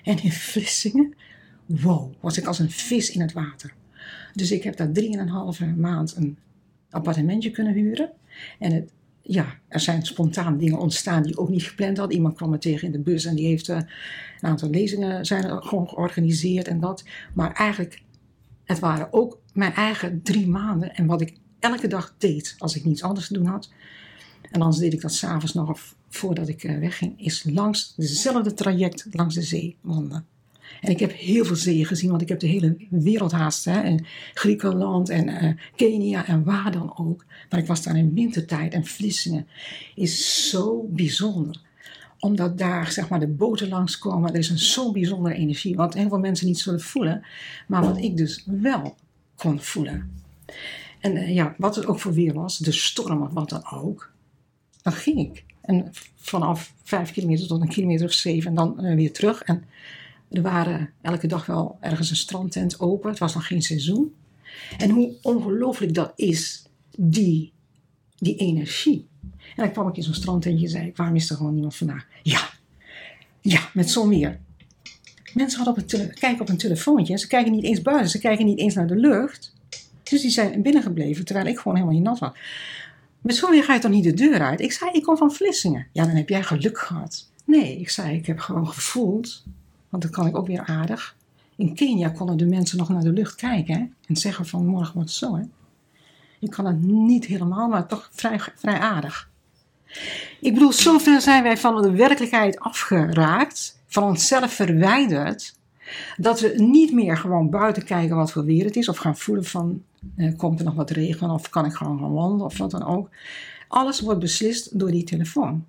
En 0.04 0.22
in 0.22 0.32
Vlissingen, 0.32 1.14
wow, 1.66 2.12
was 2.20 2.38
ik 2.38 2.46
als 2.46 2.58
een 2.58 2.70
vis 2.70 3.10
in 3.10 3.20
het 3.20 3.32
water. 3.32 3.74
Dus 4.32 4.50
ik 4.50 4.62
heb 4.62 4.76
daar 4.76 4.92
drieënhalve 4.92 5.66
maand 5.66 6.16
een 6.16 6.38
appartementje 6.90 7.50
kunnen 7.50 7.72
huren. 7.72 8.10
En 8.58 8.72
het, 8.72 8.92
ja, 9.22 9.58
er 9.68 9.80
zijn 9.80 10.06
spontaan 10.06 10.58
dingen 10.58 10.78
ontstaan 10.78 11.22
die 11.22 11.32
ik 11.32 11.40
ook 11.40 11.48
niet 11.48 11.62
gepland 11.62 11.98
had. 11.98 12.12
Iemand 12.12 12.36
kwam 12.36 12.50
me 12.50 12.58
tegen 12.58 12.86
in 12.86 12.92
de 12.92 13.00
bus 13.00 13.24
en 13.24 13.34
die 13.34 13.46
heeft 13.46 13.68
uh, 13.68 13.76
een 13.76 14.48
aantal 14.48 14.70
lezingen 14.70 15.26
zijn 15.26 15.62
gewoon 15.62 15.88
georganiseerd 15.88 16.68
en 16.68 16.80
dat. 16.80 17.04
Maar 17.34 17.52
eigenlijk, 17.52 18.02
het 18.64 18.78
waren 18.78 19.12
ook 19.12 19.40
mijn 19.52 19.72
eigen 19.72 20.22
drie 20.22 20.48
maanden. 20.48 20.94
En 20.94 21.06
wat 21.06 21.20
ik 21.20 21.36
elke 21.58 21.88
dag 21.88 22.14
deed 22.18 22.54
als 22.58 22.76
ik 22.76 22.84
niets 22.84 23.02
anders 23.02 23.26
te 23.26 23.34
doen 23.34 23.46
had. 23.46 23.72
En 24.52 24.60
anders 24.60 24.80
deed 24.80 24.92
ik 24.92 25.00
dat 25.00 25.12
s'avonds 25.12 25.54
nog 25.54 25.94
voordat 26.08 26.48
ik 26.48 26.62
uh, 26.62 26.78
wegging, 26.78 27.20
is 27.20 27.44
langs 27.50 27.94
dezelfde 27.96 28.54
traject 28.54 29.06
langs 29.10 29.34
de 29.34 29.42
zee 29.42 29.76
wandelen. 29.80 30.26
En 30.80 30.90
ik 30.90 31.00
heb 31.00 31.12
heel 31.12 31.44
veel 31.44 31.56
zeeën 31.56 31.86
gezien, 31.86 32.10
want 32.10 32.22
ik 32.22 32.28
heb 32.28 32.40
de 32.40 32.46
hele 32.46 32.76
wereld 32.90 33.32
haast. 33.32 33.64
Hè, 33.64 33.80
en 33.80 34.04
Griekenland 34.34 35.08
en 35.08 35.28
uh, 35.28 35.52
Kenia 35.76 36.26
en 36.26 36.44
waar 36.44 36.72
dan 36.72 36.98
ook. 36.98 37.24
Maar 37.50 37.60
ik 37.60 37.66
was 37.66 37.82
daar 37.82 37.96
in 37.96 38.14
wintertijd 38.14 38.72
en 38.72 38.84
Vlissingen 38.84 39.46
is 39.94 40.48
zo 40.50 40.88
bijzonder. 40.90 41.60
Omdat 42.18 42.58
daar 42.58 42.92
zeg 42.92 43.08
maar, 43.08 43.20
de 43.20 43.28
boten 43.28 43.68
langskomen. 43.68 44.32
Er 44.32 44.38
is 44.38 44.50
een 44.50 44.58
zo'n 44.58 44.92
bijzondere 44.92 45.34
energie. 45.34 45.76
Wat 45.76 45.94
heel 45.94 46.08
veel 46.08 46.18
mensen 46.18 46.46
niet 46.46 46.58
zullen 46.58 46.80
voelen. 46.80 47.24
Maar 47.66 47.82
wat 47.82 47.98
ik 47.98 48.16
dus 48.16 48.44
wel 48.46 48.96
kon 49.34 49.60
voelen. 49.60 50.10
En 51.00 51.16
uh, 51.16 51.34
ja, 51.34 51.54
wat 51.58 51.76
het 51.76 51.86
ook 51.86 52.00
voor 52.00 52.12
weer 52.12 52.34
was. 52.34 52.58
De 52.58 52.72
storm 52.72 53.22
of 53.22 53.32
wat 53.32 53.48
dan 53.48 53.70
ook. 53.70 54.11
Dan 54.82 54.92
ging 54.92 55.18
ik. 55.18 55.44
En 55.60 55.92
vanaf 56.16 56.74
vijf 56.82 57.12
kilometer 57.12 57.46
tot 57.46 57.60
een 57.60 57.68
kilometer 57.68 58.06
of 58.06 58.12
zeven 58.12 58.48
en 58.48 58.54
dan 58.54 58.84
uh, 58.84 58.94
weer 58.94 59.12
terug. 59.12 59.42
En 59.42 59.64
er 60.30 60.42
waren 60.42 60.90
elke 61.00 61.26
dag 61.26 61.46
wel 61.46 61.76
ergens 61.80 62.10
een 62.10 62.16
strandtent 62.16 62.80
open. 62.80 63.10
Het 63.10 63.18
was 63.18 63.34
nog 63.34 63.46
geen 63.46 63.62
seizoen. 63.62 64.14
En 64.78 64.90
hoe 64.90 65.12
ongelooflijk 65.22 65.94
dat 65.94 66.12
is, 66.16 66.66
die, 66.96 67.52
die 68.18 68.36
energie. 68.36 69.06
En 69.30 69.62
dan 69.64 69.72
kwam 69.72 69.88
ik 69.88 69.96
in 69.96 70.02
zo'n 70.02 70.14
strandtentje 70.14 70.64
en 70.64 70.70
zei 70.70 70.86
ik, 70.86 70.96
waarom 70.96 71.16
is 71.16 71.30
er 71.30 71.36
gewoon 71.36 71.52
niemand 71.52 71.76
vandaag? 71.76 72.06
Ja, 72.22 72.50
ja, 73.40 73.70
met 73.74 73.90
zon 73.90 74.08
weer. 74.08 74.40
Mensen 75.34 75.64
hadden 75.64 75.84
op 75.84 75.90
kijken 76.14 76.40
op 76.40 76.48
een 76.48 76.56
telefoontje. 76.56 77.18
Ze 77.18 77.26
kijken 77.26 77.52
niet 77.52 77.64
eens 77.64 77.82
buiten, 77.82 78.10
ze 78.10 78.18
kijken 78.18 78.46
niet 78.46 78.58
eens 78.58 78.74
naar 78.74 78.86
de 78.86 78.96
lucht. 78.96 79.54
Dus 80.02 80.20
die 80.20 80.30
zijn 80.30 80.62
binnengebleven, 80.62 81.24
terwijl 81.24 81.46
ik 81.46 81.58
gewoon 81.58 81.76
helemaal 81.76 81.96
niet 81.96 82.06
nat 82.06 82.18
was. 82.18 82.32
Met 83.22 83.36
zo'n 83.36 83.62
ga 83.62 83.74
je 83.74 83.80
toch 83.80 83.90
niet 83.90 84.04
de 84.04 84.14
deur 84.14 84.40
uit? 84.40 84.60
Ik 84.60 84.72
zei, 84.72 84.90
ik 84.90 85.02
kom 85.02 85.16
van 85.16 85.32
Vlissingen. 85.32 85.86
Ja, 85.92 86.04
dan 86.04 86.16
heb 86.16 86.28
jij 86.28 86.42
geluk 86.42 86.78
gehad. 86.78 87.30
Nee, 87.44 87.78
ik 87.78 87.90
zei, 87.90 88.16
ik 88.16 88.26
heb 88.26 88.38
gewoon 88.38 88.68
gevoeld 88.68 89.42
want 89.92 90.02
dat 90.02 90.12
kan 90.12 90.26
ik 90.26 90.36
ook 90.36 90.46
weer 90.46 90.64
aardig. 90.66 91.16
In 91.56 91.74
Kenia 91.74 92.08
konden 92.08 92.36
de 92.36 92.46
mensen 92.46 92.78
nog 92.78 92.88
naar 92.88 93.02
de 93.02 93.12
lucht 93.12 93.34
kijken 93.34 93.94
en 94.06 94.16
zeggen 94.16 94.46
van 94.46 94.66
morgen 94.66 94.94
wordt 94.94 95.08
het 95.08 95.18
zo. 95.18 95.36
Hè. 95.36 95.42
Ik 96.38 96.50
kan 96.50 96.66
het 96.66 96.82
niet 96.82 97.24
helemaal, 97.24 97.68
maar 97.68 97.86
toch 97.86 98.10
vrij, 98.12 98.40
vrij 98.56 98.78
aardig. 98.78 99.30
Ik 100.40 100.54
bedoel, 100.54 100.72
zover 100.72 101.20
zijn 101.20 101.42
wij 101.42 101.56
van 101.56 101.82
de 101.82 101.90
werkelijkheid 101.90 102.60
afgeraakt, 102.60 103.78
van 103.86 104.02
onszelf 104.02 104.52
verwijderd, 104.52 105.54
dat 106.16 106.40
we 106.40 106.54
niet 106.56 106.92
meer 106.92 107.16
gewoon 107.16 107.50
buiten 107.50 107.84
kijken 107.84 108.16
wat 108.16 108.32
voor 108.32 108.44
weer 108.44 108.64
het 108.64 108.76
is, 108.76 108.88
of 108.88 108.96
gaan 108.96 109.16
voelen 109.16 109.44
van 109.44 109.82
eh, 110.16 110.36
komt 110.36 110.58
er 110.58 110.64
nog 110.64 110.74
wat 110.74 110.90
regen, 110.90 111.30
of 111.30 111.48
kan 111.48 111.64
ik 111.64 111.72
gewoon 111.72 111.98
gaan 111.98 112.12
wandelen, 112.12 112.46
of 112.46 112.58
wat 112.58 112.70
dan 112.70 112.84
ook. 112.84 113.08
Alles 113.68 114.00
wordt 114.00 114.20
beslist 114.20 114.78
door 114.78 114.90
die 114.90 115.04
telefoon. 115.04 115.64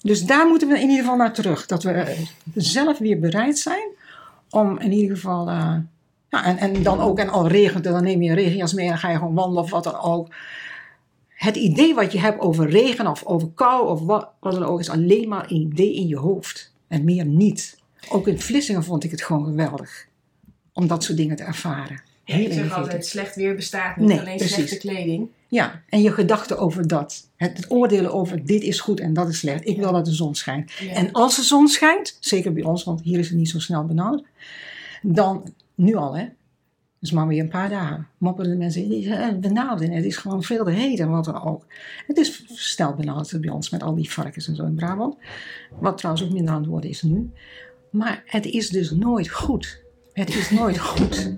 Dus 0.00 0.26
daar 0.26 0.46
moeten 0.46 0.68
we 0.68 0.74
in 0.74 0.88
ieder 0.88 0.98
geval 0.98 1.16
naar 1.16 1.32
terug. 1.32 1.66
Dat 1.66 1.82
we 1.82 2.24
zelf 2.54 2.98
weer 2.98 3.18
bereid 3.18 3.58
zijn 3.58 3.88
om 4.50 4.78
in 4.78 4.92
ieder 4.92 5.16
geval 5.16 5.48
uh, 5.48 5.76
Ja, 6.32 6.44
en, 6.44 6.58
en 6.58 6.82
dan 6.82 7.00
ook, 7.00 7.18
en 7.18 7.28
al 7.28 7.48
regent 7.48 7.84
het, 7.84 7.94
dan 7.94 8.02
neem 8.02 8.22
je 8.22 8.28
een 8.28 8.36
regenjas 8.36 8.72
mee 8.72 8.84
en 8.84 8.90
dan 8.90 9.00
ga 9.00 9.10
je 9.10 9.18
gewoon 9.18 9.34
wandelen 9.34 9.62
of 9.62 9.70
wat 9.70 9.84
dan 9.84 10.00
ook. 10.00 10.34
Het 11.28 11.56
idee 11.56 11.94
wat 11.94 12.12
je 12.12 12.18
hebt 12.18 12.40
over 12.40 12.68
regen 12.68 13.06
of 13.06 13.24
over 13.24 13.48
kou 13.54 13.88
of 13.88 14.00
wat 14.00 14.30
dan 14.40 14.64
ook, 14.64 14.80
is 14.80 14.90
alleen 14.90 15.28
maar 15.28 15.50
een 15.50 15.60
idee 15.60 15.94
in 15.94 16.08
je 16.08 16.16
hoofd. 16.16 16.72
En 16.88 17.04
meer 17.04 17.26
niet. 17.26 17.81
Ook 18.08 18.28
in 18.28 18.40
Vlissingen 18.40 18.84
vond 18.84 19.04
ik 19.04 19.10
het 19.10 19.22
gewoon 19.22 19.44
geweldig. 19.44 20.06
Om 20.72 20.86
dat 20.86 21.04
soort 21.04 21.16
dingen 21.18 21.36
te 21.36 21.42
ervaren. 21.42 22.02
Ja, 22.24 22.34
ik 22.36 22.52
zeg 22.52 22.72
altijd, 22.72 23.06
slecht 23.06 23.34
weer 23.34 23.54
bestaat 23.54 23.96
niet, 23.96 24.08
Nee, 24.08 24.20
alleen 24.20 24.36
precies. 24.36 24.54
slechte 24.54 24.76
kleding. 24.76 25.28
Ja, 25.48 25.82
en 25.88 26.02
je 26.02 26.12
gedachten 26.12 26.58
over 26.58 26.88
dat. 26.88 27.28
Het, 27.36 27.56
het 27.56 27.70
oordelen 27.70 28.12
over 28.12 28.44
dit 28.44 28.62
is 28.62 28.80
goed 28.80 29.00
en 29.00 29.12
dat 29.12 29.28
is 29.28 29.38
slecht. 29.38 29.66
Ik 29.66 29.76
wil 29.76 29.92
dat 29.92 30.04
de 30.04 30.12
zon 30.12 30.34
schijnt. 30.34 30.72
Ja. 30.72 30.92
En 30.92 31.12
als 31.12 31.36
de 31.36 31.42
zon 31.42 31.68
schijnt, 31.68 32.16
zeker 32.20 32.52
bij 32.52 32.62
ons, 32.62 32.84
want 32.84 33.00
hier 33.02 33.18
is 33.18 33.28
het 33.28 33.36
niet 33.36 33.48
zo 33.48 33.58
snel 33.58 33.84
benauwd, 33.84 34.22
dan, 35.02 35.54
nu 35.74 35.94
al 35.94 36.16
hè, 36.16 36.28
dus 37.02 37.10
maar 37.10 37.26
weer 37.26 37.40
een 37.40 37.48
paar 37.48 37.68
dagen, 37.68 38.08
mopperen 38.18 38.50
de 38.50 38.56
mensen, 38.56 38.90
is 38.90 39.06
eh, 39.06 39.28
benauwd 39.40 39.80
en 39.80 39.90
het 39.90 40.04
is 40.04 40.16
gewoon 40.16 40.42
veel 40.42 40.64
te 40.64 40.70
heet 40.70 40.98
en 40.98 41.10
wat 41.10 41.24
dan 41.24 41.42
ook. 41.42 41.66
Het 42.06 42.16
is 42.16 42.44
snel 42.46 42.94
benauwd 42.94 43.40
bij 43.40 43.50
ons 43.50 43.70
met 43.70 43.82
al 43.82 43.94
die 43.94 44.10
varkens 44.10 44.48
en 44.48 44.56
zo 44.56 44.64
in 44.64 44.74
Brabant, 44.74 45.16
wat 45.80 45.98
trouwens 45.98 46.24
ook 46.24 46.32
minder 46.32 46.54
aan 46.54 46.60
het 46.60 46.70
worden 46.70 46.90
is 46.90 47.02
nu. 47.02 47.30
Maar 47.92 48.22
het 48.26 48.46
is 48.46 48.68
dus 48.68 48.90
nooit 48.90 49.28
goed. 49.28 49.80
Het 50.12 50.28
is 50.34 50.50
nooit 50.50 50.78
goed. 50.88 51.32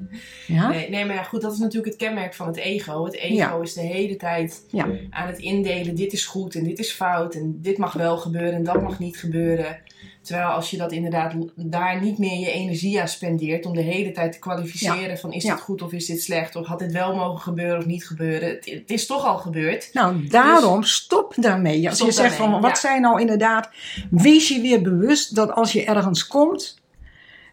Ja? 0.46 0.68
Nee, 0.68 0.90
nee, 0.90 1.04
maar 1.04 1.14
ja, 1.14 1.22
goed, 1.22 1.40
dat 1.40 1.52
is 1.52 1.58
natuurlijk 1.58 1.86
het 1.86 1.96
kenmerk 1.96 2.34
van 2.34 2.46
het 2.46 2.56
ego. 2.56 3.04
Het 3.04 3.14
ego 3.14 3.34
Ja. 3.34 3.60
is 3.62 3.72
de 3.74 3.80
hele 3.80 4.16
tijd 4.16 4.64
Ja. 4.70 4.88
aan 5.10 5.26
het 5.26 5.38
indelen. 5.38 5.94
Dit 5.94 6.12
is 6.12 6.26
goed 6.26 6.54
en 6.54 6.64
dit 6.64 6.78
is 6.78 6.92
fout 6.92 7.34
en 7.34 7.58
dit 7.60 7.78
mag 7.78 7.92
wel 7.92 8.16
gebeuren 8.16 8.52
en 8.52 8.64
dat 8.64 8.82
mag 8.82 8.98
niet 8.98 9.16
gebeuren. 9.16 9.78
Terwijl 10.24 10.48
als 10.48 10.70
je 10.70 10.76
dat 10.76 10.92
inderdaad 10.92 11.34
daar 11.54 12.02
niet 12.02 12.18
meer 12.18 12.38
je 12.38 12.50
energie 12.50 13.00
aan 13.00 13.08
spendeert 13.08 13.66
om 13.66 13.74
de 13.74 13.80
hele 13.80 14.12
tijd 14.12 14.32
te 14.32 14.38
kwalificeren 14.38 15.18
van 15.18 15.32
is 15.32 15.42
Ja. 15.42 15.54
dit 15.54 15.62
goed 15.62 15.82
of 15.82 15.92
is 15.92 16.06
dit 16.06 16.22
slecht 16.22 16.56
of 16.56 16.66
had 16.66 16.78
dit 16.78 16.92
wel 16.92 17.14
mogen 17.14 17.40
gebeuren 17.40 17.78
of 17.78 17.86
niet 17.86 18.06
gebeuren. 18.06 18.48
Het, 18.48 18.64
het 18.64 18.90
is 18.90 19.06
toch 19.06 19.24
al 19.24 19.38
gebeurd. 19.38 19.90
Nou, 19.92 20.28
daarom 20.28 20.82
stop 20.82 21.34
daarmee. 21.36 21.88
Als 21.88 21.96
Stop 21.96 22.08
je 22.08 22.14
zegt 22.14 22.34
van, 22.34 22.60
wat 22.60 22.78
zijn 22.78 23.02
nou 23.02 23.20
inderdaad... 23.20 23.70
Wees 24.10 24.48
je 24.48 24.60
weer 24.60 24.82
bewust 24.82 25.34
dat 25.34 25.52
als 25.52 25.72
je 25.72 25.84
ergens 25.84 26.26
komt... 26.26 26.80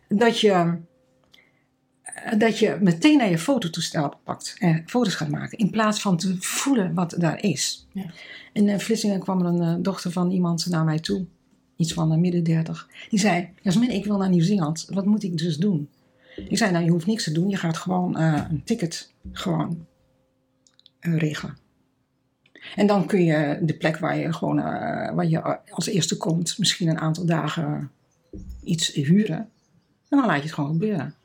dat 0.07 0.39
je, 0.39 0.77
dat 2.37 2.59
je 2.59 2.77
meteen 2.81 3.17
naar 3.17 3.29
je 3.29 3.37
fototoestel 3.37 4.13
pakt 4.23 4.55
en 4.59 4.83
foto's 4.85 5.15
gaat 5.15 5.29
maken... 5.29 5.57
in 5.57 5.69
plaats 5.69 6.01
van 6.01 6.17
te 6.17 6.35
voelen 6.39 6.93
wat 6.93 7.15
daar 7.17 7.43
is. 7.43 7.87
Ja. 7.93 8.05
In 8.53 8.69
eh, 8.69 8.79
Vlissingen 8.79 9.19
kwam 9.19 9.39
er 9.39 9.45
een 9.45 9.61
eh, 9.61 9.75
dochter 9.79 10.11
van 10.11 10.31
iemand 10.31 10.65
naar 10.65 10.83
mij 10.83 10.99
toe... 10.99 11.25
iets 11.81 11.93
van 11.93 12.09
de 12.09 12.17
midden 12.17 12.43
dertig. 12.43 12.89
Die 13.09 13.19
zei, 13.19 13.49
Jasmin, 13.61 13.89
ik 13.89 14.05
wil 14.05 14.17
naar 14.17 14.29
Nieuw-Zeeland. 14.29 14.87
Wat 14.89 15.05
moet 15.05 15.23
ik 15.23 15.37
dus 15.37 15.57
doen? 15.57 15.89
Ik 16.35 16.57
zei, 16.57 16.71
nou, 16.71 16.83
je 16.83 16.91
hoeft 16.91 17.05
niks 17.05 17.23
te 17.23 17.31
doen. 17.31 17.49
Je 17.49 17.57
gaat 17.57 17.77
gewoon 17.77 18.17
eh, 18.17 18.45
een 18.49 18.63
ticket 18.63 19.13
gewoon 19.31 19.85
eh, 20.99 21.17
regelen. 21.17 21.57
En 22.75 22.87
dan 22.87 23.05
kun 23.05 23.23
je 23.23 23.59
de 23.61 23.73
plek 23.73 23.97
waar 23.97 24.17
je 24.17 24.33
gewoon 24.33 24.59
eh, 24.59 25.13
waar 25.13 25.27
je 25.27 25.59
als 25.69 25.87
eerste 25.87 26.17
komt, 26.17 26.57
misschien 26.57 26.87
een 26.87 26.99
aantal 26.99 27.25
dagen 27.25 27.91
iets 28.63 28.93
huren. 28.93 29.37
En 30.09 30.17
dan 30.17 30.25
laat 30.25 30.37
je 30.37 30.43
het 30.43 30.53
gewoon 30.53 30.71
gebeuren. 30.71 31.15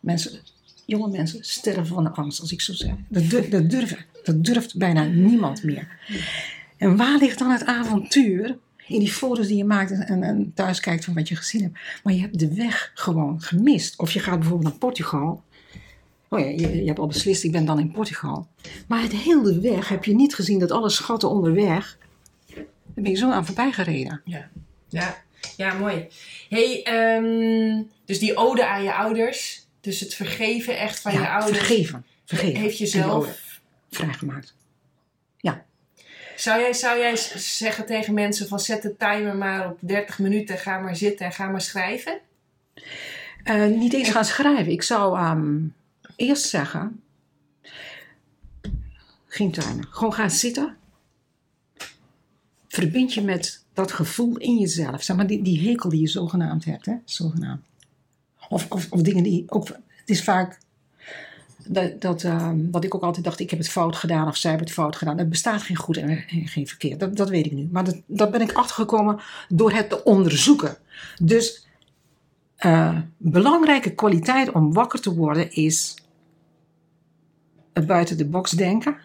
Mensen, 0.00 0.40
jonge 0.86 1.08
mensen 1.08 1.44
sterven 1.44 1.86
van 1.86 2.04
de 2.04 2.10
angst, 2.10 2.40
als 2.40 2.52
ik 2.52 2.60
zo 2.60 2.72
zeg. 2.72 2.94
Dat, 3.08 3.30
dur- 3.30 3.50
dat, 3.50 3.96
dat 4.24 4.44
durft 4.44 4.76
bijna 4.76 5.04
niemand 5.04 5.62
meer. 5.62 5.88
En 6.76 6.96
waar 6.96 7.18
ligt 7.18 7.38
dan 7.38 7.50
het 7.50 7.64
avontuur? 7.64 8.58
In 8.86 8.98
die 8.98 9.12
foto's 9.12 9.46
die 9.46 9.56
je 9.56 9.64
maakt 9.64 9.90
en, 9.90 10.22
en, 10.22 10.52
thuis 10.54 10.80
kijkt 10.80 11.04
van 11.04 11.14
wat 11.14 11.28
je 11.28 11.36
gezien 11.36 11.62
hebt. 11.62 11.78
Maar 12.02 12.12
je 12.12 12.20
hebt 12.20 12.38
de 12.38 12.54
weg 12.54 12.90
gewoon 12.94 13.40
gemist. 13.42 13.98
Of 13.98 14.10
je 14.12 14.20
gaat 14.20 14.38
bijvoorbeeld 14.38 14.70
naar 14.70 14.78
Portugal. 14.78 15.42
Oh 16.28 16.40
ja, 16.40 16.46
je, 16.46 16.76
je 16.76 16.86
hebt 16.86 16.98
al 16.98 17.06
beslist, 17.06 17.44
ik 17.44 17.52
ben 17.52 17.64
dan 17.64 17.78
in 17.78 17.90
Portugal. 17.90 18.48
Maar 18.88 19.02
het 19.02 19.12
hele 19.12 19.60
weg 19.60 19.88
heb 19.88 20.04
je 20.04 20.14
niet 20.14 20.34
gezien 20.34 20.58
dat 20.58 20.70
alle 20.70 20.90
schatten 20.90 21.30
onderweg. 21.30 21.98
Daar 22.54 22.64
ben 22.94 23.10
je 23.10 23.16
zo 23.16 23.30
aan 23.30 23.46
voorbij 23.46 23.72
gereden. 23.72 24.20
Ja, 24.24 24.48
ja, 24.88 25.22
ja 25.56 25.74
mooi. 25.74 26.06
hey, 26.48 26.82
ehm, 26.82 27.82
dus 28.04 28.18
die 28.18 28.36
ode 28.36 28.66
aan 28.66 28.82
je 28.82 28.94
ouders, 28.94 29.66
dus 29.80 30.00
het 30.00 30.14
vergeven 30.14 30.78
echt 30.78 31.00
van 31.00 31.12
je 31.12 31.28
ouders, 31.28 31.58
vergeven. 31.58 32.04
Vergeven. 32.24 32.60
heeft 32.60 32.78
jezelf 32.78 33.60
vrijgemaakt. 33.90 34.54
Zou 36.36 36.60
jij, 36.60 36.72
zou 36.72 36.98
jij 36.98 37.16
zeggen 37.36 37.86
tegen 37.86 38.14
mensen 38.14 38.48
van 38.48 38.60
zet 38.60 38.82
de 38.82 38.96
timer 38.96 39.36
maar 39.36 39.70
op 39.70 39.78
30 39.80 40.18
minuten, 40.18 40.58
ga 40.58 40.78
maar 40.78 40.96
zitten 40.96 41.26
en 41.26 41.32
ga 41.32 41.46
maar 41.46 41.60
schrijven? 41.60 42.20
Eh, 43.44 43.66
niet 43.66 43.92
eens 43.92 44.10
gaan 44.10 44.24
schrijven. 44.24 44.72
Ik 44.72 44.82
zou 44.82 45.18
ehm, 45.18 45.66
eerst 46.16 46.48
zeggen. 46.48 47.02
Geen 49.26 49.50
timer. 49.50 49.86
Gewoon 49.90 50.14
gaan 50.14 50.30
zitten. 50.30 50.76
Verbind 52.68 53.14
je 53.14 53.22
met 53.22 53.64
dat 53.72 53.92
gevoel 53.92 54.36
in 54.36 54.58
jezelf. 54.58 55.02
Zeg 55.02 55.16
maar 55.16 55.26
die, 55.26 55.42
die 55.42 55.68
hekel 55.68 55.88
die 55.88 56.00
je 56.00 56.08
zogenaamd 56.08 56.64
hebt. 56.64 56.86
Hè? 56.86 56.94
Zogenaamd. 57.04 57.62
Of, 58.48 58.70
of, 58.70 58.90
of 58.90 59.02
dingen 59.02 59.22
die 59.22 59.44
ook. 59.46 59.68
Het 59.68 60.10
is 60.10 60.24
vaak. 60.24 60.58
Dat, 61.66 62.00
dat, 62.00 62.22
ehm, 62.22 62.70
dat 62.70 62.84
ik 62.84 62.94
ook 62.94 63.02
altijd 63.02 63.24
dacht, 63.24 63.40
ik 63.40 63.50
heb 63.50 63.58
het 63.58 63.68
fout 63.68 63.96
gedaan 63.96 64.28
of 64.28 64.36
zij 64.36 64.50
hebben 64.50 64.68
het 64.68 64.76
fout 64.76 64.96
gedaan. 64.96 65.18
Er 65.18 65.28
bestaat 65.28 65.62
geen 65.62 65.76
goed 65.76 65.96
en, 65.96 66.08
en 66.08 66.48
geen 66.48 66.66
verkeerd. 66.66 67.00
Dat, 67.00 67.16
dat 67.16 67.28
weet 67.28 67.46
ik 67.46 67.52
nu. 67.52 67.68
Maar 67.72 67.84
dat, 67.84 68.00
dat 68.06 68.30
ben 68.30 68.40
ik 68.40 68.52
achtergekomen 68.52 69.20
door 69.48 69.72
het 69.72 69.88
te 69.88 70.04
onderzoeken. 70.04 70.76
Dus 71.22 71.66
eh, 72.56 72.98
belangrijke 73.16 73.90
kwaliteit 73.90 74.52
om 74.52 74.72
wakker 74.72 75.00
te 75.00 75.14
worden 75.14 75.52
is 75.52 75.94
het 77.72 77.86
buiten 77.86 78.16
de 78.16 78.26
box 78.26 78.50
denken. 78.50 78.96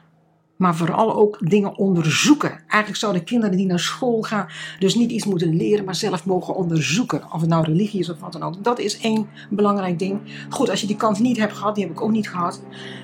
Maar 0.60 0.76
vooral 0.76 1.16
ook 1.16 1.38
dingen 1.50 1.78
onderzoeken. 1.78 2.50
Eigenlijk 2.50 2.96
zouden 2.96 3.24
kinderen 3.24 3.58
die 3.58 3.66
naar 3.66 3.80
school 3.80 4.22
gaan 4.22 4.48
dus 4.80 4.96
niet 4.96 5.12
iets 5.12 5.26
moeten 5.26 5.56
leren, 5.56 5.86
maar 5.86 5.96
zelf 5.96 6.26
mogen 6.26 6.56
onderzoeken. 6.56 7.24
Of 7.34 7.42
het 7.42 7.50
nou 7.50 7.64
religie 7.64 8.00
is 8.00 8.10
of 8.10 8.20
wat 8.20 8.32
dan 8.32 8.44
ook. 8.44 8.64
Dat 8.64 8.80
is 8.80 9.00
één 9.00 9.28
belangrijk 9.50 10.00
ding. 10.00 10.20
Goed, 10.50 10.70
als 10.70 10.82
je 10.82 10.88
die 10.88 10.96
kans 10.96 11.20
niet 11.20 11.38
hebt 11.38 11.54
gehad, 11.54 11.76
die 11.76 11.84
heb 11.84 11.94
ik 11.94 12.02
ook 12.02 12.12
niet 12.12 12.30
gehad. 12.30 12.62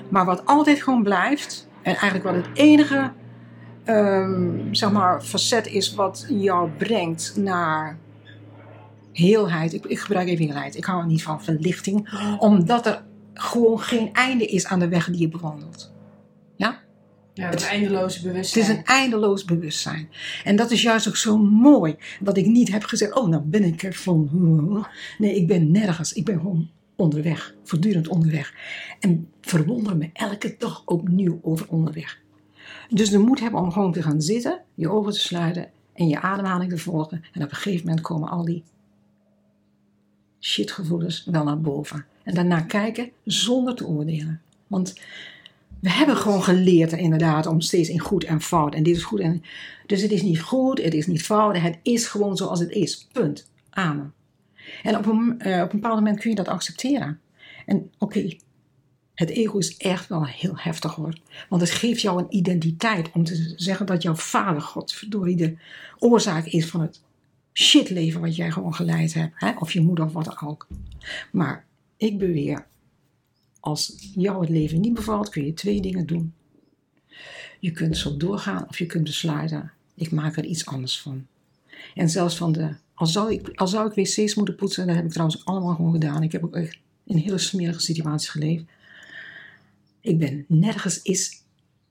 Maar 0.08 0.24
wat 0.24 0.46
altijd 0.46 0.82
gewoon 0.82 1.02
blijft, 1.02 1.68
en 1.82 1.96
eigenlijk 1.96 2.24
wat 2.24 2.34
het 2.34 2.58
enige 2.58 3.12
ehm, 3.84 4.74
zeg 4.74 4.90
maar, 4.92 5.22
facet 5.22 5.66
is 5.66 5.94
wat 5.94 6.26
jou 6.28 6.70
brengt 6.70 7.36
naar 7.36 7.98
heelheid. 9.12 9.72
Ik, 9.72 9.84
ik 9.84 9.98
gebruik 9.98 10.28
even 10.28 10.44
heelheid. 10.44 10.76
Ik 10.76 10.84
hou 10.84 11.00
er 11.00 11.06
niet 11.06 11.22
van 11.22 11.42
verlichting, 11.42 12.08
omdat 12.38 12.86
er 12.86 13.04
gewoon 13.34 13.80
geen 13.80 14.12
einde 14.12 14.46
is 14.46 14.66
aan 14.66 14.78
de 14.78 14.88
weg 14.88 15.06
die 15.06 15.20
je 15.20 15.28
bewandelt. 15.28 15.94
Ja, 17.36 17.48
het 17.48 17.66
eindeloze 17.66 18.18
Het 18.18 18.26
bewustzijn. 18.26 18.64
is 18.64 18.70
een 18.70 18.84
eindeloos 18.84 19.44
bewustzijn. 19.44 20.08
En 20.44 20.56
dat 20.56 20.70
is 20.70 20.82
juist 20.82 21.08
ook 21.08 21.16
zo 21.16 21.38
mooi. 21.38 21.96
Dat 22.20 22.36
ik 22.36 22.46
niet 22.46 22.72
heb 22.72 22.84
gezegd, 22.84 23.14
oh 23.14 23.28
nou 23.28 23.42
ben 23.42 23.64
ik 23.64 23.82
er 23.82 23.94
van. 23.94 24.86
Nee, 25.18 25.34
ik 25.36 25.46
ben 25.46 25.70
nergens. 25.70 26.12
Ik 26.12 26.24
ben 26.24 26.36
gewoon 26.38 26.68
onderweg. 26.96 27.54
Voortdurend 27.64 28.08
onderweg. 28.08 28.54
En 29.00 29.28
verwonder 29.40 29.96
me 29.96 30.10
elke 30.12 30.54
dag 30.58 30.82
opnieuw 30.84 31.38
over 31.42 31.68
onderweg. 31.68 32.18
Dus 32.88 33.10
de 33.10 33.18
moed 33.18 33.40
hebben 33.40 33.60
om 33.60 33.72
gewoon 33.72 33.92
te 33.92 34.02
gaan 34.02 34.20
zitten. 34.22 34.60
Je 34.74 34.90
ogen 34.90 35.12
te 35.12 35.20
sluiten. 35.20 35.70
En 35.94 36.08
je 36.08 36.20
ademhaling 36.20 36.70
te 36.70 36.78
volgen. 36.78 37.24
En 37.32 37.42
op 37.42 37.50
een 37.50 37.56
gegeven 37.56 37.86
moment 37.86 38.04
komen 38.04 38.28
al 38.28 38.44
die 38.44 38.62
shitgevoelens 40.40 41.24
wel 41.30 41.44
naar 41.44 41.60
boven. 41.60 42.04
En 42.22 42.34
daarna 42.34 42.60
kijken 42.60 43.10
zonder 43.24 43.74
te 43.74 43.86
oordelen. 43.86 44.40
Want 44.66 44.94
we 45.80 45.90
hebben 45.90 46.16
gewoon 46.16 46.42
geleerd 46.42 46.92
inderdaad 46.92 47.46
om 47.46 47.60
steeds 47.60 47.88
in 47.88 48.00
goed 48.00 48.24
en 48.24 48.40
fout. 48.40 48.74
En 48.74 48.82
dit 48.82 48.96
is 48.96 49.02
goed 49.02 49.20
en... 49.20 49.42
Dus 49.86 50.02
het 50.02 50.10
is 50.10 50.22
niet 50.22 50.40
goed, 50.40 50.82
het 50.82 50.94
is 50.94 51.06
niet 51.06 51.22
fout. 51.22 51.58
Het 51.58 51.78
is 51.82 52.06
gewoon 52.06 52.36
zoals 52.36 52.60
het 52.60 52.70
is. 52.70 53.08
Punt. 53.12 53.50
Amen. 53.70 54.12
En 54.82 54.96
op 54.96 55.06
een, 55.06 55.40
eh, 55.40 55.62
op 55.62 55.72
een 55.72 55.80
bepaald 55.80 55.98
moment 55.98 56.20
kun 56.20 56.30
je 56.30 56.36
dat 56.36 56.48
accepteren. 56.48 57.20
En 57.66 57.90
oké, 57.98 58.36
het 59.14 59.30
ego 59.30 59.58
is 59.58 59.76
echt 59.76 60.08
wel 60.08 60.26
heel 60.26 60.54
heftig 60.56 60.94
hoor. 60.94 61.18
Want 61.48 61.62
het 61.62 61.70
geeft 61.70 62.00
jou 62.00 62.18
een 62.18 62.36
identiteit 62.36 63.10
om 63.12 63.24
te 63.24 63.52
zeggen 63.56 63.86
dat 63.86 64.02
jouw 64.02 64.14
vader, 64.14 64.60
God, 64.60 64.92
verdorie, 64.92 65.36
de 65.36 65.56
oorzaak 65.98 66.46
is 66.46 66.66
van 66.66 66.80
het 66.80 67.00
shitleven 67.52 68.20
wat 68.20 68.36
jij 68.36 68.50
gewoon 68.50 68.74
geleid 68.74 69.14
hebt. 69.14 69.32
Hè? 69.36 69.52
Of 69.58 69.72
je 69.72 69.80
moeder 69.80 70.04
of 70.04 70.12
wat 70.12 70.24
dan 70.24 70.48
ook. 70.48 70.66
Maar 71.32 71.64
ik 71.96 72.18
beweer, 72.18 72.66
als 73.66 73.94
jou 74.14 74.40
het 74.40 74.48
leven 74.48 74.80
niet 74.80 74.94
bevalt, 74.94 75.28
kun 75.28 75.44
je 75.44 75.54
twee 75.54 75.80
dingen 75.80 76.06
doen. 76.06 76.34
Je 77.60 77.70
kunt 77.70 77.96
zo 77.96 78.16
doorgaan 78.16 78.68
of 78.68 78.78
je 78.78 78.86
kunt 78.86 79.04
besluiten, 79.04 79.72
ik 79.94 80.10
maak 80.10 80.36
er 80.36 80.44
iets 80.44 80.66
anders 80.66 81.00
van. 81.00 81.26
En 81.94 82.10
zelfs 82.10 82.36
van 82.36 82.52
de, 82.52 82.74
al 82.94 83.06
zou 83.06 83.32
ik, 83.32 83.48
al 83.54 83.68
zou 83.68 83.90
ik 83.90 83.94
wc's 83.94 84.34
moeten 84.34 84.54
poetsen, 84.54 84.86
dat 84.86 84.96
heb 84.96 85.04
ik 85.04 85.10
trouwens 85.10 85.44
allemaal 85.44 85.74
gewoon 85.74 85.92
gedaan. 85.92 86.22
Ik 86.22 86.32
heb 86.32 86.44
ook 86.44 86.56
echt 86.56 86.78
in 87.04 87.16
hele 87.16 87.38
smerige 87.38 87.80
situaties 87.80 88.28
geleefd. 88.28 88.64
Ik 90.00 90.18
ben 90.18 90.44
nergens 90.48 91.02
is, 91.02 91.42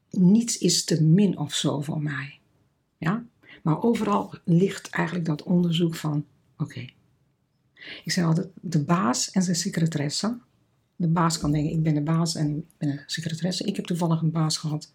niets 0.10 0.58
is 0.58 0.84
te 0.84 1.04
min 1.04 1.38
of 1.38 1.54
zo 1.54 1.82
voor 1.82 2.02
mij. 2.02 2.40
Ja? 2.98 3.26
Maar 3.64 3.84
overal 3.84 4.34
ligt 4.44 4.90
eigenlijk 4.90 5.26
dat 5.26 5.44
onderzoek 5.44 5.96
van, 5.96 6.26
oké. 6.58 6.86
Ik 8.04 8.12
zei 8.12 8.26
altijd, 8.26 8.48
de 8.62 8.84
baas 8.84 9.32
en 9.32 9.44
zijn 9.44 9.56
secretaresse, 9.56 10.38
de 10.96 11.08
baas 11.08 11.38
kan 11.38 11.52
denken, 11.52 11.72
ik 11.72 11.84
ben 11.84 11.94
de 11.94 12.02
baas 12.02 12.36
en 12.36 12.58
ik 12.58 12.64
ben 12.78 12.90
een 12.90 13.02
secretaresse. 13.06 13.64
Ik 13.64 13.76
heb 13.76 13.86
toevallig 13.86 14.22
een 14.22 14.32
baas 14.32 14.58
gehad 14.58 14.92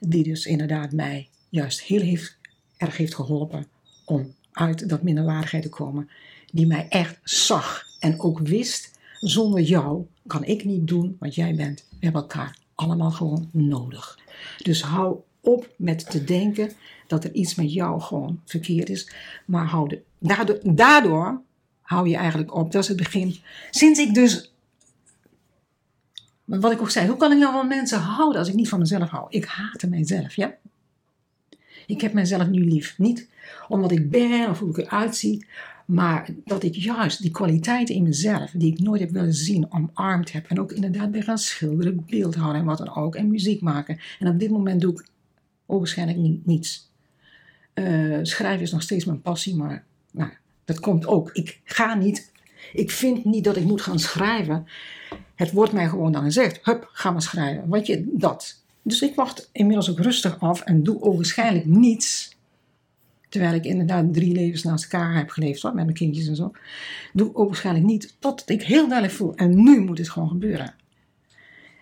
die 0.00 0.22
dus 0.22 0.46
inderdaad 0.46 0.92
mij 0.92 1.28
juist 1.48 1.82
heel 1.82 2.00
heeft, 2.00 2.38
erg 2.76 2.96
heeft 2.96 3.14
geholpen 3.14 3.66
om 4.04 4.34
uit 4.52 4.88
dat 4.88 5.02
minderwaardigheid 5.02 5.62
te 5.62 5.68
komen. 5.68 6.08
Die 6.52 6.66
mij 6.66 6.88
echt 6.88 7.18
zag 7.22 7.86
en 8.00 8.20
ook 8.20 8.38
wist, 8.38 8.98
zonder 9.20 9.60
jou 9.60 10.06
kan 10.26 10.44
ik 10.44 10.64
niet 10.64 10.88
doen 10.88 11.16
wat 11.18 11.34
jij 11.34 11.54
bent. 11.54 11.86
We 11.90 11.96
hebben 12.00 12.20
elkaar 12.20 12.58
allemaal 12.74 13.10
gewoon 13.10 13.48
nodig. 13.52 14.18
Dus 14.62 14.82
hou 14.82 15.16
op 15.40 15.74
met 15.76 16.10
te 16.10 16.24
denken 16.24 16.72
dat 17.06 17.24
er 17.24 17.32
iets 17.32 17.54
met 17.54 17.72
jou 17.72 18.00
gewoon 18.00 18.40
verkeerd 18.44 18.88
is. 18.88 19.10
Maar 19.46 19.66
hou 19.66 19.88
de, 19.88 20.02
daardoor, 20.18 20.58
daardoor 20.62 21.42
hou 21.80 22.08
je 22.08 22.16
eigenlijk 22.16 22.54
op. 22.54 22.72
Dat 22.72 22.82
is 22.82 22.88
het 22.88 22.96
begin. 22.96 23.36
Sinds 23.70 24.00
ik 24.00 24.14
dus. 24.14 24.50
Wat 26.46 26.72
ik 26.72 26.80
ook 26.80 26.90
zei, 26.90 27.08
hoe 27.08 27.16
kan 27.16 27.32
ik 27.32 27.38
nou 27.38 27.52
van 27.52 27.68
mensen 27.68 27.98
houden 27.98 28.38
als 28.38 28.48
ik 28.48 28.54
niet 28.54 28.68
van 28.68 28.78
mezelf 28.78 29.08
hou? 29.08 29.26
Ik 29.28 29.44
haatte 29.44 29.88
mijzelf, 29.88 30.34
ja. 30.34 30.54
Ik 31.86 32.00
heb 32.00 32.12
mijzelf 32.12 32.48
nu 32.48 32.64
lief. 32.64 32.98
Niet 32.98 33.28
omdat 33.68 33.90
ik 33.90 34.10
ben 34.10 34.50
of 34.50 34.58
hoe 34.58 34.70
ik 34.70 34.76
eruit 34.76 35.16
zie, 35.16 35.46
maar 35.86 36.28
dat 36.44 36.62
ik 36.62 36.74
juist 36.74 37.22
die 37.22 37.30
kwaliteiten 37.30 37.94
in 37.94 38.02
mezelf, 38.02 38.50
die 38.50 38.72
ik 38.72 38.78
nooit 38.78 39.00
heb 39.00 39.10
willen 39.10 39.34
zien, 39.34 39.72
omarmd 39.72 40.32
heb. 40.32 40.46
En 40.46 40.60
ook 40.60 40.72
inderdaad 40.72 41.10
ben 41.10 41.22
gaan 41.22 41.38
schilderen, 41.38 42.04
beeldhouden 42.06 42.60
en 42.60 42.66
wat 42.66 42.78
dan 42.78 42.96
ook. 42.96 43.14
En 43.14 43.28
muziek 43.28 43.60
maken. 43.60 43.98
En 44.18 44.28
op 44.28 44.38
dit 44.38 44.50
moment 44.50 44.80
doe 44.80 44.92
ik 44.92 45.06
waarschijnlijk 45.66 46.44
niets. 46.44 46.90
Uh, 47.74 48.18
schrijven 48.22 48.62
is 48.62 48.72
nog 48.72 48.82
steeds 48.82 49.04
mijn 49.04 49.22
passie, 49.22 49.56
maar 49.56 49.84
nou, 50.10 50.30
dat 50.64 50.80
komt 50.80 51.06
ook. 51.06 51.30
Ik 51.32 51.60
ga 51.64 51.94
niet, 51.94 52.32
ik 52.72 52.90
vind 52.90 53.24
niet 53.24 53.44
dat 53.44 53.56
ik 53.56 53.64
moet 53.64 53.80
gaan 53.80 53.98
schrijven. 53.98 54.66
Het 55.34 55.52
wordt 55.52 55.72
mij 55.72 55.88
gewoon 55.88 56.12
dan 56.12 56.22
gezegd, 56.22 56.58
hup, 56.62 56.88
ga 56.92 57.10
maar 57.10 57.22
schrijven. 57.22 57.68
Wat 57.68 57.86
je, 57.86 58.04
dat. 58.12 58.62
Dus 58.82 59.02
ik 59.02 59.14
wacht 59.14 59.48
inmiddels 59.52 59.90
ook 59.90 59.98
rustig 59.98 60.40
af 60.40 60.60
en 60.60 60.82
doe 60.82 61.14
waarschijnlijk 61.16 61.66
niets. 61.66 62.36
Terwijl 63.28 63.54
ik 63.54 63.64
inderdaad 63.64 64.14
drie 64.14 64.32
levens 64.32 64.62
naast 64.62 64.92
elkaar 64.92 65.16
heb 65.16 65.30
geleefd 65.30 65.62
hoor, 65.62 65.74
met 65.74 65.84
mijn 65.84 65.96
kindjes 65.96 66.26
en 66.26 66.36
zo. 66.36 66.52
Doe 67.12 67.34
ook 67.34 67.46
waarschijnlijk 67.46 67.86
niet 67.86 68.16
totdat 68.18 68.48
ik 68.48 68.62
heel 68.62 68.88
duidelijk 68.88 69.18
voel. 69.18 69.34
En 69.34 69.62
nu 69.62 69.80
moet 69.80 69.98
het 69.98 70.10
gewoon 70.10 70.28
gebeuren. 70.28 70.74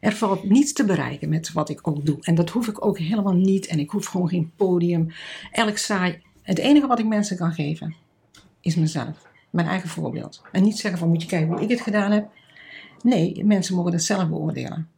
Er 0.01 0.13
valt 0.13 0.49
niets 0.49 0.73
te 0.73 0.85
bereiken 0.85 1.29
met 1.29 1.53
wat 1.53 1.69
ik 1.69 1.89
ook 1.89 2.07
doe. 2.07 2.17
En 2.21 2.35
dat 2.35 2.51
hoef 2.51 2.69
ik 2.69 2.85
ook 2.85 2.99
helemaal 2.99 3.35
niet. 3.35 3.67
En 3.67 3.79
ik 3.79 3.91
hoef 3.91 4.07
gewoon 4.07 4.29
geen 4.29 4.51
podium. 4.57 5.13
Elk 5.53 5.77
saai. 5.77 6.23
Het 6.43 6.59
enige 6.59 6.87
wat 6.87 6.99
ik 6.99 7.07
mensen 7.07 7.37
kan 7.37 7.53
geven 7.53 7.95
is 8.61 8.75
mezelf. 8.75 9.24
Mijn 9.55 9.67
eigen 9.69 9.89
voorbeeld. 9.89 10.43
En 10.53 10.63
niet 10.63 10.79
zeggen 10.79 10.99
van 11.01 11.09
moet 11.09 11.23
je 11.23 11.29
kijken 11.29 11.49
hoe 11.49 11.61
ik 11.61 11.69
het 11.71 11.81
gedaan 11.81 12.11
heb. 12.11 12.27
Nee, 13.03 13.45
mensen 13.45 13.75
mogen 13.75 13.93
het 13.93 14.03
zelf 14.03 14.29
beoordelen. 14.29 14.89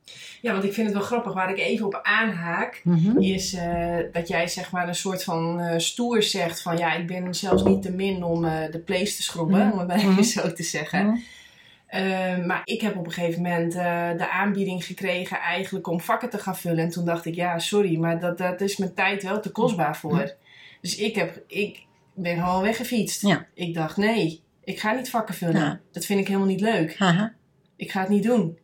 Ja, 0.40 0.52
want 0.52 0.64
ik 0.64 0.72
vind 0.72 0.86
het 0.86 0.96
wel 0.96 1.06
grappig. 1.06 1.32
Waar 1.32 1.50
ik 1.50 1.58
even 1.58 1.86
op 1.86 2.00
aanhaak, 2.02 2.80
Mhm. 2.84 3.18
is 3.18 3.54
eh, 3.54 3.96
dat 4.12 4.28
jij 4.28 4.48
zeg 4.48 4.70
maar 4.72 4.88
een 4.88 4.94
soort 4.94 5.24
van 5.24 5.60
eh, 5.60 5.78
stoer 5.78 6.22
zegt 6.22 6.62
van 6.62 6.78
ja, 6.78 6.94
ik 6.94 7.06
ben 7.06 7.34
zelfs 7.34 7.62
niet 7.64 7.82
te 7.82 7.92
min 7.92 8.22
om 8.24 8.44
eh, 8.44 8.70
de 8.70 8.78
place 8.78 9.16
te 9.16 9.22
schrobben, 9.22 9.66
Mhm. 9.66 9.72
om 9.72 9.78
het 9.78 9.90
even 9.90 10.10
Mhm. 10.12 10.22
zo 10.22 10.52
te 10.52 10.62
zeggen. 10.62 11.06
Mhm. 11.06 11.16
Maar 12.46 12.60
ik 12.64 12.80
heb 12.80 12.96
op 12.96 13.06
een 13.06 13.12
gegeven 13.12 13.42
moment 13.42 13.72
de 14.18 14.30
aanbieding 14.30 14.84
gekregen 14.84 15.38
eigenlijk 15.40 15.86
om 15.86 16.00
vakken 16.00 16.30
te 16.30 16.38
gaan 16.38 16.56
vullen. 16.56 16.78
En 16.84 16.90
toen 16.90 17.04
dacht 17.04 17.24
ik, 17.24 17.34
ja, 17.34 17.58
sorry, 17.58 17.96
maar 17.98 18.20
dat, 18.20 18.38
dat 18.38 18.60
is 18.60 18.76
mijn 18.76 18.94
tijd 18.94 19.22
wel 19.22 19.40
te 19.40 19.50
kostbaar 19.50 19.96
voor. 19.96 20.34
Dus 20.80 20.96
ik, 20.96 21.14
heb, 21.14 21.42
ik 21.46 21.84
ben 22.14 22.36
gewoon 22.36 22.62
weggefietst. 22.62 23.22
Ja. 23.22 23.46
Ik 23.54 23.74
dacht, 23.74 23.96
nee, 23.96 24.42
ik 24.66 24.80
ga 24.80 24.92
niet 24.92 25.10
vakken 25.10 25.34
vullen. 25.34 25.60
Ja. 25.60 25.80
Dat 25.92 26.04
vind 26.04 26.20
ik 26.20 26.26
helemaal 26.26 26.48
niet 26.48 26.60
leuk. 26.60 26.90
Ik 27.76 27.90
ga 27.90 28.00
het 28.00 28.08
niet 28.08 28.22
doen. 28.22 28.58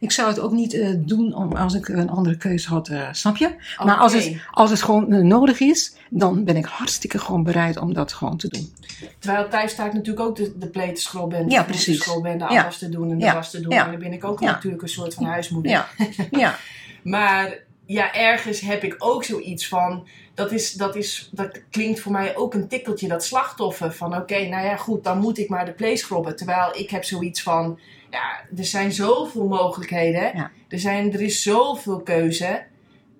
Ik 0.00 0.12
zou 0.12 0.28
het 0.28 0.40
ook 0.40 0.52
niet 0.52 0.74
eh, 0.74 0.88
doen 0.98 1.34
om, 1.34 1.52
als 1.52 1.74
ik 1.74 1.88
een 1.88 2.10
andere 2.10 2.36
keuze 2.36 2.68
had, 2.68 2.88
eh, 2.88 3.08
snap 3.12 3.36
je? 3.36 3.54
Maar 3.84 3.96
als 3.96 4.12
het, 4.14 4.36
als 4.50 4.70
het 4.70 4.82
gewoon 4.82 5.12
eh, 5.12 5.20
nodig 5.22 5.60
is, 5.60 5.94
dan 6.10 6.44
ben 6.44 6.56
ik 6.56 6.64
hartstikke 6.64 7.18
gewoon 7.18 7.42
bereid 7.42 7.76
om 7.78 7.92
dat 7.94 8.12
gewoon 8.12 8.36
te 8.36 8.48
doen. 8.48 8.72
Terwijl 9.18 9.48
thuis 9.48 9.72
sta 9.72 9.86
ik 9.86 9.92
natuurlijk 9.92 10.26
ook 10.26 10.36
de, 10.36 10.58
de 10.58 10.66
play 10.68 10.92
te 10.94 11.00
schrobben. 11.00 11.38
En 11.38 11.46
de 11.46 11.52
Ja, 11.52 11.62
precies. 11.62 11.98
schrobben 11.98 12.30
en 12.30 12.38
de 12.38 12.44
Ja. 12.44 12.58
afwas 12.58 12.78
te 12.78 12.88
doen 12.88 13.10
en 13.10 13.18
de 13.18 13.24
Ja. 13.24 13.34
was 13.34 13.50
te 13.50 13.60
doen. 13.60 13.72
Ja. 13.72 13.84
En 13.84 13.90
dan 13.90 14.00
ben 14.00 14.12
ik 14.12 14.24
ook 14.24 14.40
natuurlijk 14.40 14.82
een 14.82 14.88
soort 14.88 15.14
van 15.14 15.24
huismoeder. 15.24 15.70
Ja, 15.72 15.88
ja. 16.30 16.56
Maar 17.02 17.58
ja, 17.88 18.14
ergens 18.14 18.60
heb 18.60 18.82
ik 18.82 18.94
ook 18.98 19.24
zoiets 19.24 19.68
van. 19.68 20.06
Dat, 20.34 20.52
is, 20.52 20.72
dat, 20.72 20.96
is, 20.96 21.28
dat 21.32 21.62
klinkt 21.70 22.00
voor 22.00 22.12
mij 22.12 22.36
ook 22.36 22.54
een 22.54 22.68
tikkeltje 22.68 23.08
dat 23.08 23.24
slachtoffer. 23.24 23.92
Van 23.92 24.16
oké, 24.16 24.46
nou 24.46 24.64
ja, 24.64 24.76
goed, 24.76 25.04
dan 25.04 25.18
moet 25.18 25.38
ik 25.38 25.48
maar 25.48 25.64
de 25.64 25.72
play 25.72 25.96
schrobben. 25.96 26.36
Terwijl 26.36 26.76
ik 26.76 26.90
heb 26.90 27.04
zoiets 27.04 27.42
van. 27.42 27.78
Ja, 28.10 28.40
er 28.56 28.64
zijn 28.64 28.92
zoveel 28.92 29.46
mogelijkheden. 29.46 30.36
Ja. 30.36 30.50
Er, 30.68 30.78
zijn, 30.78 31.12
er 31.12 31.20
is 31.20 31.42
zoveel 31.42 32.00
keuze. 32.00 32.64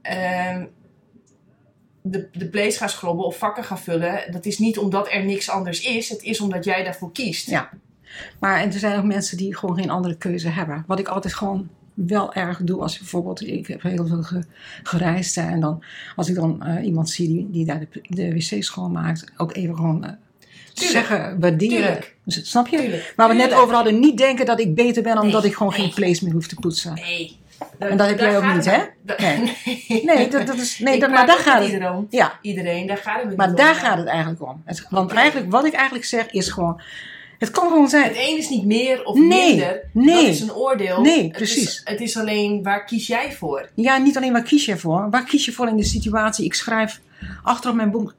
Ehm, 0.03 0.65
de, 2.03 2.29
de 2.33 2.49
plays 2.49 2.77
gaan 2.77 2.89
schrobben 2.89 3.25
of 3.25 3.39
vakken 3.39 3.65
gaan 3.65 3.79
vullen. 3.79 4.33
Dat 4.33 4.47
is 4.47 4.59
niet 4.59 4.79
omdat 4.79 5.13
er 5.13 5.25
niks 5.25 5.51
anders 5.51 5.81
is. 5.81 6.09
Het 6.09 6.23
is 6.23 6.41
omdat 6.41 6.65
jij 6.65 6.85
daarvoor 6.85 7.13
kiest. 7.13 7.51
Ja. 7.51 7.71
Maar 8.41 8.61
en 8.61 8.73
er 8.73 8.79
zijn 8.79 8.99
ook 8.99 9.05
mensen 9.05 9.37
die 9.37 9.57
gewoon 9.57 9.77
geen 9.77 9.91
andere 9.91 10.17
keuze 10.17 10.49
hebben. 10.49 10.85
Wat 10.87 10.99
ik 10.99 11.09
altijd 11.09 11.35
gewoon 11.35 11.69
wel 12.07 12.35
erg 12.35 12.59
doe 12.63 12.81
als 12.83 12.93
ik 12.95 12.99
bijvoorbeeld, 12.99 13.47
ik 13.47 13.67
heb 13.67 13.83
heel 13.83 14.07
veel 14.07 14.23
ge- 14.23 14.45
gereisd 14.83 15.35
hè, 15.35 15.43
en 15.51 15.61
dan 15.61 15.83
als 16.17 16.29
ik 16.29 16.35
dan 16.35 16.63
eh, 16.63 16.85
iemand 16.85 17.11
zie 17.11 17.29
die, 17.29 17.49
die 17.51 17.65
daar 17.65 17.79
de, 17.79 17.89
de 18.03 18.33
wc 18.35 18.63
schoonmaakt, 18.63 19.25
ook 19.37 19.57
even 19.57 19.77
gewoon 19.77 20.01
Tuurlijk. 20.75 21.07
zeggen, 21.07 21.41
waarderen. 21.41 21.77
Tuurlijk. 21.79 22.17
Snap 22.27 22.67
je? 22.67 22.77
Tuurlijk. 22.79 23.13
Waar 23.17 23.29
we 23.29 23.35
net 23.35 23.53
over 23.55 23.75
hadden, 23.75 24.01
niet 24.01 24.19
denken 24.19 24.47
dat 24.47 24.61
ik 24.61 24.75
beter 24.75 25.03
ben 25.03 25.19
omdat 25.21 25.43
Nee, 25.43 25.51
ik 25.51 25.57
gewoon 25.57 25.73
geen 25.73 25.93
vlees 25.93 26.21
meer 26.21 26.33
hoef 26.33 26.47
te 26.49 26.55
poetsen. 26.55 26.95
Nee. 26.95 27.37
En 27.79 27.97
dat 27.97 28.09
heb 28.09 28.19
Daar 28.19 28.31
jij 28.31 28.37
ook 28.49 28.55
niet, 28.55 28.65
hè? 28.65 28.77
maar- 28.77 29.17
Nee. 29.89 30.05
Nee, 30.05 30.29
dat, 30.29 30.47
dat 30.47 30.57
is, 30.57 30.79
nee 30.79 31.01
dat, 31.01 31.11
maar 31.11 31.27
daar 31.27 31.39
gaat 31.39 31.63
het. 31.63 31.73
iedereen. 31.73 32.07
Ja, 32.11 32.39
Iedereen, 32.43 32.87
daar 32.87 32.97
gaat 32.97 33.23
het 33.23 33.37
maar 33.37 33.49
niet 33.49 33.57
daar 33.57 33.71
om. 33.75 33.77
gaat 33.81 33.99
het 33.99 34.07
eigenlijk 34.07 34.43
om. 34.43 34.63
Het, 34.65 34.87
want 34.91 35.13
eigenlijk, 35.13 35.51
wat 35.51 35.65
ik 35.65 35.73
eigenlijk 35.73 36.05
zeg 36.05 36.31
is 36.31 36.49
gewoon, 36.49 36.81
het 37.39 37.51
kan 37.51 37.69
gewoon 37.69 37.89
zijn. 37.89 38.05
Het 38.05 38.17
een 38.17 38.39
is 38.39 38.49
niet 38.49 38.65
meer 38.65 39.05
of 39.05 39.19
Nee, 39.19 39.49
minder. 39.49 39.81
nee. 39.93 40.15
Dat 40.15 40.25
is 40.25 40.41
een 40.41 40.55
oordeel. 40.55 41.01
Nee, 41.01 41.23
Het 41.23 41.33
precies. 41.33 41.63
is, 41.65 41.81
het 41.85 42.01
is 42.01 42.17
alleen 42.17 42.63
waar 42.63 42.85
kies 42.85 43.07
jij 43.07 43.33
voor? 43.33 43.71
Ja, 43.75 43.97
niet 43.97 44.17
alleen 44.17 44.33
waar 44.33 44.43
kies 44.43 44.65
je 44.65 44.77
voor. 44.77 45.11
Waar 45.11 45.25
kies 45.25 45.45
je 45.45 45.53
voor 45.53 45.69
in 45.69 45.77
de 45.77 45.85
situatie? 45.85 46.45
Ik 46.45 46.55
schrijf 46.55 47.01
achter 47.43 47.71
op 47.71 47.77
mijn 47.77 47.91
boek. 47.91 48.15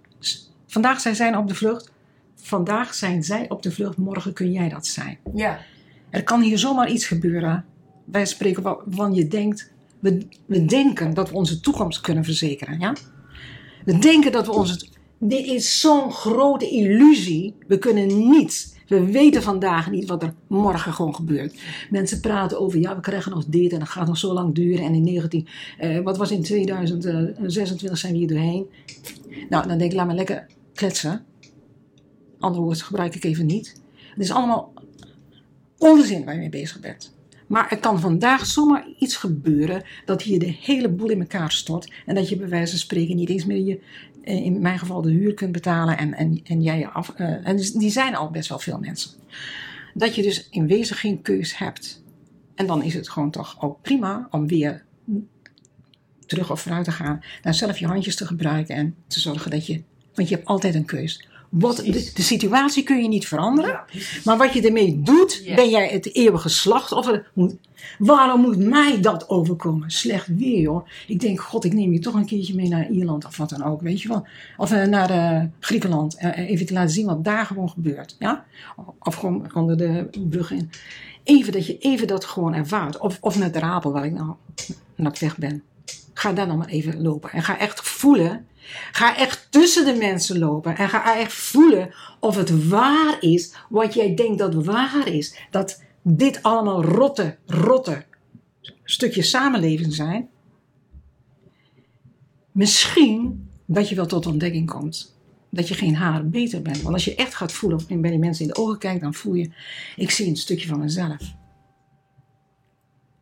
Vandaag 0.67 0.99
zijn 1.01 1.15
zij 1.15 1.35
op 1.35 1.47
de 1.47 1.55
vlucht. 1.55 1.91
Vandaag 2.35 2.93
zijn 2.93 3.23
zij 3.23 3.45
op 3.49 3.63
de 3.63 3.71
vlucht. 3.71 3.97
Morgen 3.97 4.33
kun 4.33 4.51
jij 4.51 4.69
dat 4.69 4.87
zijn. 4.87 5.17
Ja. 5.33 5.59
Er 6.09 6.23
kan 6.23 6.41
hier 6.41 6.57
zomaar 6.57 6.91
iets 6.91 7.05
gebeuren. 7.05 7.65
Wij 8.05 8.25
spreken 8.25 8.77
van 8.89 9.13
je 9.13 9.27
denkt. 9.27 9.71
We, 9.99 10.27
we 10.45 10.65
denken 10.65 11.13
dat 11.13 11.29
we 11.29 11.35
onze 11.35 11.59
toekomst 11.59 12.01
kunnen 12.01 12.23
verzekeren. 12.23 12.79
Ja? 12.79 12.93
We 13.85 13.97
denken 13.99 14.31
dat 14.31 14.45
we 14.45 14.51
onze. 14.51 14.87
Dit 15.19 15.45
is 15.45 15.79
zo'n 15.79 16.11
grote 16.11 16.69
illusie. 16.69 17.53
We 17.67 17.77
kunnen 17.77 18.29
niet. 18.29 18.77
We 18.89 19.11
weten 19.11 19.43
vandaag 19.43 19.91
niet 19.91 20.07
wat 20.07 20.23
er 20.23 20.33
morgen 20.47 20.93
gewoon 20.93 21.15
gebeurt. 21.15 21.59
Mensen 21.89 22.19
praten 22.19 22.59
over, 22.59 22.79
ja, 22.79 22.95
we 22.95 23.01
krijgen 23.01 23.31
nog 23.31 23.45
dit 23.45 23.73
en 23.73 23.79
dat 23.79 23.89
gaat 23.89 24.07
nog 24.07 24.17
zo 24.17 24.33
lang 24.33 24.55
duren. 24.55 24.85
En 24.85 24.93
in 24.93 25.03
19, 25.03 25.47
eh, 25.77 25.99
wat 25.99 26.17
was 26.17 26.31
in 26.31 26.43
2026 26.43 27.97
zijn 27.97 28.11
we 28.11 28.17
hier 28.17 28.27
doorheen. 28.27 28.69
Nou, 29.49 29.67
dan 29.67 29.77
denk 29.77 29.91
ik, 29.91 29.97
laat 29.97 30.07
me 30.07 30.13
lekker 30.13 30.45
kletsen. 30.73 31.25
Andere 32.39 32.63
woorden 32.63 32.83
gebruik 32.83 33.15
ik 33.15 33.23
even 33.23 33.45
niet. 33.45 33.81
Het 34.09 34.23
is 34.23 34.31
allemaal 34.31 34.73
onzin 35.77 36.25
waar 36.25 36.33
je 36.33 36.39
mee 36.39 36.49
bezig 36.49 36.79
bent. 36.79 37.17
Maar 37.47 37.71
er 37.71 37.79
kan 37.79 37.99
vandaag 37.99 38.45
zomaar 38.45 38.87
iets 38.99 39.15
gebeuren 39.15 39.83
dat 40.05 40.21
hier 40.21 40.39
de 40.39 40.55
hele 40.61 40.89
boel 40.89 41.09
in 41.09 41.19
elkaar 41.19 41.51
stort. 41.51 41.91
En 42.05 42.15
dat 42.15 42.29
je 42.29 42.35
bij 42.35 42.49
wijze 42.49 42.69
van 42.69 42.79
spreken 42.79 43.15
niet 43.15 43.29
eens 43.29 43.45
meer 43.45 43.65
je, 43.65 43.75
eh, 43.75 43.81
in 44.23 44.61
mijn 44.61 44.79
geval 44.79 45.01
de 45.01 45.11
huur 45.11 45.33
kunt 45.33 45.51
betalen. 45.51 45.97
En, 45.97 46.13
en, 46.13 46.41
en 46.43 46.61
jij 46.61 46.79
je 46.79 46.89
af. 46.89 47.09
eh, 47.09 47.47
en 47.47 47.57
dus- 47.57 47.71
die 47.71 47.89
zijn 47.89 48.15
al 48.15 48.29
best 48.29 48.49
wel 48.49 48.59
veel 48.59 48.79
mensen. 48.79 49.11
Dat 49.93 50.15
je 50.15 50.21
dus 50.21 50.49
in 50.49 50.67
wezen 50.67 50.95
geen 50.95 51.21
keus 51.21 51.57
hebt. 51.57 52.03
En 52.55 52.67
dan 52.67 52.83
is 52.83 52.93
het 52.93 53.09
gewoon 53.09 53.31
toch 53.31 53.61
ook 53.61 53.81
prima 53.81 54.27
om 54.31 54.47
weer 54.47 54.85
terug 56.25 56.51
of 56.51 56.61
vooruit 56.61 56.85
te 56.85 56.91
gaan. 56.91 57.19
Dan 57.41 57.53
zelf 57.53 57.77
je 57.77 57.87
handjes 57.87 58.15
te 58.15 58.25
gebruiken 58.25 58.75
en 58.75 58.95
te 59.07 59.19
zorgen 59.19 59.51
dat 59.51 59.65
je. 59.65 59.83
Want 60.13 60.29
je 60.29 60.35
hebt 60.35 60.47
altijd 60.47 60.75
een 60.75 60.85
keus. 60.85 61.27
Wat, 61.49 61.75
de, 61.75 62.11
situatie 62.15 62.83
kun 62.83 63.01
je 63.01 63.07
niet 63.07 63.27
veranderen. 63.27 63.71
Ja. 63.71 63.85
Maar 64.23 64.37
wat 64.37 64.53
je 64.53 64.61
ermee 64.61 65.01
doet, 65.01 65.43
ben 65.55 65.69
jij 65.69 65.87
het 65.87 66.15
eeuwige 66.15 66.49
slachtoffer. 66.49 67.31
Waarom 67.97 68.41
moet 68.41 68.57
mij 68.57 69.01
dat 69.01 69.29
overkomen? 69.29 69.91
Slecht 69.91 70.27
weer, 70.27 70.59
joh. 70.59 70.87
Ik 71.07 71.19
denk, 71.19 71.39
god, 71.39 71.63
ik 71.63 71.73
neem 71.73 71.93
je 71.93 71.99
toch 71.99 72.13
een 72.13 72.25
keertje 72.25 72.55
mee 72.55 72.67
naar 72.67 72.89
Ierland 72.89 73.25
of 73.25 73.37
wat 73.37 73.49
dan 73.49 73.63
ook, 73.63 73.81
weet 73.81 74.01
je 74.01 74.07
wel. 74.07 74.27
Of 74.57 74.71
eh, 74.71 74.87
naar 74.87 75.09
eh, 75.09 75.43
Griekenland. 75.59 76.17
eh, 76.17 76.49
even 76.49 76.65
te 76.65 76.73
laten 76.73 76.93
zien 76.93 77.05
wat 77.05 77.23
daar 77.23 77.45
gewoon 77.45 77.69
gebeurt. 77.69 78.15
Ja? 78.19 78.45
Of 78.99 79.15
gewoon 79.15 79.51
onder 79.53 79.77
de 79.77 80.09
brug 80.29 80.51
in. 80.51 80.69
Even 81.23 81.51
dat 81.51 81.65
je 81.65 81.77
even 81.77 82.07
dat 82.07 82.25
gewoon 82.25 82.53
ervaart. 82.53 82.97
Of, 82.97 83.17
of 83.21 83.37
naar 83.37 83.51
de 83.51 83.59
Rapel, 83.59 83.91
waar 83.91 84.05
ik 84.05 84.13
nou 84.13 84.33
naar 84.95 85.15
weg 85.19 85.37
ben. 85.37 85.63
Ga 86.13 86.33
daar 86.33 86.47
dan 86.47 86.57
maar 86.57 86.67
even 86.67 87.01
lopen. 87.01 87.31
En 87.31 87.43
ga 87.43 87.59
echt 87.59 87.81
voelen. 87.81 88.47
Ga 88.91 89.17
echt 89.17 89.47
tussen 89.49 89.85
de 89.85 89.93
mensen 89.93 90.39
lopen. 90.39 90.77
En 90.77 90.89
ga 90.89 91.17
echt 91.17 91.33
voelen 91.33 91.93
of 92.19 92.35
het 92.35 92.67
waar 92.67 93.17
is 93.19 93.55
wat 93.69 93.93
jij 93.93 94.15
denkt 94.15 94.37
dat 94.37 94.53
waar 94.53 95.07
is. 95.07 95.35
Dat 95.51 95.83
dit 96.01 96.43
allemaal 96.43 96.83
rotte, 96.83 97.37
rotte 97.45 98.05
stukjes 98.83 99.29
samenleving 99.29 99.93
zijn, 99.93 100.29
misschien 102.51 103.47
dat 103.65 103.89
je 103.89 103.95
wel 103.95 104.05
tot 104.05 104.25
ontdekking 104.25 104.69
komt 104.69 105.17
dat 105.49 105.67
je 105.67 105.73
geen 105.73 105.95
haar 105.95 106.29
beter 106.29 106.61
bent. 106.61 106.81
Want 106.81 106.93
als 106.93 107.05
je 107.05 107.15
echt 107.15 107.35
gaat 107.35 107.51
voelen, 107.51 107.77
of 107.77 107.87
bij 107.87 108.09
die 108.09 108.19
mensen 108.19 108.45
in 108.45 108.51
de 108.51 108.59
ogen 108.59 108.77
kijkt, 108.77 109.01
dan 109.01 109.13
voel 109.13 109.33
je, 109.33 109.49
ik 109.95 110.11
zie 110.11 110.27
een 110.27 110.35
stukje 110.35 110.67
van 110.67 110.79
mezelf. 110.79 111.33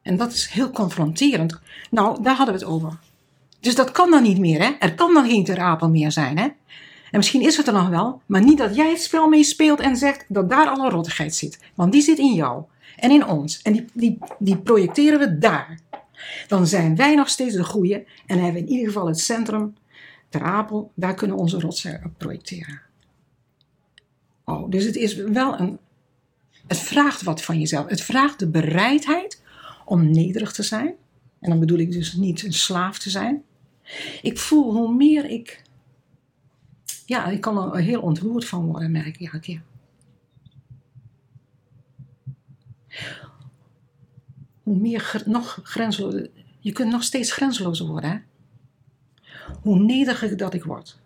En 0.07 0.17
dat 0.17 0.33
is 0.33 0.47
heel 0.47 0.71
confronterend. 0.71 1.59
Nou, 1.89 2.23
daar 2.23 2.35
hadden 2.35 2.55
we 2.55 2.61
het 2.61 2.69
over. 2.69 2.99
Dus 3.59 3.75
dat 3.75 3.91
kan 3.91 4.11
dan 4.11 4.23
niet 4.23 4.39
meer, 4.39 4.63
hè? 4.63 4.71
Er 4.79 4.95
kan 4.95 5.13
dan 5.13 5.29
geen 5.29 5.43
terapel 5.43 5.89
meer 5.89 6.11
zijn, 6.11 6.37
hè? 6.37 6.43
En 7.11 7.17
misschien 7.17 7.41
is 7.41 7.57
het 7.57 7.67
er 7.67 7.73
nog 7.73 7.89
wel, 7.89 8.21
maar 8.25 8.43
niet 8.43 8.57
dat 8.57 8.75
jij 8.75 8.89
het 8.89 9.01
spel 9.01 9.27
meespeelt 9.27 9.79
en 9.79 9.97
zegt 9.97 10.25
dat 10.27 10.49
daar 10.49 10.67
alle 10.67 10.89
rottigheid 10.89 11.35
zit. 11.35 11.59
Want 11.75 11.91
die 11.91 12.01
zit 12.01 12.17
in 12.17 12.33
jou 12.33 12.63
en 12.95 13.11
in 13.11 13.25
ons. 13.25 13.61
En 13.61 13.73
die, 13.73 13.85
die, 13.93 14.17
die 14.39 14.57
projecteren 14.57 15.19
we 15.19 15.37
daar. 15.37 15.79
Dan 16.47 16.67
zijn 16.67 16.95
wij 16.95 17.15
nog 17.15 17.29
steeds 17.29 17.55
de 17.55 17.63
goede 17.63 18.05
en 18.25 18.39
hebben 18.39 18.61
we 18.61 18.67
in 18.67 18.73
ieder 18.73 18.85
geval 18.85 19.07
het 19.07 19.19
centrum, 19.19 19.75
Ter 20.29 20.43
Apel, 20.43 20.91
daar 20.95 21.13
kunnen 21.13 21.35
we 21.35 21.41
onze 21.41 21.59
rotsen 21.59 22.13
projecteren. 22.17 22.81
Oh, 24.45 24.69
dus 24.69 24.83
het 24.83 24.95
is 24.95 25.15
wel 25.15 25.59
een. 25.59 25.77
Het 26.67 26.79
vraagt 26.79 27.21
wat 27.21 27.41
van 27.41 27.59
jezelf. 27.59 27.87
Het 27.87 28.01
vraagt 28.01 28.39
de 28.39 28.47
bereidheid 28.47 29.41
om 29.87 30.11
nederig 30.11 30.51
te 30.51 30.63
zijn. 30.63 30.95
En 31.39 31.49
dan 31.49 31.59
bedoel 31.59 31.77
ik 31.77 31.91
dus 31.91 32.13
niet 32.13 32.43
een 32.43 32.53
slaaf 32.53 32.99
te 32.99 33.09
zijn. 33.09 33.43
Ik 34.21 34.37
voel 34.37 34.73
hoe 34.73 34.93
meer 34.95 35.25
ik. 35.25 35.61
Ja, 37.05 37.27
ik 37.27 37.41
kan 37.41 37.73
er 37.73 37.81
heel 37.81 38.01
ontroerd 38.01 38.45
van 38.45 38.65
worden, 38.65 38.91
merk 38.91 39.07
ik 39.07 39.19
elke 39.19 39.39
keer. 39.39 39.61
Hoe 44.63 44.77
meer 44.77 45.23
nog 45.25 45.59
grenzeloos. 45.63 46.27
Je 46.59 46.71
kunt 46.71 46.91
nog 46.91 47.03
steeds 47.03 47.31
grenzelozer 47.31 47.87
worden, 47.87 48.09
hè? 48.09 48.17
Hoe 49.61 49.79
nederiger 49.79 50.37
dat 50.37 50.53
ik 50.53 50.63
word. 50.63 50.99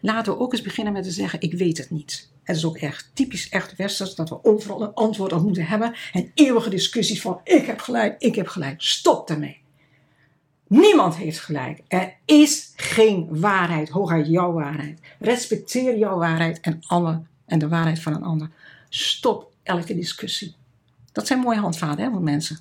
Laten 0.00 0.32
we 0.32 0.38
ook 0.38 0.52
eens 0.52 0.62
beginnen 0.62 0.92
met 0.92 1.02
te 1.02 1.10
zeggen: 1.10 1.40
Ik 1.40 1.52
weet 1.52 1.78
het 1.78 1.90
niet. 1.90 2.30
Het 2.46 2.56
is 2.56 2.64
ook 2.64 2.76
echt 2.76 3.10
typisch 3.12 3.48
echt 3.48 3.76
westers 3.76 4.14
dat 4.14 4.28
we 4.28 4.44
overal 4.44 4.82
een 4.82 4.94
antwoord 4.94 5.32
op 5.32 5.42
moeten 5.42 5.66
hebben. 5.66 5.94
En 6.12 6.30
eeuwige 6.34 6.70
discussies 6.70 7.20
van 7.20 7.40
ik 7.44 7.66
heb 7.66 7.80
gelijk, 7.80 8.14
ik 8.18 8.34
heb 8.34 8.48
gelijk. 8.48 8.82
Stop 8.82 9.28
daarmee. 9.28 9.60
Niemand 10.66 11.16
heeft 11.16 11.40
gelijk. 11.40 11.80
Er 11.88 12.14
is 12.24 12.72
geen 12.76 13.40
waarheid, 13.40 13.88
hooguit 13.88 14.26
jouw 14.26 14.52
waarheid. 14.52 15.00
Respecteer 15.18 15.98
jouw 15.98 16.18
waarheid 16.18 16.60
en, 16.60 16.82
alle, 16.86 17.22
en 17.46 17.58
de 17.58 17.68
waarheid 17.68 18.00
van 18.02 18.14
een 18.14 18.22
ander. 18.22 18.50
Stop 18.88 19.52
elke 19.62 19.94
discussie. 19.94 20.54
Dat 21.12 21.26
zijn 21.26 21.38
mooie 21.38 21.60
handvaten 21.60 22.04
hè, 22.04 22.10
voor 22.10 22.22
mensen. 22.22 22.58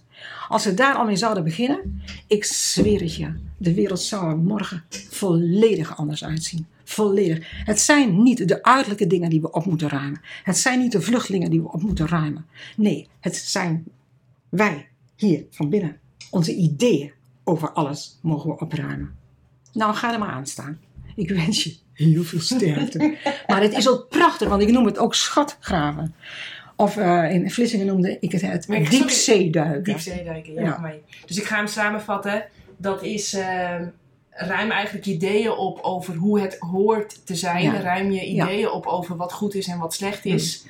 Als 0.50 0.66
we 0.66 0.74
daar 0.74 0.96
al 0.96 1.06
mee 1.06 1.16
zouden 1.16 1.44
beginnen, 1.44 2.04
ik 2.28 2.44
zweer 2.44 3.02
het 3.02 3.16
je, 3.16 3.34
de 3.58 3.74
wereld 3.74 4.00
zou 4.00 4.30
er 4.30 4.38
morgen 4.38 4.84
volledig 5.10 5.98
anders 5.98 6.24
uitzien. 6.24 6.68
Volledig. 6.86 7.64
Het 7.66 7.80
zijn 7.80 8.24
niet 8.24 8.48
de 8.48 8.64
uiterlijke 8.64 9.08
dingen 9.08 9.30
die 9.30 9.42
we 9.42 9.52
op 9.52 9.66
moeten 9.66 9.90
ruimen. 9.90 10.22
Het 10.44 10.58
zijn 10.58 10.80
niet 10.80 10.92
de 10.92 11.02
vluchtelingen 11.02 11.50
die 11.50 11.62
we 11.62 11.72
op 11.72 11.82
moeten 11.82 12.08
ruimen. 12.08 12.46
Nee, 12.76 13.08
het 13.20 13.36
zijn 13.36 13.84
wij 14.50 14.88
hier 15.16 15.46
van 15.50 15.70
binnen. 15.70 16.00
Onze 16.32 16.56
ideeën 16.56 17.12
over 17.44 17.72
alles 17.72 18.20
mogen 18.22 18.50
we 18.50 18.60
opruimen. 18.60 19.16
Nou, 19.74 19.96
ga 19.96 20.14
er 20.14 20.20
maar 20.20 20.30
aan 20.30 20.46
staan. 20.46 20.80
Ik 21.16 21.30
wens 21.30 21.64
je 21.64 21.76
heel 21.94 22.24
veel 22.24 22.40
sterkte. 22.40 23.18
maar 23.48 23.62
het 23.62 23.74
is 23.74 23.90
ook 23.90 24.10
prachtig, 24.10 24.48
want 24.48 24.62
ik 24.62 24.72
noem 24.72 24.86
het 24.86 24.98
ook 24.98 25.16
schatgraven. 25.16 26.16
Of 26.76 26.98
uh, 26.98 27.32
in 27.32 27.52
Vlissingen 27.52 27.86
noemde 27.86 28.18
ik 28.20 28.32
het 28.32 28.42
het 28.42 28.66
diepzeeduiken. 28.90 29.84
Diepzeeduiken, 29.84 30.54
ja. 30.54 30.62
ja. 30.62 30.94
Dus 31.26 31.38
ik 31.38 31.44
ga 31.44 31.56
hem 31.56 31.68
samenvatten. 31.68 32.46
Dat 32.78 33.04
is 33.04 33.34
uh, 33.34 33.82
ruim 34.36 34.72
eigenlijk 34.72 35.06
ideeën 35.06 35.52
op 35.52 35.80
over 35.82 36.16
hoe 36.16 36.42
het 36.42 36.58
hoort 36.60 37.26
te 37.26 37.36
zijn. 37.36 37.64
Ja. 37.64 37.82
Ruim 37.82 38.12
je 38.12 38.26
ideeën 38.26 38.60
ja. 38.60 38.70
op 38.70 38.86
over 38.86 39.16
wat 39.16 39.34
goed 39.34 39.56
is 39.56 39.68
en 39.68 39.80
wat 39.80 39.94
slecht 39.94 40.26
is. 40.26 40.66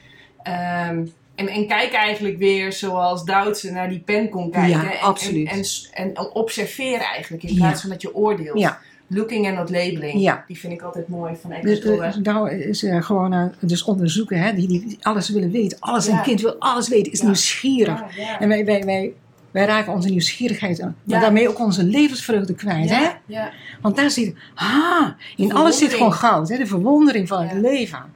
Um, 0.87 1.13
en, 1.35 1.47
en 1.47 1.67
kijk 1.67 1.93
eigenlijk 1.93 2.37
weer 2.37 2.73
zoals 2.73 3.23
Duitse 3.23 3.71
naar 3.71 3.89
die 3.89 3.99
pen 3.99 4.29
kon 4.29 4.51
kijken. 4.51 4.81
Ja, 4.81 4.91
en, 4.91 4.99
absoluut. 4.99 5.49
En, 5.49 5.63
en, 5.91 6.13
en, 6.13 6.33
observeer 6.33 6.99
eigenlijk 6.99 7.43
in 7.43 7.55
plaats 7.55 7.81
van 7.81 7.89
dat 7.89 8.01
je 8.01 8.15
oordeelt. 8.15 8.59
Ja. 8.59 8.79
Looking 9.07 9.47
and 9.47 9.55
not 9.57 9.69
labeling. 9.69 10.21
Ja. 10.21 10.43
Die 10.47 10.59
vind 10.59 10.73
ik 10.73 10.81
altijd 10.81 11.07
mooi 11.07 11.35
van 11.41 11.51
Eckhart 11.51 11.81
dus, 11.81 12.15
Nou 12.23 12.51
is 12.51 12.83
uh, 12.83 13.03
gewoon 13.03 13.33
uh, 13.33 13.45
dus 13.59 13.83
onderzoeken, 13.83 14.39
hè, 14.39 14.53
die, 14.53 14.67
die 14.67 14.97
alles 15.01 15.29
willen 15.29 15.51
weten. 15.51 15.77
Alles, 15.79 16.05
ja. 16.05 16.17
een 16.17 16.23
kind 16.23 16.41
wil 16.41 16.55
alles 16.59 16.87
weten, 16.87 17.11
is 17.11 17.19
Ja. 17.19 17.25
nieuwsgierig. 17.25 18.03
En 18.39 18.47
wij, 18.47 18.65
wij, 18.65 18.83
wij, 18.83 19.13
wij 19.55 19.65
raken 19.65 19.93
onze 19.93 20.09
nieuwsgierigheid. 20.09 20.79
Maar 20.79 21.19
daarmee 21.19 21.49
ook 21.49 21.59
onze 21.59 21.83
levensvreugde 21.83 22.53
kwijt. 22.53 22.89
Hè? 22.89 23.09
Ja. 23.25 23.51
Want 23.81 23.95
daar 23.95 24.11
zit, 24.11 24.35
ah, 24.55 25.09
in 25.35 25.53
alles 25.53 25.77
zit 25.77 25.93
gewoon 25.93 26.13
goud. 26.13 26.49
Hè? 26.49 26.57
De 26.57 26.65
verwondering 26.65 27.27
van 27.27 27.47
het 27.47 27.61
leven. 27.61 28.13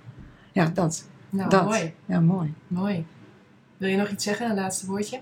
Ja, 0.52 0.66
dat. 0.66 1.08
Nou, 1.30 1.50
dat. 1.50 1.66
mooi. 1.66 1.94
Ja, 2.06 2.20
mooi. 2.20 2.54
Mooi. 2.68 3.06
Wil 3.78 3.90
je 3.90 3.98
nog 3.98 4.10
iets 4.10 4.24
zeggen, 4.24 4.50
een 4.50 4.56
laatste 4.56 4.86
woordje? 4.86 5.20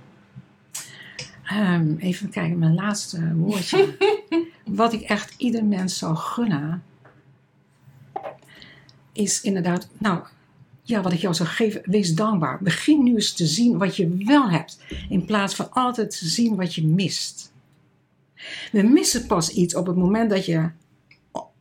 Ehm, 1.43 1.95
even 1.97 2.30
kijken, 2.30 2.59
mijn 2.59 2.76
laatste 2.76 3.36
woordje. 3.36 3.97
Wat 4.65 4.93
ik 4.93 5.01
echt 5.01 5.34
ieder 5.38 5.65
mens 5.65 5.97
zou 5.97 6.15
gunnen, 6.15 6.84
is 9.13 9.41
inderdaad, 9.41 9.88
nou, 9.97 10.20
ja, 10.88 11.02
wat 11.02 11.14
ik 11.14 11.20
jou 11.20 11.34
zou 11.34 11.50
geven, 11.50 11.82
wees 11.86 12.14
dankbaar. 12.16 12.62
Begin 12.62 13.04
nu 13.04 13.14
eens 13.14 13.34
te 13.34 13.46
zien 13.46 13.78
wat 13.78 13.96
je 13.96 14.24
wel 14.26 14.50
hebt, 14.50 14.80
in 15.10 15.26
plaats 15.26 15.56
van 15.56 15.72
altijd 15.72 16.20
te 16.20 16.28
zien 16.28 16.56
wat 16.56 16.76
je 16.76 16.86
mist. 16.86 17.54
We 18.72 18.82
missen 18.82 19.28
pas 19.28 19.50
iets 19.50 19.76
op 19.76 19.88
het 19.88 19.96
moment 19.96 20.30
dat 20.30 20.46
je 20.46 20.70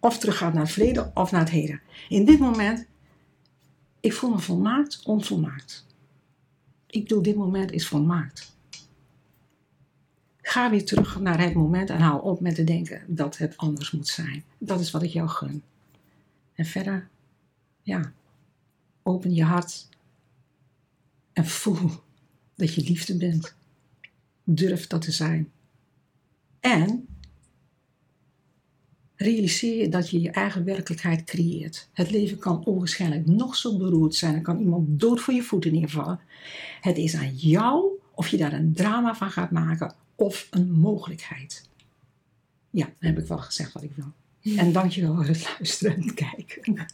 of 0.00 0.18
teruggaat 0.18 0.52
naar 0.52 0.62
het 0.62 0.72
verleden 0.72 1.10
of 1.14 1.30
naar 1.30 1.40
het 1.40 1.50
heden. 1.50 1.80
In 2.08 2.24
dit 2.24 2.38
moment, 2.38 2.86
ik 4.00 4.12
voel 4.12 4.30
me 4.30 4.38
volmaakt, 4.38 5.00
onvolmaakt. 5.04 5.86
Ik 6.86 7.02
bedoel, 7.02 7.22
dit 7.22 7.36
moment 7.36 7.72
is 7.72 7.88
volmaakt. 7.88 8.56
Ga 10.42 10.70
weer 10.70 10.84
terug 10.84 11.20
naar 11.20 11.40
het 11.40 11.54
moment 11.54 11.90
en 11.90 12.00
hou 12.00 12.22
op 12.22 12.40
met 12.40 12.54
te 12.54 12.64
denken 12.64 13.02
dat 13.06 13.38
het 13.38 13.56
anders 13.56 13.90
moet 13.90 14.08
zijn. 14.08 14.44
Dat 14.58 14.80
is 14.80 14.90
wat 14.90 15.02
ik 15.02 15.10
jou 15.10 15.28
gun. 15.28 15.62
En 16.54 16.64
verder, 16.64 17.08
ja, 17.82 18.12
open 19.06 19.34
je 19.34 19.44
hart 19.44 19.88
en 21.32 21.46
voel 21.46 21.90
dat 22.54 22.74
je 22.74 22.82
liefde 22.82 23.16
bent. 23.16 23.54
Durf 24.44 24.86
dat 24.86 25.02
te 25.02 25.12
zijn. 25.12 25.50
En 26.60 27.06
realiseer 29.16 29.80
je 29.80 29.88
dat 29.88 30.10
je 30.10 30.20
je 30.20 30.30
eigen 30.30 30.64
werkelijkheid 30.64 31.24
creëert. 31.24 31.88
Het 31.92 32.10
leven 32.10 32.38
kan 32.38 32.64
onwaarschijnlijk 32.64 33.26
nog 33.26 33.56
zo 33.56 33.76
beroerd 33.76 34.14
zijn. 34.14 34.34
Er 34.34 34.40
kan 34.40 34.58
iemand 34.58 35.00
dood 35.00 35.20
voor 35.20 35.34
je 35.34 35.42
voeten 35.42 35.72
neervallen. 35.72 36.20
Het 36.80 36.96
is 36.96 37.14
aan 37.14 37.34
jou 37.34 38.00
of 38.14 38.28
je 38.28 38.36
daar 38.36 38.52
een 38.52 38.72
drama 38.72 39.14
van 39.14 39.30
gaat 39.30 39.50
maken 39.50 39.94
of 40.14 40.46
een 40.50 40.70
mogelijkheid. 40.70 41.68
Ja, 42.70 42.84
dan 42.84 43.10
heb 43.10 43.18
ik 43.18 43.26
wel 43.26 43.38
gezegd 43.38 43.72
wat 43.72 43.82
ik 43.82 43.92
wil. 43.94 44.12
En 44.56 44.72
dankjewel 44.72 45.14
voor 45.14 45.26
het 45.26 45.44
luisteren 45.58 45.96
en 45.96 46.14
kijken. 46.14 46.86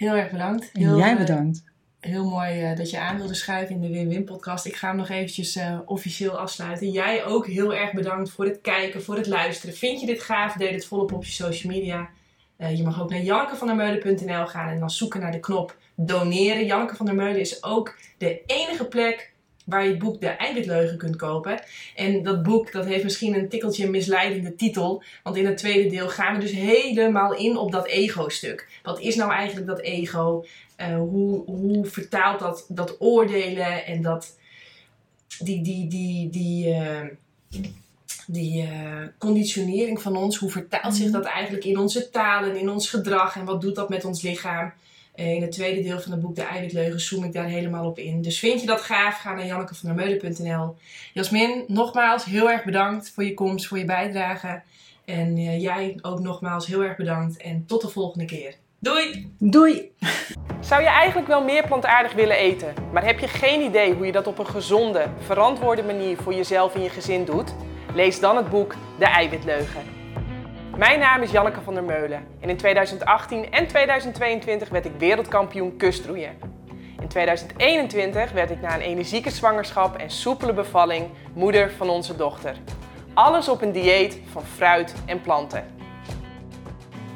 Heel 0.00 0.14
erg 0.14 0.30
bedankt. 0.30 0.70
En 0.72 0.96
jij 0.96 1.12
eh, 1.12 1.18
bedankt. 1.18 1.64
heel 2.00 2.28
mooi 2.28 2.62
eh, 2.62 2.76
dat 2.76 2.90
je 2.90 2.98
aan 2.98 3.16
wilde 3.16 3.34
schuiven 3.34 3.74
in 3.74 3.80
de 3.80 3.88
Win-Win 3.88 4.24
podcast. 4.24 4.66
Ik 4.66 4.76
ga 4.76 4.88
hem 4.88 4.96
nog 4.96 5.08
eventjes 5.08 5.56
eh, 5.56 5.78
officieel 5.86 6.38
afsluiten. 6.38 6.90
Jij 6.90 7.24
ook 7.24 7.46
heel 7.46 7.74
erg 7.74 7.92
bedankt 7.92 8.30
voor 8.30 8.44
het 8.44 8.60
kijken, 8.60 9.02
voor 9.02 9.16
het 9.16 9.26
luisteren. 9.26 9.74
Vind 9.74 10.00
je 10.00 10.06
dit 10.06 10.20
gaaf? 10.20 10.52
Deel 10.52 10.72
het 10.72 10.86
volop 10.86 11.12
op 11.12 11.24
je 11.24 11.30
social 11.30 11.72
media. 11.72 12.08
Je 12.56 12.82
mag 12.82 13.02
ook 13.02 13.10
naar 13.10 13.20
jannekevandermeulen.nl 13.20 14.46
gaan 14.46 14.68
en 14.68 14.78
dan 14.78 14.90
zoeken 14.90 15.20
naar 15.20 15.32
de 15.32 15.40
knop 15.40 15.76
doneren. 15.94 16.66
Janneke 16.66 16.96
van 16.96 17.06
der 17.06 17.14
Meulen 17.14 17.40
is 17.40 17.62
ook 17.62 17.98
de 18.18 18.42
enige 18.46 18.84
plek 18.84 19.29
waar 19.70 19.84
je 19.84 19.90
het 19.90 19.98
boek 19.98 20.20
De 20.20 20.28
Eiwitleugen 20.28 20.98
kunt 20.98 21.16
kopen. 21.16 21.62
En 21.94 22.22
dat 22.22 22.42
boek 22.42 22.72
dat 22.72 22.84
heeft 22.84 23.04
misschien 23.04 23.34
een 23.34 23.48
tikkeltje 23.48 23.90
misleidende 23.90 24.54
titel. 24.54 25.02
Want 25.22 25.36
in 25.36 25.46
het 25.46 25.56
tweede 25.56 25.88
deel 25.88 26.08
gaan 26.08 26.34
we 26.34 26.40
dus 26.40 26.52
helemaal 26.52 27.34
in 27.34 27.56
op 27.56 27.72
dat 27.72 27.86
ego-stuk. 27.86 28.68
Wat 28.82 29.00
is 29.00 29.16
nou 29.16 29.32
eigenlijk 29.32 29.66
dat 29.66 29.80
ego? 29.80 30.44
Uh, 30.80 30.96
hoe, 30.96 31.44
hoe 31.44 31.86
vertaalt 31.86 32.40
dat, 32.40 32.64
dat 32.68 32.96
oordelen 32.98 33.86
en 33.86 34.02
dat, 34.02 34.36
die, 35.38 35.62
die, 35.62 35.88
die, 35.88 36.30
die, 36.30 36.68
uh, 36.68 37.00
die 38.26 38.62
uh, 38.62 39.02
conditionering 39.18 40.02
van 40.02 40.16
ons, 40.16 40.36
hoe 40.36 40.50
vertaalt 40.50 40.94
zich 40.94 41.10
dat 41.10 41.24
eigenlijk 41.24 41.64
in 41.64 41.78
onze 41.78 42.10
taal 42.10 42.44
en 42.44 42.56
in 42.56 42.68
ons 42.68 42.90
gedrag 42.90 43.36
en 43.36 43.44
wat 43.44 43.60
doet 43.60 43.74
dat 43.74 43.88
met 43.88 44.04
ons 44.04 44.22
lichaam? 44.22 44.72
In 45.20 45.42
het 45.42 45.52
tweede 45.52 45.82
deel 45.82 46.00
van 46.00 46.12
het 46.12 46.20
boek 46.20 46.34
De 46.34 46.42
Eiwitleugen 46.42 47.00
zoom 47.00 47.24
ik 47.24 47.32
daar 47.32 47.46
helemaal 47.46 47.86
op 47.86 47.98
in. 47.98 48.22
Dus 48.22 48.38
vind 48.38 48.60
je 48.60 48.66
dat 48.66 48.80
gaaf? 48.80 49.18
Ga 49.18 49.34
naar 49.34 49.46
jannekevandermeulen.nl 49.46 50.76
Jasmin, 51.12 51.64
nogmaals 51.66 52.24
heel 52.24 52.50
erg 52.50 52.64
bedankt 52.64 53.10
voor 53.10 53.24
je 53.24 53.34
komst, 53.34 53.66
voor 53.66 53.78
je 53.78 53.84
bijdrage. 53.84 54.62
En 55.04 55.36
uh, 55.36 55.60
jij 55.60 55.98
ook 56.02 56.20
nogmaals 56.20 56.66
heel 56.66 56.82
erg 56.82 56.96
bedankt 56.96 57.36
en 57.36 57.66
tot 57.66 57.80
de 57.80 57.88
volgende 57.88 58.24
keer. 58.24 58.54
Doei! 58.78 59.34
Doei! 59.38 59.92
Zou 60.60 60.82
je 60.82 60.88
eigenlijk 60.88 61.28
wel 61.28 61.44
meer 61.44 61.66
plantaardig 61.66 62.12
willen 62.12 62.36
eten, 62.36 62.74
maar 62.92 63.04
heb 63.04 63.18
je 63.18 63.28
geen 63.28 63.60
idee 63.60 63.94
hoe 63.94 64.06
je 64.06 64.12
dat 64.12 64.26
op 64.26 64.38
een 64.38 64.46
gezonde, 64.46 65.06
verantwoorde 65.18 65.82
manier 65.82 66.16
voor 66.16 66.34
jezelf 66.34 66.74
en 66.74 66.82
je 66.82 66.90
gezin 66.90 67.24
doet? 67.24 67.54
Lees 67.94 68.20
dan 68.20 68.36
het 68.36 68.50
boek 68.50 68.74
De 68.98 69.06
Eiwitleugen. 69.06 69.99
Mijn 70.80 70.98
naam 70.98 71.22
is 71.22 71.30
Janneke 71.30 71.60
van 71.60 71.74
der 71.74 71.84
Meulen 71.84 72.26
en 72.40 72.48
in 72.48 72.56
2018 72.56 73.52
en 73.52 73.66
2022 73.66 74.68
werd 74.68 74.84
ik 74.84 74.92
wereldkampioen 74.98 75.76
kustroeien. 75.76 76.38
In 77.00 77.08
2021 77.08 78.32
werd 78.32 78.50
ik 78.50 78.60
na 78.60 78.74
een 78.74 78.80
energieke 78.80 79.30
zwangerschap 79.30 79.96
en 79.96 80.10
soepele 80.10 80.52
bevalling 80.52 81.06
moeder 81.32 81.70
van 81.70 81.90
onze 81.90 82.16
dochter. 82.16 82.56
Alles 83.14 83.48
op 83.48 83.62
een 83.62 83.72
dieet 83.72 84.20
van 84.32 84.42
fruit 84.42 84.94
en 85.06 85.20
planten. 85.20 85.64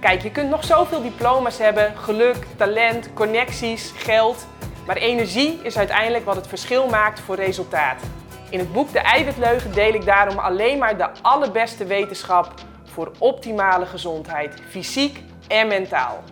Kijk, 0.01 0.23
je 0.23 0.31
kunt 0.31 0.51
nog 0.51 0.65
zoveel 0.65 1.03
diploma's 1.03 1.59
hebben, 1.59 1.97
geluk, 1.97 2.47
talent, 2.57 3.13
connecties, 3.13 3.93
geld. 3.97 4.47
Maar 4.87 4.97
energie 4.97 5.61
is 5.63 5.79
uiteindelijk 5.79 6.25
wat 6.25 6.37
het 6.37 6.47
verschil 6.47 6.89
maakt 6.89 7.21
voor 7.21 7.37
resultaat. 7.37 8.03
In 8.51 8.59
het 8.59 8.73
boek 8.73 8.93
De 8.93 8.99
Eiwitleugen 8.99 9.73
deel 9.73 9.95
ik 9.95 10.05
daarom 10.05 10.39
alleen 10.39 10.79
maar 10.79 10.97
de 10.97 11.09
allerbeste 11.23 11.85
wetenschap 11.85 12.55
voor 12.95 13.13
optimale 13.19 13.87
gezondheid, 13.87 14.63
fysiek 14.69 15.23
en 15.49 15.67
mentaal. 15.67 16.23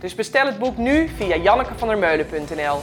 Dus 0.00 0.14
bestel 0.14 0.46
het 0.46 0.58
boek 0.58 0.76
nu 0.76 1.08
via 1.08 1.36
jannekevandermeulen.nl. 1.36 2.78